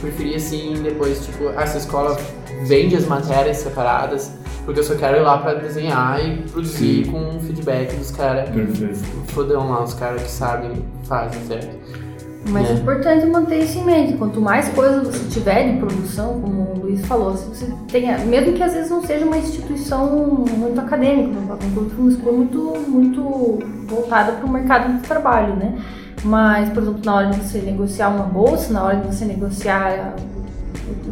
[0.00, 2.18] preferia assim, depois, tipo, essa escola
[2.62, 4.32] vende as matérias separadas,
[4.64, 7.10] porque eu só quero ir lá pra desenhar e produzir Sim.
[7.10, 8.98] com um feedback dos caras Perfeito.
[9.28, 11.79] fodão lá, os caras que sabem, fazem, certo?
[12.50, 12.76] Mas é É.
[12.76, 14.12] importante manter isso em mente.
[14.14, 18.52] Quanto mais coisas você tiver de produção, como o Luiz falou, se você tenha, mesmo
[18.54, 20.06] que às vezes não seja uma instituição
[20.56, 21.38] muito acadêmica,
[21.98, 25.78] uma escola muito, muito voltada para o mercado de trabalho, né?
[26.22, 30.14] Mas, por exemplo, na hora de você negociar uma bolsa, na hora de você negociar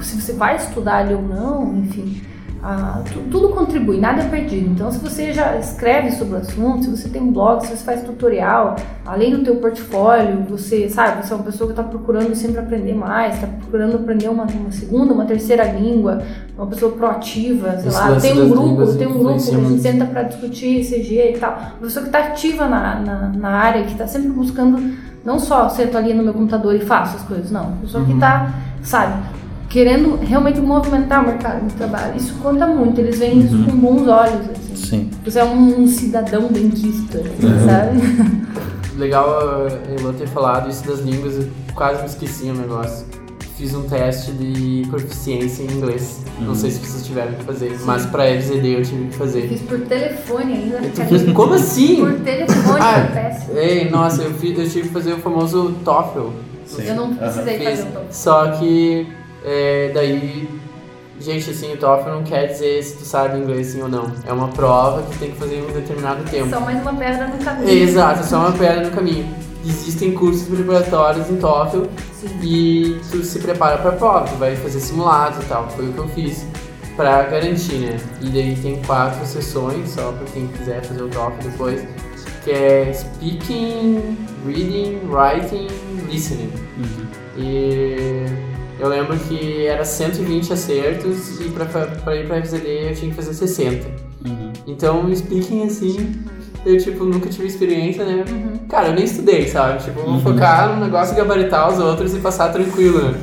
[0.00, 2.20] se você vai estudar ali ou não, enfim,
[2.62, 4.70] ah, tu- tudo contribui, nada é perdido.
[4.70, 7.84] Então, se você já escreve sobre o assunto, se você tem um blog, se você
[7.84, 8.74] faz tutorial,
[9.06, 12.94] além do teu portfólio, você sabe, você é uma pessoa que está procurando sempre aprender
[12.94, 16.20] mais, está procurando aprender uma, uma segunda, uma terceira língua,
[16.56, 19.34] uma pessoa proativa, sei Esse lá, tem um grupo, tem um grupo
[19.76, 23.48] que senta para discutir CG e tal, uma pessoa que está ativa na, na, na
[23.50, 24.94] área, que está sempre buscando,
[25.24, 28.12] não só sento ali no meu computador e faço as coisas, não, uma pessoa que
[28.12, 28.52] está,
[28.82, 29.14] sabe,
[29.68, 32.16] querendo realmente movimentar o mercado de trabalho.
[32.16, 34.74] Isso conta muito, eles veem isso com bons olhos, assim.
[34.76, 35.10] Sim.
[35.24, 37.22] Você é um, um cidadão benquista,
[37.64, 38.00] sabe?
[38.96, 39.28] Legal
[39.66, 43.06] a Elô ter falado isso das línguas, eu quase me esqueci um negócio.
[43.56, 46.20] Fiz um teste de proficiência em inglês.
[46.40, 49.48] Não sei se vocês tiveram que fazer, mas pra EDD eu tive que fazer.
[49.48, 51.32] Fiz por telefone ainda.
[51.34, 51.96] Como assim?
[51.96, 53.58] Por telefone, Ah, péssimo.
[53.58, 56.28] Ei, nossa, eu, fiz, eu tive que fazer o famoso TOEFL.
[56.66, 56.82] Sim.
[56.86, 57.68] Eu não precisei Fiz.
[57.68, 58.06] fazer o TOEFL.
[58.12, 59.06] Só que
[59.44, 60.48] é, daí,
[61.20, 64.12] gente, assim, o TOEFL não quer dizer se tu sabe inglês sim ou não.
[64.26, 66.50] É uma prova que tem que fazer em um determinado tempo.
[66.50, 67.70] Só mais uma pedra no caminho.
[67.70, 69.28] Exato, é só uma pedra no caminho.
[69.64, 72.38] Existem cursos preparatórios em TOEFL Sim.
[72.42, 75.98] e tu se prepara pra prova, tu vai fazer simulados e tal, foi o que
[75.98, 76.46] eu fiz
[76.96, 77.96] pra garantir, né?
[78.22, 81.88] E daí tem quatro sessões, só pra quem quiser fazer o TOEFL depois,
[82.44, 84.16] que é Speaking,
[84.46, 85.66] Reading, Writing,
[86.08, 86.52] Listening.
[87.36, 88.24] E
[88.78, 93.16] eu lembro que era 120 acertos e pra, pra ir pra FZD eu tinha que
[93.16, 93.86] fazer 60.
[94.26, 94.52] Uhum.
[94.66, 96.14] Então, o speaking, assim,
[96.66, 98.24] eu, tipo, nunca tive experiência, né?
[98.28, 98.58] Uhum.
[98.68, 99.82] Cara, eu nem estudei, sabe?
[99.82, 103.14] Tipo, vou focar no negócio de gabaritar os outros e passar tranquilo, né?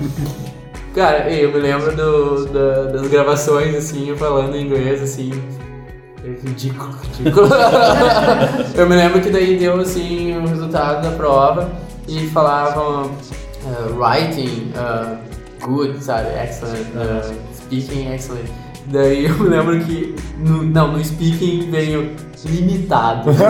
[0.95, 5.29] Cara, eu me lembro do, da- das gravações, assim, eu falando inglês, assim.
[6.23, 7.49] é Ridículo, ridículo.
[8.75, 11.69] eu me lembro que daí deu, assim, o resultado da prova
[12.07, 15.17] e falavam uh, writing uh,
[15.65, 16.29] good, sabe?
[16.29, 16.85] Excellent.
[16.95, 18.49] uh, speaking excellent.
[18.87, 22.15] Daí eu lembro que, no, não, no speaking veio
[22.45, 23.31] limitado.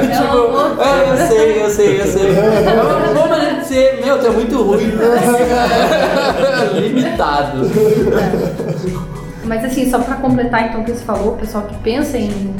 [0.00, 2.32] tipo, é, eu sei, eu sei, eu sei.
[3.14, 4.90] Vou mais dizer, meu, tu é muito ruim.
[6.74, 7.70] Limitado.
[9.44, 12.56] Mas assim, só pra completar então o que você falou, o pessoal que pensa em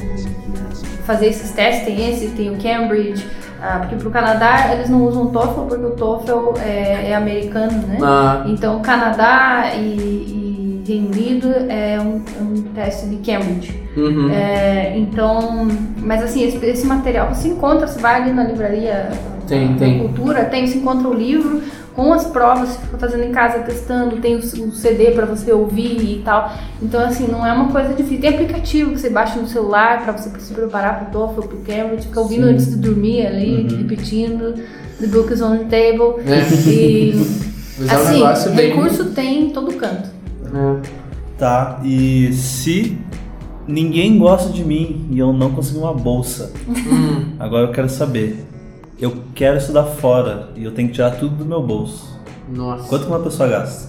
[1.06, 3.26] fazer esses testes, tem esse, tem o Cambridge,
[3.66, 7.72] ah, porque pro Canadá eles não usam o TOEFL porque o TOEFL é, é americano,
[7.86, 7.98] né?
[8.02, 13.72] Ah, Então Canadá e, e Reino Unido é um, um teste de Cambridge.
[13.96, 14.28] uhum.
[14.30, 15.66] É, então,
[15.96, 19.08] mas assim, esse, esse material você encontra, você vai ali na livraria
[19.48, 19.98] Tem, da tem.
[20.00, 21.62] cultura, tem, você encontra o livro
[21.94, 25.52] com as provas, você fica fazendo em casa, testando, tem o, o CD para você
[25.52, 26.52] ouvir e tal.
[26.82, 28.20] Então, assim, não é uma coisa difícil.
[28.20, 32.06] Tem aplicativo que você baixa no celular para você se preparar pro TOEFL, pro Cambridge,
[32.08, 34.54] fica ouvindo antes de dormir ali, repetindo.
[35.00, 36.20] The book is on the table.
[36.26, 36.68] É.
[36.68, 37.14] E,
[37.78, 40.08] Mas é um assim, negócio bem- recurso tem em todo canto.
[40.46, 40.80] É.
[41.38, 42.96] Tá, e se
[43.66, 48.44] ninguém gosta de mim e eu não consegui uma bolsa, Hum, agora eu quero saber.
[49.00, 52.18] Eu quero estudar fora e eu tenho que tirar tudo do meu bolso.
[52.48, 52.88] nossa.
[52.88, 53.88] Quanto uma pessoa gasta?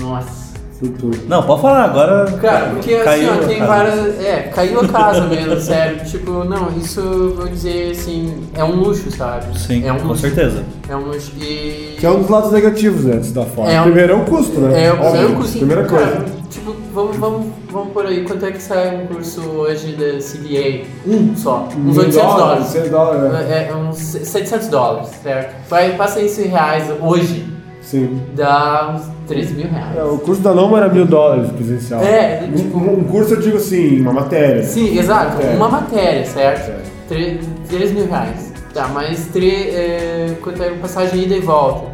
[0.00, 0.50] Nossa.
[0.80, 1.18] Futuro.
[1.28, 2.24] Não, pode falar, agora.
[2.38, 4.18] Cara, porque caiu assim, ó, tem várias.
[4.18, 6.02] É, caiu a casa mesmo, sério.
[6.06, 9.58] Tipo, não, isso vou dizer assim, é um luxo, sabe?
[9.58, 10.22] Sim, é um com luxo.
[10.22, 10.64] certeza.
[10.88, 11.32] É um luxo.
[11.38, 11.96] E.
[12.00, 13.70] Que é um dos lados negativos né, de estudar fora.
[13.70, 14.84] É um- Primeiro é o custo, né?
[14.86, 15.58] É o primeiro curso.
[15.58, 16.06] Primeira coisa.
[16.12, 18.24] Cara, tipo, vamos, vamos, vamos por aí.
[18.24, 20.84] Quanto é que sai um curso hoje da CDA?
[21.06, 21.68] Um só.
[21.76, 22.66] Uns 800 dólares.
[22.66, 23.46] 100 dólares, né?
[23.50, 25.68] É, é uns 700 dólares, certo?
[25.68, 27.46] Vai, passa isso em reais hoje,
[27.80, 28.20] Sim.
[28.34, 29.96] dá uns 13 mil reais.
[29.96, 32.02] É, o curso da Noma era mil dólares presencial.
[32.02, 34.62] É, tipo- um, um curso eu digo assim, uma matéria.
[34.62, 35.36] Sim, exato.
[35.36, 35.56] Matéria.
[35.56, 36.70] Uma matéria, certo?
[36.70, 36.80] É.
[37.08, 38.52] Tre- 3 mil reais.
[38.74, 41.86] Tá, mas tre, é, quanto é passagem ida e volta?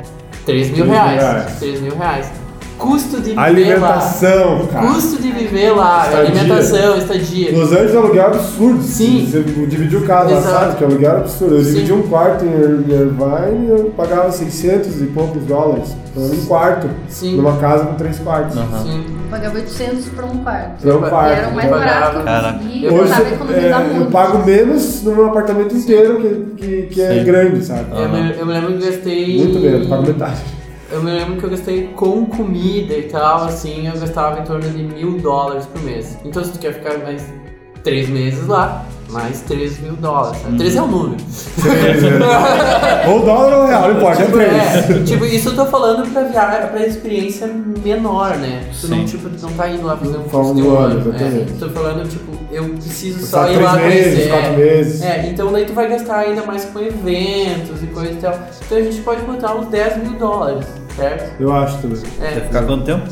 [0.45, 1.21] 3 mil 3 mil reais.
[1.23, 1.59] reais.
[1.59, 2.31] 3 mil reais.
[2.79, 4.67] Custo de viver Alimentação, lá.
[4.69, 4.87] cara.
[4.89, 6.05] Custo de viver lá.
[6.07, 6.19] Estadia.
[6.31, 7.59] Alimentação, estadia.
[7.59, 8.83] Los Angeles é absurdo.
[8.83, 9.27] Sim.
[9.31, 10.55] Você dividiu casa lá, Exato.
[10.55, 10.77] sabe?
[10.77, 11.55] Que aluguel era absurdo.
[11.57, 11.73] Eu Sim.
[11.73, 15.97] dividi um quarto em Ir- Irvine e eu pagava 600 e poucos dólares.
[16.11, 16.89] Então, um quarto.
[17.09, 17.37] Sim.
[17.37, 18.57] Numa casa com três quartos.
[18.57, 18.83] Aham.
[18.85, 19.05] Sim.
[19.25, 20.87] Eu pagava 800 pra um quarto.
[20.87, 21.29] Um Eu quarto.
[21.31, 22.25] E era o mais eu barato que eu.
[22.25, 22.61] Caraca.
[22.83, 27.25] Eu Hoje tava é, economizando eu pago menos num apartamento inteiro que, que, que é
[27.25, 27.87] grande, sabe?
[27.91, 29.39] Eu, me, eu me lembro que eu gastei.
[29.39, 30.56] Muito menos, pago metade.
[30.91, 34.71] Eu me lembro que eu gastei com comida e tal, assim, eu gastava em torno
[34.71, 36.17] de mil dólares por mês.
[36.25, 37.27] Então se tu quer ficar mais
[37.87, 40.43] três meses lá, mais 3 mil dólares.
[40.43, 40.57] Sabe?
[40.59, 41.17] 3 é um número.
[43.09, 44.53] ou dólar ou real, não importa, é Tipo, três.
[44.53, 46.67] é, tipo, isso eu tô falando pra, via...
[46.67, 47.49] pra experiência
[47.85, 48.65] menor, né?
[48.81, 51.15] Tu não, tipo, não tá indo lá fazer um curso de um ano.
[51.15, 54.31] É, tô falando, tipo, eu preciso só ir lá três meses, conhecer.
[54.31, 55.03] quatro meses.
[55.03, 58.35] É, então daí tu vai gastar ainda mais com eventos e coisa e tal.
[58.67, 61.41] Então a gente pode botar uns 10 mil dólares, certo?
[61.41, 62.03] Eu acho também.
[62.19, 63.05] Vai É, ficar quanto tempo?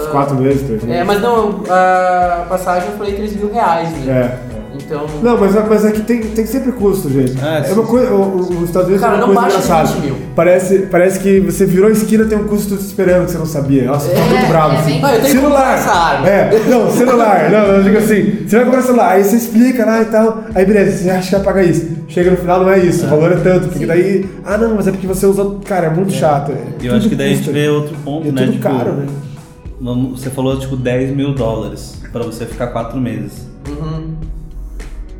[0.00, 1.00] Uns quatro meses, três meses.
[1.00, 4.38] é mas não, a passagem eu falei 3 mil reais, né?
[4.50, 4.54] É.
[4.76, 5.06] Então.
[5.22, 7.32] Não, mas, mas é que tem, tem sempre custo, gente.
[7.42, 7.74] É, É, sim.
[7.74, 8.12] uma coisa.
[8.12, 9.88] Os Estados Unidos Cara, é uma não coisa engraçada.
[9.88, 10.16] 20 mil.
[10.34, 13.46] Parece, parece que você virou a esquina tem um custo te esperando que você não
[13.46, 13.84] sabia.
[13.84, 14.74] Nossa, tô É, muito bravo.
[14.74, 15.00] é assim.
[15.02, 15.78] Ah, eu tenho que comprar celular.
[15.78, 16.28] essa arma.
[16.28, 17.50] É, não, celular.
[17.52, 20.44] Não, eu digo assim, você vai comprar celular, aí você explica lá e tal.
[20.54, 21.86] Aí beleza, você acha que vai pagar isso.
[22.08, 23.68] Chega no final, não é isso, o valor é tanto.
[23.68, 24.28] Porque daí.
[24.44, 25.60] Ah não, mas é porque você usou.
[25.64, 26.50] Cara, é muito chato.
[26.50, 27.52] é E eu acho que daí a gente custa.
[27.52, 28.42] vê outro ponto, E é né?
[28.42, 29.06] tudo tipo, caro, né?
[29.84, 33.46] Vamos- Você falou tipo 10 mil dólares pra você ficar 4 meses.
[33.68, 34.14] Uhum,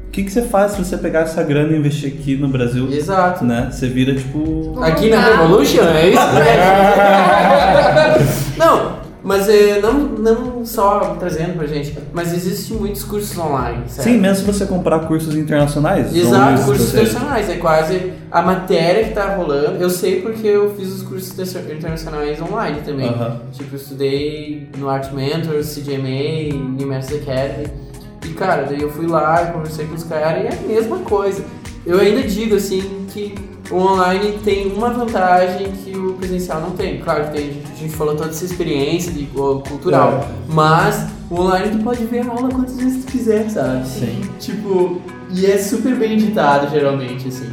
[0.06, 2.88] O que, que você faz se você pegar essa grana e investir aqui no Brasil?
[2.92, 3.44] exato.
[3.44, 3.68] Né?
[3.70, 4.78] Você vira tipo.
[4.80, 6.20] Aqui na Revolution, é isso?
[8.56, 14.06] não, mas é, não, não só trazendo pra gente, mas existem muitos cursos online, certo?
[14.08, 16.14] Sim, mesmo se você comprar cursos internacionais.
[16.14, 19.82] Exato, cursos internacionais, é quase a matéria que tá rolando.
[19.82, 23.08] Eu sei porque eu fiz os cursos inter- internacionais online também.
[23.08, 23.40] Aham.
[23.52, 27.68] Tipo, eu estudei no Art Mentor, CGMA, Nimerse Academy.
[28.24, 31.42] E cara, daí eu fui lá, conversei com os caras e é a mesma coisa.
[31.86, 33.34] Eu ainda digo assim que
[33.70, 36.98] o online tem uma vantagem que o presencial não tem.
[37.00, 41.84] Claro que tem, a gente falou toda essa experiência de, cultural, mas o online tu
[41.84, 43.86] pode ver a aula quantas vezes tu quiser, sabe?
[43.86, 44.22] Sim.
[44.38, 47.50] Tipo, e é super bem editado geralmente, assim.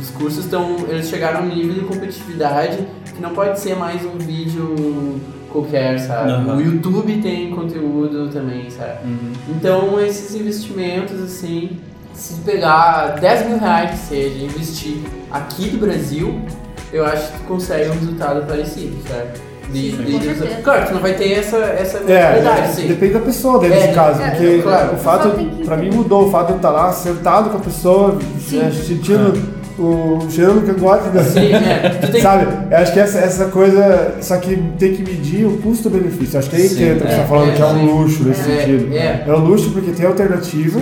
[0.00, 0.76] Os cursos estão.
[0.88, 2.78] Eles chegaram num nível de competitividade
[3.14, 5.20] que não pode ser mais um vídeo
[5.50, 6.30] qualquer, sabe?
[6.30, 6.56] Aham.
[6.56, 9.04] O YouTube tem conteúdo também, sabe?
[9.04, 9.32] Uhum.
[9.50, 11.78] Então esses investimentos, assim,
[12.14, 14.96] se pegar 10 mil reais que seja, e investir
[15.30, 16.40] aqui do Brasil,
[16.92, 19.40] eu acho que tu consegue um resultado parecido, certo?
[19.72, 22.88] De, Sim, de- claro, tu não vai ter essa, essa É, verdade, sim.
[22.88, 24.92] depende da pessoa dentro É, de casa, é, porque claro.
[24.94, 25.30] o fato,
[25.64, 28.18] pra mim mudou, o fato de eu estar lá sentado com a pessoa,
[28.52, 29.32] né, sentindo
[29.78, 31.22] o cheiro que eu gosto, né?
[31.22, 31.88] Sim, é.
[32.12, 32.46] Tem Sabe?
[32.70, 36.38] Eu acho que essa, essa coisa, só que tem que medir o custo-benefício.
[36.38, 38.50] Acho que aí que que você é, tá falando é, que é um luxo nesse
[38.50, 38.94] É, sentido.
[38.94, 39.24] é.
[39.28, 40.80] um luxo porque tem alternativa,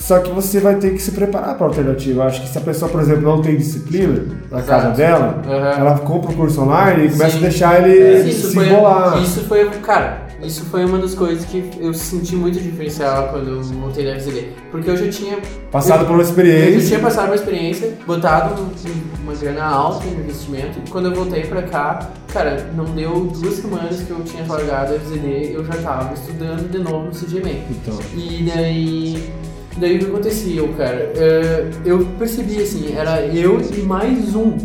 [0.00, 2.24] só que você vai ter que se preparar para a alternativa.
[2.24, 4.96] Acho que se a pessoa, por exemplo, não tem disciplina na casa Exato.
[4.96, 5.80] dela, Aham.
[5.80, 7.38] ela compra o curso online e começa Sim.
[7.38, 9.22] a deixar ele Isso se foi, embolar.
[9.22, 13.64] isso foi, cara, isso foi uma das coisas que eu senti muito diferencial quando eu
[13.74, 14.48] montei da FZD.
[14.70, 15.38] Porque eu já tinha.
[15.70, 16.88] Passado eu, por uma Eu já experiência.
[16.88, 21.42] tinha passado uma experiência, botado um- uma grana alta no investimento, e quando eu voltei
[21.44, 25.74] pra cá, cara, não deu duas semanas que eu tinha largado a FZD, eu já
[25.82, 27.50] tava estudando de novo no CGMA.
[27.70, 29.30] Então, E daí.
[29.78, 31.12] Daí o que acontecia, cara?
[31.16, 34.56] É, eu percebi assim, era eu e mais um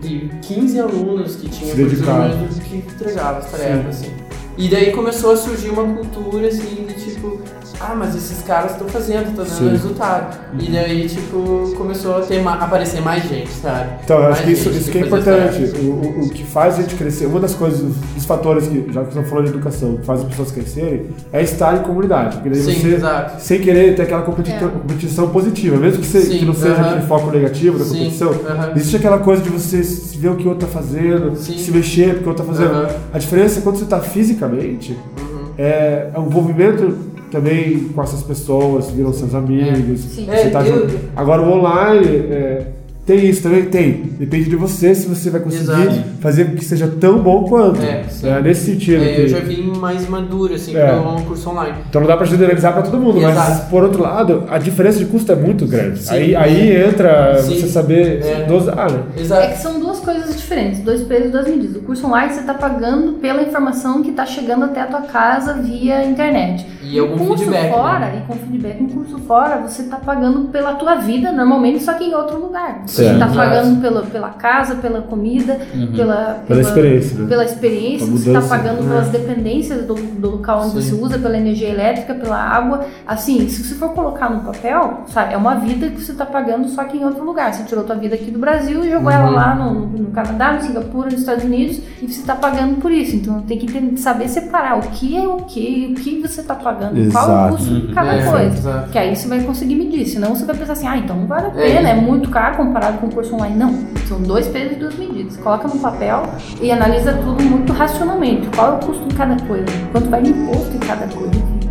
[0.00, 4.12] de 15 alunos que tinha que entregava as tarefas, assim.
[4.58, 7.40] E daí começou a surgir uma cultura assim de tipo,
[7.80, 9.68] ah, mas esses caras estão fazendo, estão dando Sim.
[9.70, 10.36] resultado.
[10.58, 13.90] E daí, tipo, começou a ter aparecer mais gente, sabe?
[14.04, 15.62] Então, eu acho que isso, isso que é importante.
[15.78, 17.80] O, o, o que faz a gente crescer, uma das coisas,
[18.14, 21.42] dos fatores que, já que estamos falando de educação, que faz as pessoas crescerem, é
[21.42, 22.36] estar em comunidade.
[22.36, 23.42] Porque daí Sim, você, exato.
[23.42, 24.58] sem querer, ter aquela competi- É.
[24.58, 26.88] competição positiva, mesmo que, você, Sim, que não seja aham.
[26.90, 28.30] aquele foco negativo da Sim, competição.
[28.30, 28.72] aham.
[28.74, 31.58] Existe aquela coisa de você se ver o que o outro está fazendo, Sim.
[31.58, 32.74] se mexer porque o outro está fazendo.
[32.74, 32.88] Aham.
[33.12, 35.46] A diferença é quando você está fisicamente, Uhum.
[35.58, 36.96] é, é um envolvimento
[37.40, 40.00] também com essas pessoas, viram seus amigos.
[40.00, 40.24] Sim.
[40.24, 40.98] Você É, tá eu- junto.
[41.14, 42.66] Agora o online é,
[43.06, 43.64] tem isso também?
[43.66, 43.92] Tem.
[44.18, 46.02] Depende de você se você vai conseguir Exato.
[46.20, 47.80] fazer que seja tão bom quanto.
[47.80, 48.28] É, sim.
[48.28, 49.02] É, nesse sentido.
[49.04, 50.84] É, que- eu já vim mais maduro, assim, É.
[50.86, 51.76] para um curso online.
[51.88, 53.70] Então não dá pra generalizar pra todo mundo, mas Exato.
[53.70, 56.00] por outro lado, a diferença de custo é muito grande.
[56.00, 56.14] Sim.
[56.14, 57.54] aí, aí entra Sim.
[57.60, 58.44] você saber É.
[58.46, 59.02] dosar, né?
[59.16, 59.48] É Exato.
[59.52, 61.76] que são duas coisas diferentes, dois pesos, duas medidas.
[61.76, 65.54] O curso online você está pagando pela informação que está chegando até a tua casa
[65.54, 66.66] via internet.
[66.82, 68.22] E algum um curso feedback, fora, né?
[68.22, 72.04] e com feedback, um curso fora, você está pagando pela tua vida, normalmente, só que
[72.04, 72.82] em outro lugar.
[72.96, 73.34] Você está Exato.
[73.34, 75.58] pagando pela, pela casa, pela comida,
[75.94, 77.28] pela, Pela experiência, né?
[77.28, 78.48] Pela experiência, Pela você está mudança.
[78.48, 80.96] pagando pelas dependências do, do local onde Sim.
[80.96, 82.84] você usa, pela energia elétrica, pela água.
[83.06, 86.68] Assim, se você for colocar no papel, sabe, é uma vida que você está pagando
[86.68, 87.52] só que em outro lugar.
[87.52, 90.62] Você tirou tua vida aqui do Brasil e jogou ela lá no, no Canadá, no
[90.62, 93.16] Singapura, nos Estados Unidos e você está pagando por isso.
[93.16, 96.54] Então tem que saber separar o que é o que e o que você está
[96.54, 97.56] pagando, qual é o Exato.
[97.56, 98.46] custo de cada É, coisa.
[98.46, 98.90] exato.
[98.90, 100.06] Que aí você vai conseguir medir.
[100.06, 102.02] Senão você vai pensar assim, ah, então não vale a É pena, é, isso.
[102.02, 103.56] muito caro comparado com o curso online.
[103.56, 103.72] Não,
[104.08, 105.36] são dois pesos e duas medidas.
[105.36, 106.22] Coloca no papel
[106.60, 108.48] e analisa tudo muito racionalmente.
[108.54, 109.66] Qual é o custo de cada coisa?
[109.92, 111.65] Quanto vai de imposto em cada coisa?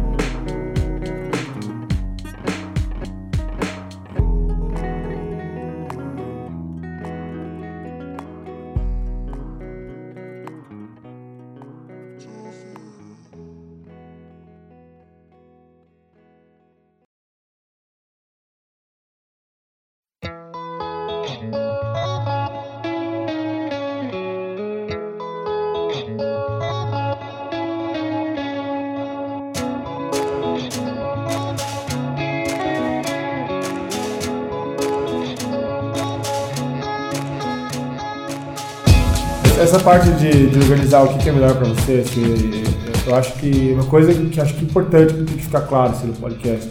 [39.75, 42.63] Essa parte de, de organizar o que é melhor pra você, assim,
[43.05, 45.91] eu acho que uma coisa que acho que é importante que tem que ficar claro
[45.91, 46.69] assim, no podcast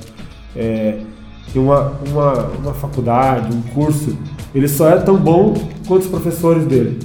[0.56, 1.00] é
[1.52, 4.16] que uma, uma, uma faculdade, um curso,
[4.54, 5.52] ele só é tão bom
[5.86, 6.98] quanto os professores dele,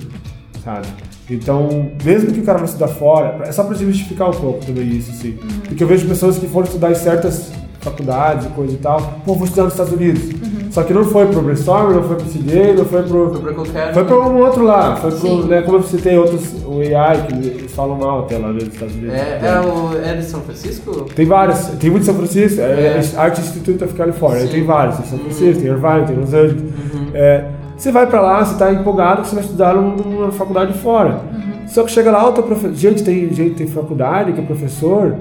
[0.63, 0.88] sabe?
[1.30, 4.88] Então, mesmo que o cara vai estudar fora, é só pra justificar um pouco também
[4.88, 5.38] isso, assim.
[5.67, 7.51] Porque eu vejo pessoas que foram estudar em certas
[7.81, 10.23] faculdades e coisa e tal, pô, vou estudar nos Estados Unidos.
[10.70, 13.54] Só que não foi pro brainstorm, não foi pro CD, não foi pro, Foi pra
[13.54, 13.94] qualquer.
[13.94, 17.34] foi para um outro lá, foi pro, né, como você tem outros, o AI, que
[17.34, 19.16] eles falam mal até lá nos Estados Unidos.
[19.16, 21.06] É, é, o, é de São Francisco?
[21.16, 23.02] Tem vários, tem muito em São Francisco, é, É.
[23.02, 24.52] é Art Institute of California, Sim.
[24.52, 26.62] tem vários, tem São Francisco, tem Irvine, tem Los Angeles.
[26.62, 27.08] Uhum.
[27.16, 30.74] É, você vai pra lá, você tá empolgado que você vai estudar num- numa faculdade
[30.78, 31.22] fora.
[31.34, 31.68] Uhum.
[31.68, 32.74] Só que chega lá, outra profe...
[32.76, 35.16] gente, tem gente tem faculdade que é professor,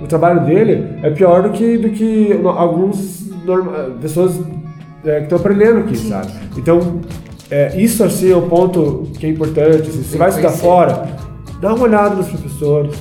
[0.00, 3.72] o trabalho dele é pior do que, do que alguns norma...
[4.00, 4.38] pessoas
[5.04, 6.30] é, que estão aprendendo aqui, sabe?
[6.56, 7.00] Então,
[7.50, 9.88] é, isso assim é um ponto que é importante.
[9.88, 11.06] assim, você vai estudar fora,
[11.60, 12.94] dá uma olhada nos professores,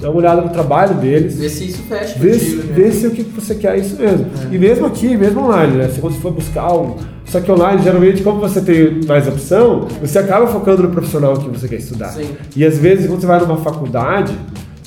[0.00, 1.36] dá uma olhada no trabalho deles.
[1.38, 2.72] Vê se isso fecha Vê, se- contigo, né?
[2.74, 4.26] vê se o que você quer é isso mesmo.
[4.50, 5.88] E mesmo aqui, mesmo online, né?
[5.88, 6.96] Se você for buscar um.
[7.26, 11.48] Só que online, geralmente, como você tem mais opção, você acaba focando no profissional que
[11.48, 12.08] você quer estudar.
[12.08, 12.28] Sim.
[12.56, 14.32] E às vezes, quando você vai numa faculdade,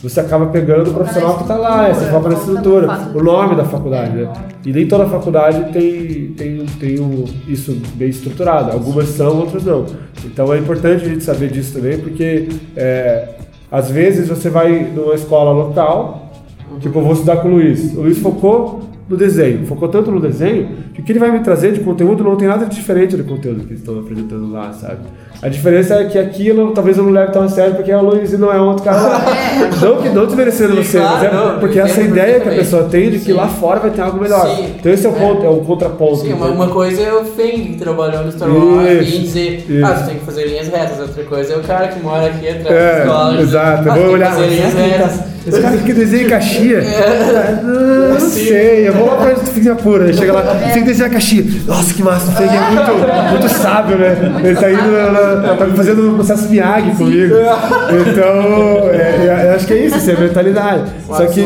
[0.04, 1.94] você acaba pegando o profissional que está lá, né?
[1.94, 4.34] você foca na estrutura, o nome da faculdade, né?
[4.66, 9.86] E nem toda faculdade tem, tem, tem um, isso bem estruturado, algumas são, outras não.
[10.26, 13.30] Então é importante a gente saber disso também, porque é,
[13.72, 16.34] às vezes você vai numa escola local,
[16.82, 18.82] tipo, eu vou estudar com o Luiz, o Luiz focou
[19.14, 22.24] no desenho, focou tanto no desenho, que o que ele vai me trazer de conteúdo
[22.24, 25.00] não tem nada de diferente do conteúdo que eles estão apresentando lá, sabe?
[25.42, 28.02] A diferença é que aquilo talvez eu não leve tão a sério porque é o
[28.02, 29.26] Luiz e não é um outro cara lá.
[29.84, 33.10] Não que não desmerecendo você, mas é não, porque essa ideia que a pessoa tem
[33.10, 33.34] de que Sim.
[33.34, 34.48] lá fora vai ter algo melhor.
[34.48, 34.76] Sim.
[34.80, 35.20] Então esse é o, É.
[35.20, 36.18] ponto, é o contraponto.
[36.22, 39.86] Sim, uma, uma coisa é o Feng que trabalhou no Star Wars e dizer, isso.
[39.86, 41.00] ah, tu tem que fazer linhas retas.
[41.02, 43.42] Outra coisa é o cara que mora aqui atrás É, escola.
[43.42, 43.90] exato.
[43.90, 44.32] Ah, Eu tu vou olhar.
[44.34, 45.20] fazer linhas Esse retas.
[45.46, 46.78] Esse cara que desenha caixinha.
[46.78, 47.60] É.
[47.62, 48.88] Não, não sei.
[48.88, 50.06] Eu vou lá pra Singapura.
[50.06, 50.42] Ele chega lá,
[50.74, 51.46] tem que desenhar caixinha.
[51.66, 52.32] Nossa, que massa.
[52.32, 54.16] O é muito, muito sábio, né?
[54.44, 57.36] Ele tá indo, na- tá fazendo um processo Miyagi comigo.
[57.36, 60.84] Então, é, eu acho que é isso, assim, é a mentalidade.
[61.08, 61.44] Só que.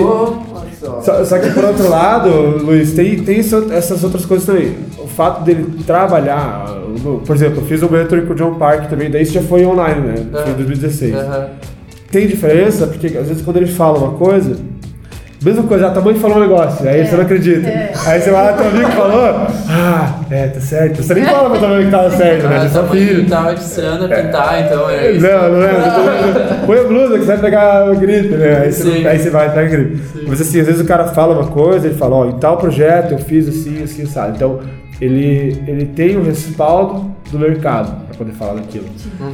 [1.03, 2.29] Só, só que por outro lado,
[2.63, 4.75] Luiz, tem, tem isso- essas outras coisas também.
[4.99, 6.65] O fato dele trabalhar,
[7.25, 9.65] por exemplo, eu fiz um mentoring com o John Park também, daí isso já foi
[9.65, 10.13] online, né?
[10.31, 10.53] Foi em Aham.
[10.53, 11.15] 2016.
[11.15, 11.47] Aham.
[12.17, 14.55] Tem diferença, porque às vezes quando ele fala uma coisa,
[15.43, 17.67] mesma coisa, a tua mãe falou um negócio, aí você não acredita.
[18.07, 21.03] Aí você vai lá, teu amigo falou, ah, é, tá certo.
[21.03, 22.57] Você nem fala pra tua mãe que tava certo, né?
[22.57, 23.29] Ah, Você só tua mãe filho.
[23.29, 25.27] tava te ensinando a pintar, então era isso.
[25.27, 25.71] Não, não é.
[26.65, 28.61] Põe a blusa que você vai pegar gripe, né?
[28.63, 29.03] Aí você, Sim.
[29.03, 30.01] não- aí você vai pegar gripe.
[30.27, 33.11] Mas assim, às vezes o cara fala uma coisa, ele fala, ó, em tal projeto
[33.11, 34.37] eu fiz assim, assim, sabe?
[34.37, 34.59] Então,
[34.99, 38.85] ele, ele tem o respaldo do mercado para poder falar daquilo.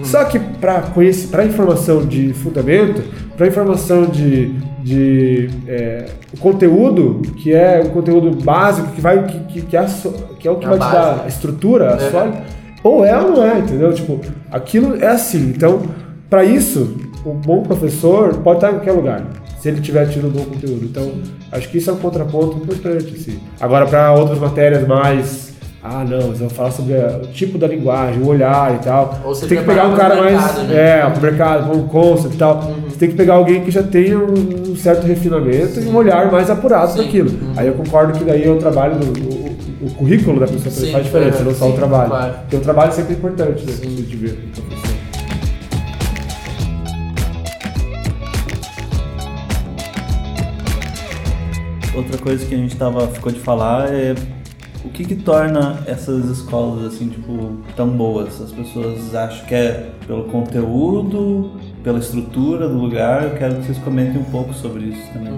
[0.04, 3.02] Só que para conhecer, para informação de fundamento,
[3.38, 4.54] para informação de,
[4.84, 6.06] de é,
[6.40, 9.86] conteúdo, que é o conteúdo básico, que vai que, que, que é, a
[10.40, 10.94] que é o que A vai te base.
[10.94, 12.12] dar a estrutura, a É.
[12.12, 12.44] sólida,
[12.84, 13.94] ou é ou não é, entendeu?
[13.94, 14.20] Tipo,
[14.52, 15.54] aquilo é assim.
[15.56, 15.82] Então,
[16.30, 19.24] para isso, um bom professor pode estar em qualquer lugar,
[19.60, 20.84] se ele tiver tido um bom conteúdo.
[20.84, 21.10] Então,
[21.52, 23.40] acho que isso é um contraponto importante, assim.
[23.62, 25.53] Agora, para outras matérias mais.
[25.86, 29.20] Ah, não, mas eu vou falar sobre o tipo da linguagem, o olhar e tal.
[29.26, 30.64] Ou você tem que pegar um cara mais.
[30.64, 31.00] né?
[31.00, 32.62] É, pro mercado, um concept e tal.
[32.88, 36.50] Você tem que pegar alguém que já tenha um, certo refinamento e um olhar mais
[36.50, 37.00] apurado Sim.
[37.00, 37.30] daquilo.
[37.32, 37.54] Uhum.
[37.58, 40.86] Aí eu concordo que daí é o trabalho, do, o, o currículo da pessoa também
[40.86, 42.10] Sim, faz diferença, é, não só o sim, trabalho.
[42.10, 42.34] claro.
[42.40, 43.74] Porque o trabalho é sempre importante, né?
[43.74, 43.98] Sim.
[43.98, 44.04] Sim.
[44.04, 44.40] De ver
[51.94, 51.98] o.
[51.98, 54.16] Outra coisa que a gente tava, ficou de falar é
[54.86, 58.42] o que que torna essas escolas assim, tipo, tão boas?
[58.42, 61.52] As pessoas acham que é pelo conteúdo,
[61.84, 63.24] pela estrutura do lugar.
[63.24, 65.34] Eu quero que vocês comentem um pouco sobre isso também.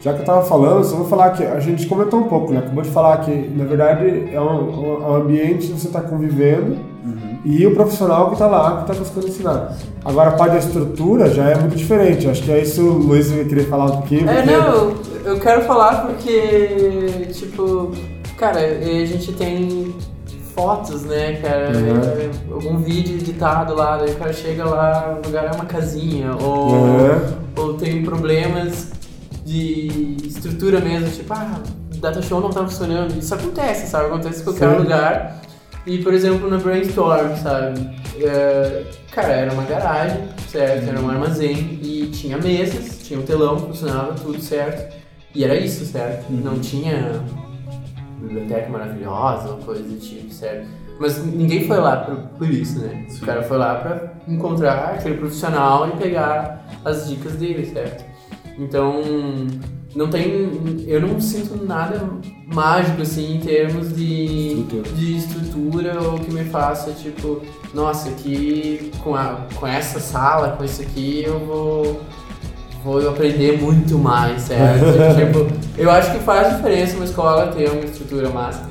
[0.00, 2.58] Já que eu tava falando, só vou falar que a gente comentou um pouco, né?
[2.58, 6.76] Acabou de falar que, na verdade, é um, um ambiente que você está convivendo
[7.44, 9.76] e o profissional que está lá, que está buscando ensinar.
[10.04, 12.28] Agora, a parte da estrutura já é muito diferente.
[12.28, 14.28] Acho que é isso o Luiz vai querer falar um pouquinho.
[14.28, 14.94] É, porque- não,
[15.24, 17.92] eu quero falar porque, tipo,
[18.42, 19.94] cara, a gente tem
[20.52, 21.70] fotos, né, cara?
[21.78, 22.00] Uhum.
[22.00, 26.34] é, algum vídeo editado lá, daí o cara chega lá, o lugar é uma casinha,
[26.34, 27.34] ou, Uhum.
[27.56, 28.88] ou tem problemas
[29.44, 31.60] de estrutura mesmo, tipo, ah,
[31.94, 33.16] o data show não tá funcionando.
[33.16, 34.06] Isso acontece, sabe?
[34.06, 34.76] Acontece em qualquer Sim.
[34.76, 35.40] lugar.
[35.86, 37.78] E, por exemplo, na Brainstorm, sabe?
[38.20, 40.88] É, cara, era uma garagem, certo?
[40.88, 44.92] Era um armazém e tinha mesas, tinha um telão, funcionava tudo certo.
[45.32, 46.26] E era isso, certo?
[46.30, 47.20] Não tinha
[48.22, 50.66] biblioteca maravilhosa ou coisa do tipo, certo?
[50.98, 53.06] Mas ninguém foi lá por, por isso, né?
[53.10, 58.04] O cara foi lá pra encontrar aquele profissional e pegar as dicas dele, certo?
[58.58, 59.02] Então,
[59.94, 60.84] não tem.
[60.86, 62.08] Eu não sinto nada
[62.46, 64.96] mágico assim em termos de Estrutura.
[64.96, 67.42] de estrutura ou que me faça tipo,
[67.74, 72.00] nossa, aqui com, a, com essa sala, com isso aqui eu vou
[72.82, 74.84] vou aprender muito mais, certo?
[75.16, 75.46] tipo,
[75.78, 78.70] eu acho que faz diferença uma escola ter uma estrutura massa.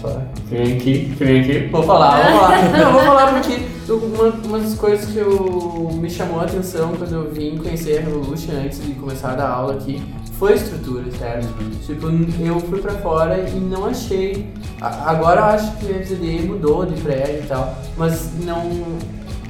[0.00, 1.68] Só vem aqui, vem aqui.
[1.68, 2.70] Vou falar, vou falar.
[2.78, 3.58] Não, vou falar porque
[3.92, 8.00] uma, uma das coisas que eu, me chamou a atenção quando eu vim conhecer a
[8.02, 10.02] Revolution antes de começar a dar aula aqui
[10.38, 11.48] foi a estrutura, certo?
[11.84, 12.06] Tipo,
[12.40, 14.48] eu fui pra fora e não achei.
[14.80, 18.84] Agora eu acho que a FZD mudou de prédio e tal, mas não.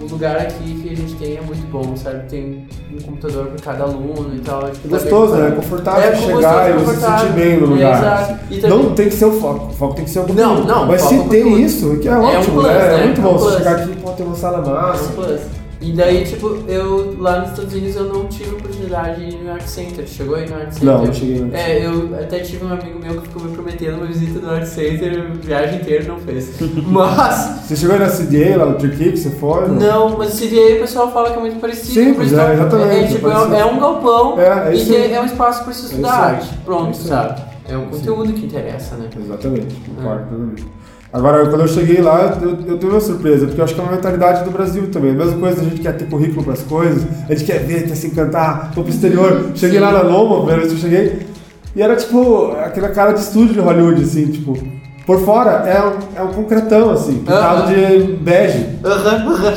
[0.01, 2.29] O lugar aqui que a gente tem é muito bom, sabe?
[2.29, 4.71] Tem um computador para cada aluno e tal.
[4.71, 5.49] tipo, É tá gostoso, bem- né?
[5.49, 7.99] É confortável É chegar gostoso, e você se sentir bem no lugar.
[7.99, 8.39] Exato.
[8.51, 10.41] E também- Não tem que ser o foco, o foco tem que ser o conteúdo.
[10.41, 11.59] Não, não, Mas se é tem conteúdo.
[11.59, 12.73] isso, que é É um ótimo, plus, né?
[12.95, 13.05] É né?
[13.07, 13.57] muito É bom um você plus.
[13.59, 15.13] chegar aqui e pô, ter uma sala É um massa.
[15.13, 15.41] plus.
[15.81, 19.53] E daí, tipo, eu lá nos Estados Unidos eu não tive oportunidade de ir no
[19.53, 20.07] Art Center.
[20.09, 20.85] Chegou aí no Art Center?
[20.89, 23.99] Não, não cheguei no É, eu até tive um amigo meu que ficou me prometendo
[23.99, 26.59] uma visita no Art Center, a viagem inteira não fez.
[26.85, 29.69] Mas, Você chegou aí na CDA, lá no que você foi?
[29.69, 31.93] não, mas o CDA o pessoal fala que é muito parecido.
[31.95, 33.55] Sim, isso é, que exatamente, É, é tipo, é, parecido.
[33.55, 36.55] é um galpão É, é e é um espaço pra você É estudar arte.
[36.65, 37.43] Pronto, É sabe?
[37.69, 39.11] É o conteúdo que interessa, né?
[39.17, 40.67] Exatamente, concordo plenamente.
[41.13, 43.83] Agora, quando eu cheguei lá, eu, eu tive uma surpresa, porque eu acho que é
[43.83, 45.13] uma mentalidade do Brasil também.
[45.13, 47.89] A mesma coisa, a gente quer ter currículo para as coisas, a gente quer ver,
[47.89, 49.53] quer se encantar, vou pro exterior.
[49.55, 51.27] Cheguei lá na Loma, primeira vez que eu cheguei,
[51.75, 54.59] e era tipo aquela cara de estúdio de Hollywood, assim, tipo.
[55.07, 57.73] Por fora é um, é um concretão, assim, pintado Aham.
[57.73, 58.67] de bege.
[58.85, 59.55] Aham, aham.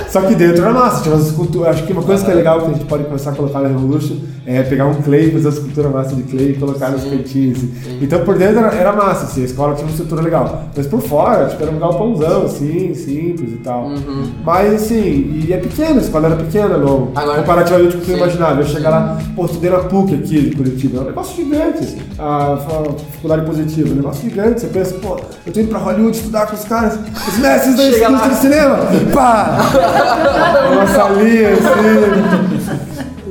[0.14, 1.74] Só que dentro era massa, tinha umas esculturas.
[1.74, 3.66] Acho que uma coisa que é legal que a gente pode começar a colocar na
[3.66, 4.14] Revolution
[4.46, 7.10] é pegar um clay, fazer uma escultura massa de clay e colocar nos Sim.
[7.10, 7.58] cantinhos.
[7.58, 7.72] Assim.
[7.82, 7.98] Sim.
[8.00, 10.66] Então por dentro era, era massa, assim, a escola tinha uma estrutura legal.
[10.76, 13.86] Mas por fora, tipo, era um galpãozão, assim, simples e tal.
[13.86, 14.30] Uhum.
[14.44, 17.08] Mas assim, e é pequena, a escola era pequena, não.
[17.16, 18.60] Agora- Comparativamente com o que eu imaginava.
[18.60, 20.98] Eu chegar lá, pô, estudei na PUC aqui de Curitiba.
[20.98, 21.96] É um negócio gigante.
[22.20, 24.60] A, a faculdade positiva, um negócio gigante.
[24.60, 27.84] Você pensa, pô, eu tô indo pra Hollywood estudar com os caras, os mestres da
[27.88, 28.78] indústria do cinema.
[29.12, 30.03] Pá!
[30.72, 32.84] Uma salinha assim.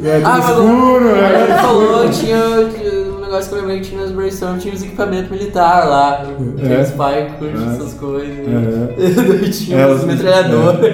[0.05, 1.57] É, Ah, mas escuro, Ele né?
[1.61, 5.31] falou que tinha um negócio que eu lembrei que tinha nas brainstorm, tinha os equipamentos
[5.31, 6.25] militares lá.
[6.57, 6.81] Que É.
[6.81, 7.73] os curtem É.
[7.73, 8.37] essas coisas.
[8.37, 9.49] É.
[9.49, 10.93] Tinha É, os metralhadores.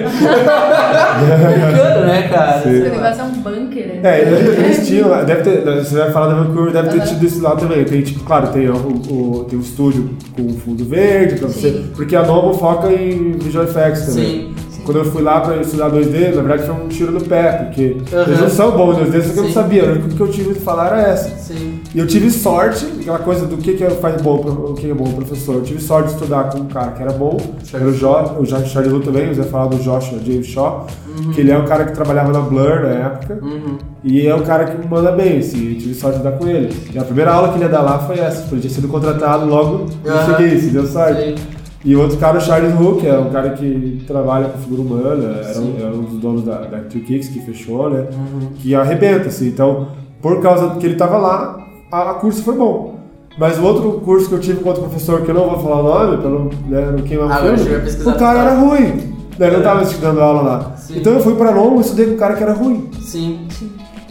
[0.80, 2.60] Bacana, né, cara?
[2.62, 2.70] Sim.
[2.70, 3.86] Esse negócio é um bunker.
[3.86, 4.00] né?
[4.04, 7.56] É, eles tinham, deve ter, você vai falar da Vancouver, deve ter tido isso lá
[7.56, 7.84] também.
[7.84, 11.84] Tem, tipo, claro, tem o, o, tem o estúdio com fundo verde pra você.
[11.96, 14.24] Porque a Novo foca em visual effects também.
[14.24, 14.54] Sim.
[14.92, 17.96] Quando eu fui lá pra estudar 2D, na verdade foi um tiro no pé, porque
[18.12, 18.22] Aham.
[18.26, 19.82] eles não são bons em 2D, só que eu não sabia.
[19.84, 21.28] Coisa que eu tive de falar era essa.
[21.36, 21.78] Sim.
[21.94, 24.36] E eu tive sorte, aquela coisa do que, que faz bom,
[24.70, 25.54] o que é bom professor.
[25.56, 27.36] Eu tive sorte de estudar com um cara que era bom,
[27.72, 28.08] era o, jo,
[28.40, 30.86] o Jo- Charlie Lu também, você falar do Joshua James Shaw,
[31.34, 33.78] que ele é um cara que trabalhava na Blur na época, Uhum.
[34.02, 36.46] e é um cara que me manda bem, assim, eu tive sorte de dar com
[36.48, 36.74] ele.
[36.92, 38.88] E a primeira aula que ele ia dar lá foi essa, porque ele tinha sido
[38.88, 41.20] contratado logo que cheguei, se deu sorte.
[41.22, 41.34] Sim.
[41.82, 45.40] E o outro cara, o Charles que é um cara que trabalha com figura humana,
[45.42, 48.06] era um, era um dos donos da, da Two Kicks que fechou, né?
[48.56, 49.48] Que arrebenta, assim.
[49.48, 49.88] Então,
[50.20, 53.00] por causa que ele tava lá, a, a curso foi bom.
[53.38, 55.80] Mas o outro curso que eu tive com outro professor, que eu não vou falar
[55.80, 59.14] o nome, não, né, não queimar Agora o a gente filme, o cara era ruim.
[59.38, 60.76] Né, Eu não tava estudando aula lá.
[60.76, 60.98] Sim.
[60.98, 62.90] Então eu fui pra Londres e estudei com um cara que era ruim.
[63.00, 63.48] Sim.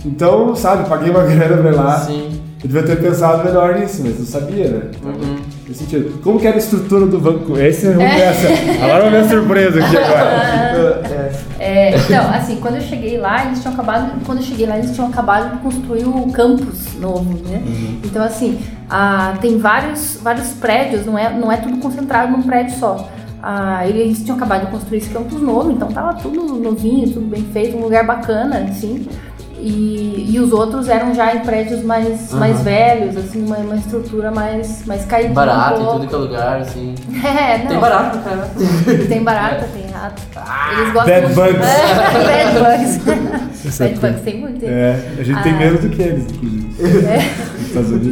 [0.03, 1.99] Então, sabe, paguei uma grana pra ir lá.
[1.99, 2.41] Sim.
[2.63, 4.81] Eu devia ter pensado melhor nisso, mas não sabia, né?
[5.03, 5.35] Uhum.
[5.73, 6.19] Sentido.
[6.21, 7.57] Como que era a estrutura do banco?
[7.57, 8.83] Esse é, essa.
[8.83, 11.19] Agora vai ver a surpresa aqui agora.
[11.59, 14.13] É, então, assim, quando eu cheguei lá, eles tinham acabado.
[14.25, 17.61] Quando eu cheguei lá, eles tinham acabado de construir o campus novo, né?
[18.01, 18.57] Então, assim,
[18.89, 23.09] ah, tem vários, vários prédios, não é, não é tudo concentrado num prédio só.
[23.43, 27.43] Ah, eles tinham acabado de construir esse campus novo, então tava tudo novinho, tudo bem
[27.53, 29.07] feito, um lugar bacana, assim.
[29.61, 32.39] E, e os outros eram já em prédios mais, Aham.
[32.39, 35.33] mais velhos, assim, uma, uma estrutura mais, mais caidinha.
[35.33, 36.95] Barato um em tudo que é lugar, assim.
[37.23, 37.67] É, não.
[37.67, 38.49] Tem barato, cara.
[39.09, 40.21] Tem barata, tem rato.
[40.77, 41.67] Eles gostam Bad muito- bugs.
[41.67, 41.83] É,
[42.23, 43.81] bad bugs.
[43.81, 44.65] É bad bugs tem muito.
[44.65, 45.57] É, a gente tem Ah.
[45.57, 47.09] menos do que eles, inclusive.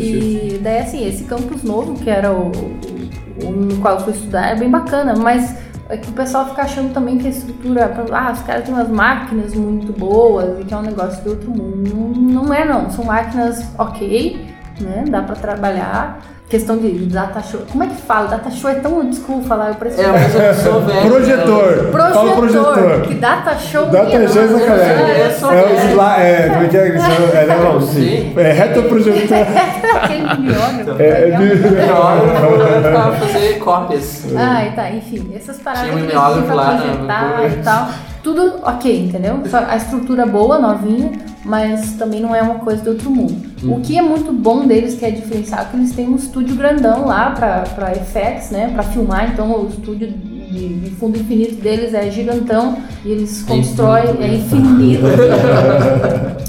[0.01, 0.55] Sim.
[0.55, 4.13] E daí, assim, esse campus novo, que era o, o, o no qual eu fui
[4.13, 5.55] estudar, é bem bacana, mas
[5.89, 8.89] é que o pessoal fica achando também que a estrutura, ah, os caras têm umas
[8.89, 12.13] máquinas muito boas e que é um negócio de outro mundo.
[12.19, 12.89] Não, é, não.
[12.89, 14.47] São máquinas ok,
[14.81, 15.05] né?
[15.09, 16.19] Dá pra trabalhar.
[16.49, 17.59] Questão de data show.
[17.69, 18.29] Como é que fala?
[18.29, 19.99] Data show é tão old school falar, eu pareço.
[19.99, 21.11] É, mas eu sou velho.
[21.11, 21.91] Projetor.
[21.91, 23.01] Fala Projetor, projetor.
[23.01, 25.17] que data show Data minha show é sacanagem.
[25.25, 25.89] eu sou É o velho.
[25.91, 26.99] sla- é, como é que é?
[26.99, 27.37] chama?
[27.37, 27.93] É, não, não, sim.
[27.93, 28.33] Sim.
[28.37, 29.37] É retroprojetor.
[30.01, 31.01] Aquele mimeógrafo.
[31.03, 31.37] É.
[31.37, 34.23] Melhor pra fazer cópias.
[34.33, 37.51] Ai, tá, enfim, essas paradas Tinha um pra lá na projetar Vancouver.
[37.51, 37.87] e tal.
[38.23, 39.39] Tudo ok, entendeu?
[39.49, 41.11] Só a estrutura boa, novinha,
[41.45, 43.35] mas também não é uma coisa do outro mundo.
[43.63, 43.73] Hum.
[43.73, 46.55] O que é muito bom deles, que é diferencial, é que eles têm um estúdio
[46.55, 48.71] grandão lá pra, pra effects, né?
[48.73, 54.17] Pra filmar, então o estúdio de, de fundo infinito deles é gigantão e eles constroem,
[54.21, 55.03] é infinito.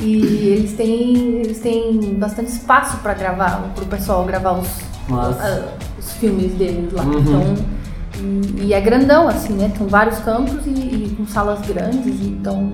[0.00, 4.68] E eles têm, eles têm bastante espaço pra gravar, pro pessoal gravar os,
[5.10, 5.64] ah,
[5.98, 7.02] os filmes deles lá.
[7.02, 7.18] Uhum.
[7.18, 7.56] Então,
[8.18, 9.70] e, e é grandão, assim, né?
[9.76, 12.72] Tem vários campos e, e com salas grandes, então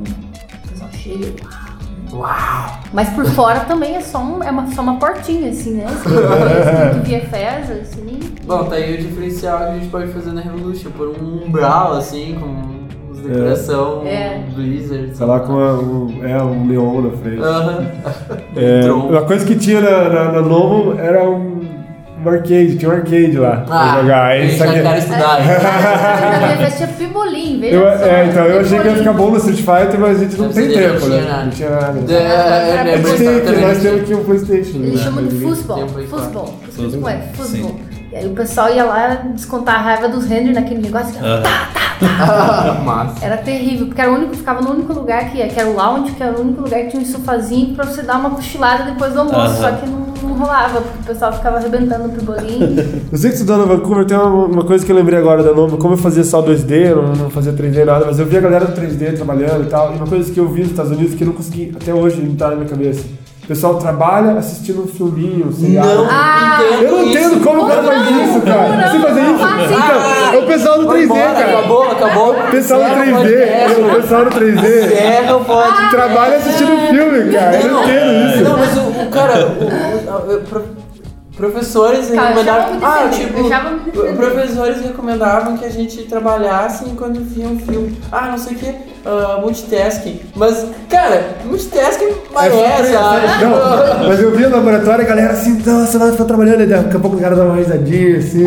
[0.64, 1.26] o pessoal chega.
[1.42, 2.20] uau.
[2.20, 2.78] Uau!
[2.92, 5.86] Mas por fora também é só, um, é uma, só uma portinha, assim, né?
[5.90, 8.20] Escrito VFS, assim.
[8.46, 11.94] Bom, tá aí o diferencial que a gente pode fazer na Revolution, por um umbral,
[11.94, 14.44] assim, com uns decoração É.
[14.54, 15.16] Blizzard.
[15.16, 17.40] Sei lá com a- um, é, um leão na frente.
[17.42, 17.86] Aham.
[18.54, 19.08] É, Tron.
[19.08, 21.62] uma coisa que tinha na, na, na Novo era um,
[22.30, 24.24] um arcade, tinha um arcade lá pra jogar.
[24.26, 25.36] Aí, eu só já que- quero estudar.
[26.76, 28.04] Tinha Pibolim, veja eu, só.
[28.04, 30.46] é, então eu achei que ia ficar bom no Street Fighter, mas a gente não
[30.46, 31.28] Mas tem não tempo, tinha né?
[31.30, 31.42] nada.
[31.44, 32.12] Não tinha nada.
[32.12, 34.78] É, nós não temos aqui um Playstation.
[34.78, 35.88] Eles chamam de futebol.
[35.88, 36.54] Futebol.
[36.70, 37.08] Futebol.
[37.08, 37.76] É, futebol.
[38.12, 41.14] E aí o pessoal ia lá descontar a raiva dos renders naquele negócio.
[41.20, 41.42] Aham.
[42.84, 43.24] Massa.
[43.24, 46.12] Era terrível, porque era o único, ficava no único lugar que, que era o lounge,
[46.12, 49.12] que era o único lugar que tinha um sofazinho pra você dar uma cochilada depois
[49.12, 49.60] do almoço.
[49.60, 50.03] Só que não,
[50.34, 52.76] não rolava, porque o pessoal ficava arrebentando pro bolinho.
[53.14, 55.78] Sei que estudando em Vancouver tem uma, uma coisa que eu lembrei agora da nome,
[55.78, 58.40] como eu fazia só 2D, eu não, não fazia 3D nada, mas eu vi a
[58.40, 61.14] galera do 3D trabalhando e tal, e uma coisa que eu vi nos Estados Unidos
[61.14, 63.04] que eu não consegui até hoje entrar na minha cabeça.
[63.44, 65.86] O pessoal trabalha assistindo um filminho, um seriado.
[65.96, 68.68] Não Ah, Eu não entendo como o cara faz isso, cara.
[68.68, 69.44] não, Você fazer não, isso?
[69.44, 71.58] não, Então, é o pessoal do Vai 3D, embora, cara.
[71.58, 72.34] Acabou, acabou.
[72.50, 73.80] Pessoal do Encerra o 3D, podcast.
[73.80, 75.90] o pessoal do 3D Encerra o podcast.
[75.90, 77.60] trabalha assistindo filme, cara.
[77.60, 78.44] Eu não entendo isso.
[78.44, 80.64] Não, mas o, o cara, o, o- o- pro-
[81.36, 82.78] professores Cara, recomendavam.
[82.82, 83.40] Ah, tipo,
[83.98, 87.98] eu professores recomendavam que a gente trabalhasse enquanto via um filme.
[88.10, 90.20] Ah, não sei o que, ah, multitasking.
[90.34, 93.44] Mas, cara, multitasking é, sabe?
[93.44, 96.96] Não, mas eu vi no laboratório a galera assim, nossa, nós estamos trabalhando, e daqui
[96.96, 98.44] a pouco o cara dá uma risadinha assim.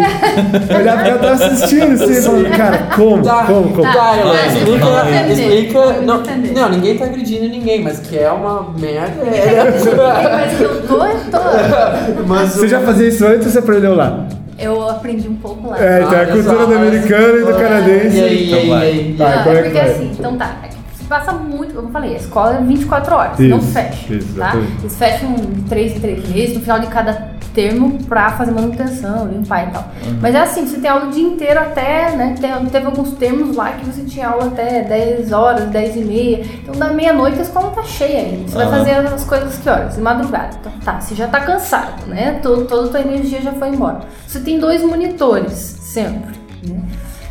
[0.67, 3.23] Pro cara tava assistindo assim, falava, cara, como?
[3.23, 3.69] Tá, Como?
[3.69, 3.93] Como?
[3.93, 6.01] tá, Ela, Tá, explica, explica.
[6.01, 6.23] Não,
[6.55, 9.23] não, ninguém tá agredindo ninguém, mas que é uma merda.
[9.27, 12.23] É, mas que eu tô, eu tô.
[12.25, 14.27] mas Você já fazia isso antes ou você aprendeu lá?
[14.59, 15.79] Eu aprendi um pouco lá.
[15.79, 18.17] É, então é a cultura do americano e do olha- canadense.
[18.17, 18.85] E aí, e Então aí, vai.
[18.85, 19.15] e aí?
[19.17, 19.91] Tá, Não, como é é que porque vai?
[19.91, 20.55] assim, então tá.
[20.63, 20.67] é
[20.97, 24.13] se passa muito, como eu falei, a escola é 24 horas, Isso, não fecha.
[24.13, 24.55] isso, tá?
[24.79, 27.31] Eles fecham de 3 em 3 meses, no final de cada
[27.61, 29.81] termo, pra fazer manutenção, limpar e tal.
[30.05, 30.19] Uhum.
[30.21, 32.35] Mas é assim, você tem aula o dia inteiro até, né?
[32.71, 36.45] Teve alguns termos lá que você tinha aula até 10 horas, 10 e meia.
[36.61, 38.47] Então da meia-noite a escola tá cheia ainda.
[38.47, 38.77] Você vai Aham.
[38.77, 39.95] fazer as coisas que horas?
[39.95, 40.55] De madrugada.
[40.59, 42.39] Então tá, você já tá cansado, né?
[42.43, 44.01] Todo, toda a tua energia já foi embora.
[44.27, 46.79] Você tem dois monitores, sempre, né?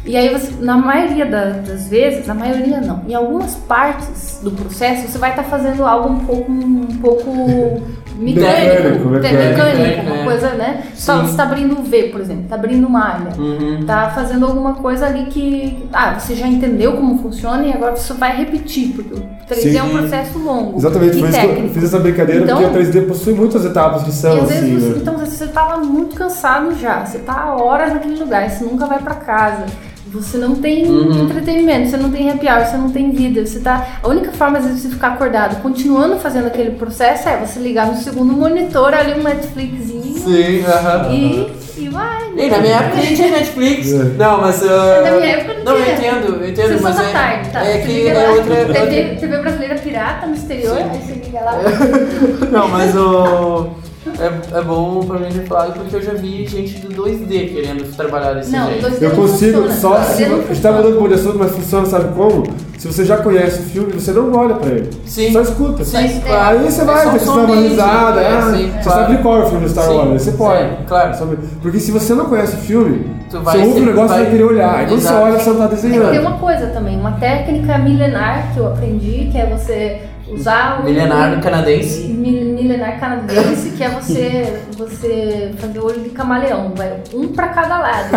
[0.05, 4.53] E aí você, na maioria da- das vezes, na maioria não, em algumas partes do
[4.53, 7.83] processo você vai estar fazendo algo um pouco, um pouco
[8.17, 10.07] Mecânico, mecânico, mecânico.
[10.07, 10.25] uma é.
[10.25, 10.83] coisa, né?
[10.85, 11.27] Tá, Sim.
[11.27, 13.33] você tá abrindo um V, por exemplo, tá abrindo uma área.
[13.39, 13.85] Uhum.
[13.87, 15.87] Tá fazendo alguma coisa ali que.
[15.93, 19.79] Ah, você já entendeu como funciona e agora você vai repetir, porque o 3D Sim.
[19.79, 20.79] é um processo longo.
[20.79, 21.75] Exatamente, por isso que eu técnico.
[21.75, 24.83] fiz essa brincadeira, Então- porque o 3D possui muitas etapas que são às assim, vezes
[24.83, 24.99] você, né?
[25.03, 28.99] então você tá lá muito cansado já, você tá horas naquele lugar, você nunca vai
[28.99, 29.65] pra casa.
[30.13, 31.25] Você não tem Uhum.
[31.25, 33.99] entretenimento, você não tem happy hour, você não tem vida, você tá.
[34.03, 37.59] A única forma às vezes de você ficar acordado, continuando fazendo aquele processo é você
[37.59, 41.13] ligar no segundo monitor ali um Netflixinho Sim, aham.
[41.13, 42.25] e, e vai.
[42.37, 43.93] E na minha época nem tinha Netflix.
[43.93, 43.97] É.
[44.17, 44.63] Não, mas.
[44.63, 44.67] uh,
[45.03, 45.97] Na minha época não Não, eu tinha.
[45.97, 47.65] entendo, eu entendo, Sessão mas da é, tarde, tá?
[47.65, 48.55] é Você que liga é lá, outra.
[48.67, 51.59] TV, TV brasileira pirata no exterior, aí você liga lá.
[52.53, 53.71] Não, mas o.
[54.19, 57.97] É, é bom pra mim ter falado porque eu já vi gente do 2D querendo
[57.97, 58.87] trabalhar desse Não, jeito.
[58.89, 59.75] 2D Eu não consigo, funciona.
[59.75, 60.25] só se.
[60.25, 62.45] 2D não A gente tá mudando um de assunto, mas funciona, sabe como?
[62.79, 64.91] Se você já conhece o filme, você não olha pra ele.
[65.07, 65.33] Sim.
[65.33, 65.85] Só escuta.
[65.85, 66.59] Sim, claro.
[66.59, 69.01] Aí você É vai, só você dá uma risada, é, ah, sim, você claro.
[69.01, 70.63] sabe qual é o filme do Star Sim, Wars, você pode.
[70.63, 71.15] é, claro.
[71.17, 71.39] Sabe?
[71.63, 74.31] Porque se você não conhece o filme, Tu você ouve o negócio e vai vai-
[74.31, 74.75] querer olhar.
[74.77, 76.21] Aí quando você olha, você não tá É que tem desenhando.
[76.21, 80.85] uma coisa também, uma técnica milenar que eu aprendi, que é você usar o.
[80.85, 82.05] Milenar canadense.
[82.09, 87.49] Mi- Milenar canadense, que é você, você fazer o olho de camaleão, vai um pra
[87.49, 88.09] cada lado.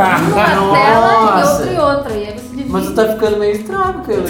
[0.60, 2.14] Um numa tela e outro em outra.
[2.14, 2.70] E aí você divide.
[2.72, 4.24] Mas tu tá ficando meio estranho, cara.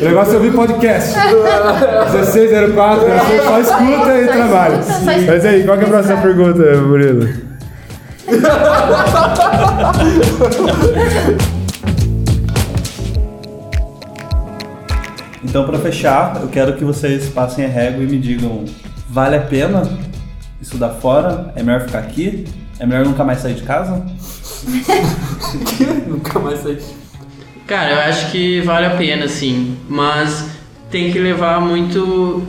[0.00, 1.14] O negócio é ouvir podcast.
[1.18, 4.78] 1604, você só escuta e trabalha.
[5.26, 6.28] Mas aí, qual que é a próxima Exato.
[6.28, 7.28] pergunta, Murilo?
[15.44, 18.64] Então, pra fechar, eu quero que vocês passem a régua e me digam:
[19.08, 19.82] vale a pena
[20.60, 21.52] estudar fora?
[21.56, 22.44] É melhor ficar aqui?
[22.78, 24.04] É melhor nunca mais sair de casa?
[26.06, 26.78] Nunca mais saí.
[27.66, 29.76] Cara, eu acho que vale a pena, sim.
[29.88, 30.48] Mas
[30.90, 32.42] tem que levar muito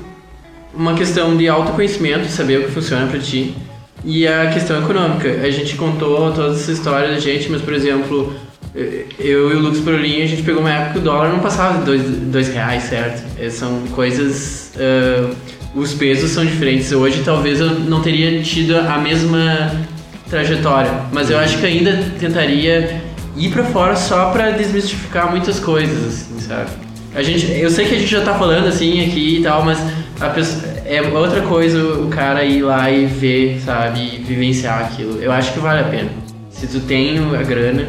[0.74, 3.56] uma questão de autoconhecimento, saber o que funciona pra ti.
[4.04, 5.30] E a questão econômica.
[5.30, 8.34] A gente contou toda essa história da gente, mas, por exemplo,
[8.76, 11.80] eu e o Lucas Prolinha, a gente pegou uma época que o dólar não passava
[11.80, 13.24] de dois, dois reais, certo?
[13.40, 14.72] Eh, São coisas...
[14.78, 15.34] ah,
[15.76, 16.92] os pesos são diferentes.
[16.92, 19.72] Hoje, talvez, eu não teria tido a mesma
[20.30, 20.92] trajetória.
[21.12, 23.02] Mas eu acho que ainda tentaria
[23.36, 26.70] ir pra fora só pra desmistificar muitas coisas, assim, sabe?
[27.16, 29.80] A gente, eu sei que a gente já tá falando assim aqui e tal, mas
[30.34, 35.20] pessoa, é outra coisa o cara ir lá e ver, sabe, e vivenciar aquilo.
[35.22, 36.10] Eu acho que vale a pena.
[36.50, 37.88] Se tu tem a grana,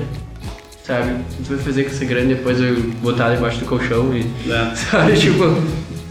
[0.87, 4.15] sabe, o que tu vai fazer com essa grana depois eu botar debaixo do colchão
[4.15, 4.21] e,
[4.51, 4.75] É.
[4.77, 5.45] sabe, tipo,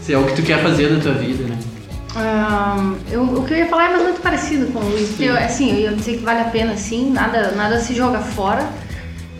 [0.02, 1.58] se é o que tu quer fazer da tua vida, né?
[2.16, 5.08] Ahn, eu, o que eu ia falar é mais muito parecido com o Luiz.
[5.08, 8.18] porque Eu, assim, eu ia dizer que vale a pena sim, nada, nada se joga
[8.20, 8.68] fora.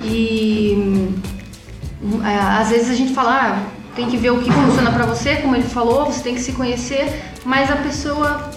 [0.03, 3.63] E hum, é, às vezes a gente fala, ah,
[3.95, 6.53] tem que ver o que funciona pra você, como ele falou, você tem que se
[6.53, 8.51] conhecer, mas a pessoa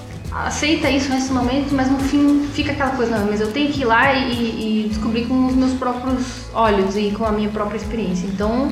[0.46, 3.86] aceita isso racionalmente, mas no fim fica aquela coisa, não, mas eu tenho que ir
[3.86, 8.28] lá e, e descobrir com os meus próprios olhos e com a minha própria experiência.
[8.28, 8.72] Então,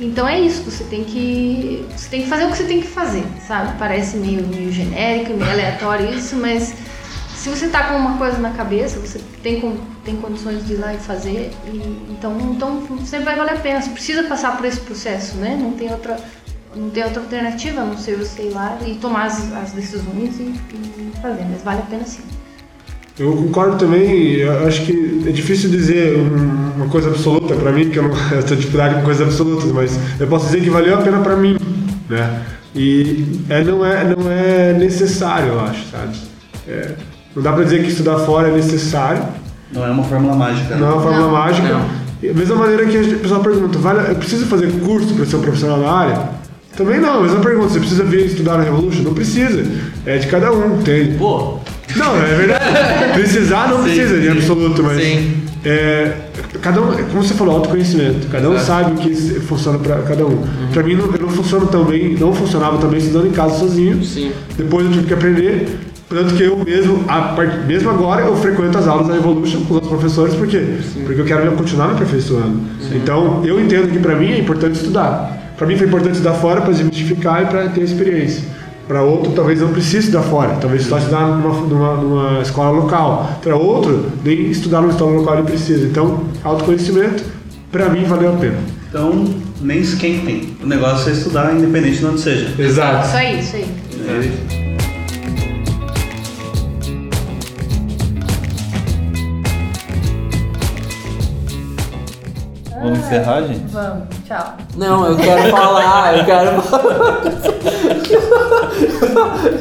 [0.00, 2.86] então é isso, você tem que você tem que fazer o que você tem que
[2.88, 3.78] fazer, sabe?
[3.78, 6.74] Parece meio, meio genérico, meio aleatório isso, mas
[7.34, 9.60] se você tá com uma coisa na cabeça, você tem,
[10.04, 13.80] tem condições de ir lá e fazer, e- então, então sempre vai valer a pena.
[13.80, 15.56] Você precisa passar por esse processo, né?
[15.60, 16.16] Não tem outra,
[16.76, 20.38] não tem outra alternativa a não ser você ir lá e tomar as, as decisões
[20.38, 20.42] e,
[20.72, 22.20] e fazer, mas vale a pena sim.
[23.18, 27.88] Eu concordo também, eu acho que é difícil dizer um- uma coisa absoluta pra mim,
[27.88, 28.10] que eu não
[28.44, 31.56] tenho dificuldade com coisas absolutas, mas eu posso dizer que valeu a pena pra mim,
[32.10, 32.42] né?
[32.74, 36.14] E é, não, é, não é necessário, eu acho, sabe?
[36.68, 36.94] É,
[37.34, 39.24] não dá pra dizer que estudar fora é necessário,
[39.72, 40.74] Não é uma fórmula mágica.
[40.74, 40.80] né?
[40.80, 41.32] não é uma fórmula Não.
[41.32, 41.68] mágica.
[41.68, 41.88] Não.
[42.22, 45.36] E Da mesma maneira que a pessoa pergunta, vale, eu preciso fazer curso para ser
[45.36, 46.28] um profissional na área?
[46.76, 49.02] Também não, a mesma pergunta, você precisa vir estudar na Revolution?
[49.02, 49.64] Não precisa.
[50.04, 51.14] É de cada um, tem.
[51.14, 51.58] Pô,
[51.96, 52.64] Não, é verdade.
[53.14, 54.32] Precisar não Sim, precisa de sim.
[54.38, 55.02] absoluto, mas.
[55.02, 55.42] Sim.
[55.64, 56.12] É,
[56.60, 58.28] cada um, como você falou, autoconhecimento.
[58.30, 58.66] Cada um Exato.
[58.66, 60.44] sabe o que funciona pra cada um.
[60.72, 64.04] Pra mim, não, eu não funciono bem, não funcionava também estudando em casa sozinho.
[64.04, 64.30] Sim.
[64.56, 65.66] Depois eu tive que aprender.
[66.08, 69.70] Tanto que eu mesmo, part- mesmo agora, eu frequento as aulas da Evolution com os
[69.82, 70.62] outros professores, por quê?
[71.04, 72.60] Porque eu quero continuar me aperfeiçoando.
[72.94, 75.45] Então, eu entendo que pra mim é importante estudar.
[75.56, 78.42] Pra mim foi importante estudar fora para desmistificar e para ter experiência.
[78.86, 83.40] Para outro, talvez não precise estudar fora, talvez só estudar numa, numa, numa escola local.
[83.42, 85.86] Para outro, nem estudar numa escola local ele precisa.
[85.86, 87.24] Então, autoconhecimento,
[87.72, 88.58] pra mim, valeu a pena.
[88.88, 89.24] Então,
[89.60, 90.56] nem esquentem.
[90.62, 92.54] O negócio é estudar, independente de onde seja.
[92.58, 93.08] Exato.
[93.08, 93.66] Isso aí, isso aí.
[94.08, 94.65] É.
[102.86, 103.66] Vamos encerrar, gente?
[103.72, 104.54] Vamos, tchau.
[104.76, 107.18] Não, eu quero falar, eu quero falar.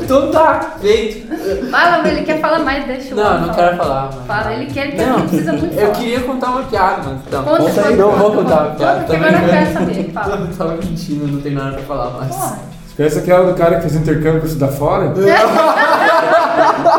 [0.03, 1.25] então tá, feito.
[1.71, 3.53] Fala, mas ele quer falar mais, deixa eu Não, não falar.
[3.55, 4.09] quero falar.
[4.15, 5.93] mas- Fala, ele quer, ele quer, Não, precisa muito eu falar.
[5.95, 7.43] queria contar uma piada, mas então.
[7.43, 9.43] Conta, Conta aí, conta, não conta, vou contar a conta, piada, Conta, que também agora
[9.43, 9.53] eu não.
[9.57, 10.35] quero saber, fala.
[10.45, 12.35] Eu tava mentindo, não tem nada pra falar mais.
[12.35, 12.57] Porra.
[12.87, 15.11] Você conhece aquela do cara que fez intercâmbio pra estudar fora?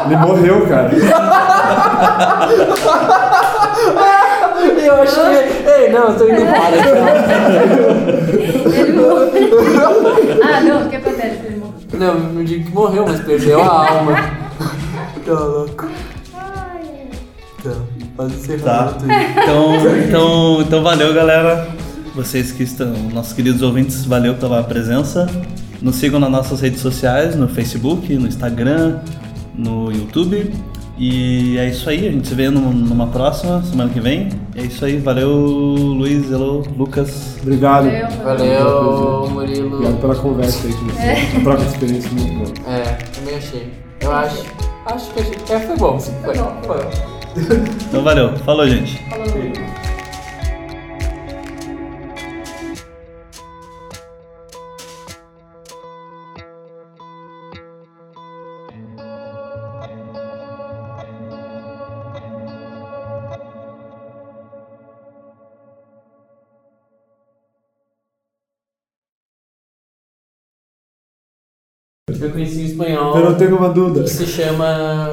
[0.07, 0.91] ele morreu, cara.
[4.85, 5.69] Eu acho que.
[5.69, 6.77] Ei, não, eu tô indo embora.
[8.79, 9.59] Ele morreu.
[10.43, 11.47] Ah, não, o que acontece?
[11.47, 11.75] Ele morreu.
[11.93, 14.17] Não, não digo que morreu, mas perdeu a alma.
[15.25, 15.87] Tá louco.
[17.63, 17.73] Tá,
[18.17, 18.95] pode encerrar.
[18.95, 19.05] Tá.
[19.43, 21.69] Então, então, então valeu, galera.
[22.15, 25.29] Vocês que estão, nossos queridos ouvintes, valeu pela presença.
[25.83, 29.01] Nos sigam nas nossas redes sociais, no Facebook, no Instagram,
[29.55, 30.51] no YouTube.
[30.99, 34.31] E é isso aí, a gente se vê num- numa próxima, semana que vem.
[34.55, 37.37] É isso aí, valeu Luiz, hello, Lucas.
[37.43, 37.85] Obrigado.
[37.85, 38.09] Valeu.
[38.25, 39.75] Valeu, Murilo.
[39.75, 41.37] Obrigado pela conversa aí com você.
[41.37, 42.75] A própria experiência muito boa.
[42.75, 43.73] É, também achei.
[44.01, 44.45] Eu acho.
[44.87, 45.35] Acho que achei.
[45.51, 46.13] É, foi bom, sim.
[46.25, 46.35] Foi.
[46.35, 46.61] Foi bom.
[46.63, 46.79] Foi.
[47.89, 48.97] Então valeu, falou gente.
[49.11, 49.27] Falou.
[72.21, 74.05] Eu conheci um espanhol Eu não tenho uma dúvida.
[74.05, 75.09] que se chama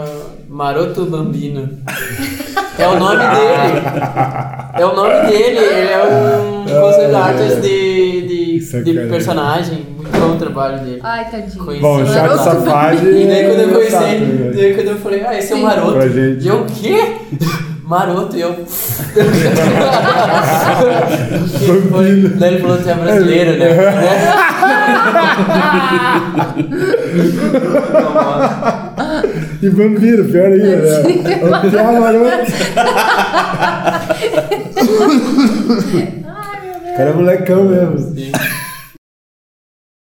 [0.50, 1.70] Maroto Bambino.
[2.78, 3.82] É o nome dele.
[4.74, 5.58] É o nome dele.
[5.60, 9.10] Ele é um concept artist de, de, de Sacanagem.
[9.10, 9.86] personagem.
[9.96, 11.00] Muito bom o trabalho dele.
[11.04, 11.64] Ai, tadinho.
[11.64, 13.06] Conheci Bom, o Chato Maroto Safadi.
[13.06, 14.52] E daí quando eu é conheci, né?
[14.56, 16.00] daí quando eu falei, ah, esse é o maroto.
[16.42, 17.16] E eu, o quê?
[17.84, 18.53] Maroto, e eu.
[21.91, 23.68] Foi- daí ele falou que é brasileiro, né?
[29.61, 31.01] E vampiro, pior ainda, né?
[31.43, 32.51] O pior maroto.
[36.26, 36.93] Ai, meu Deus.
[36.93, 37.97] O cara é molecão mesmo.
[38.15, 38.31] Sim.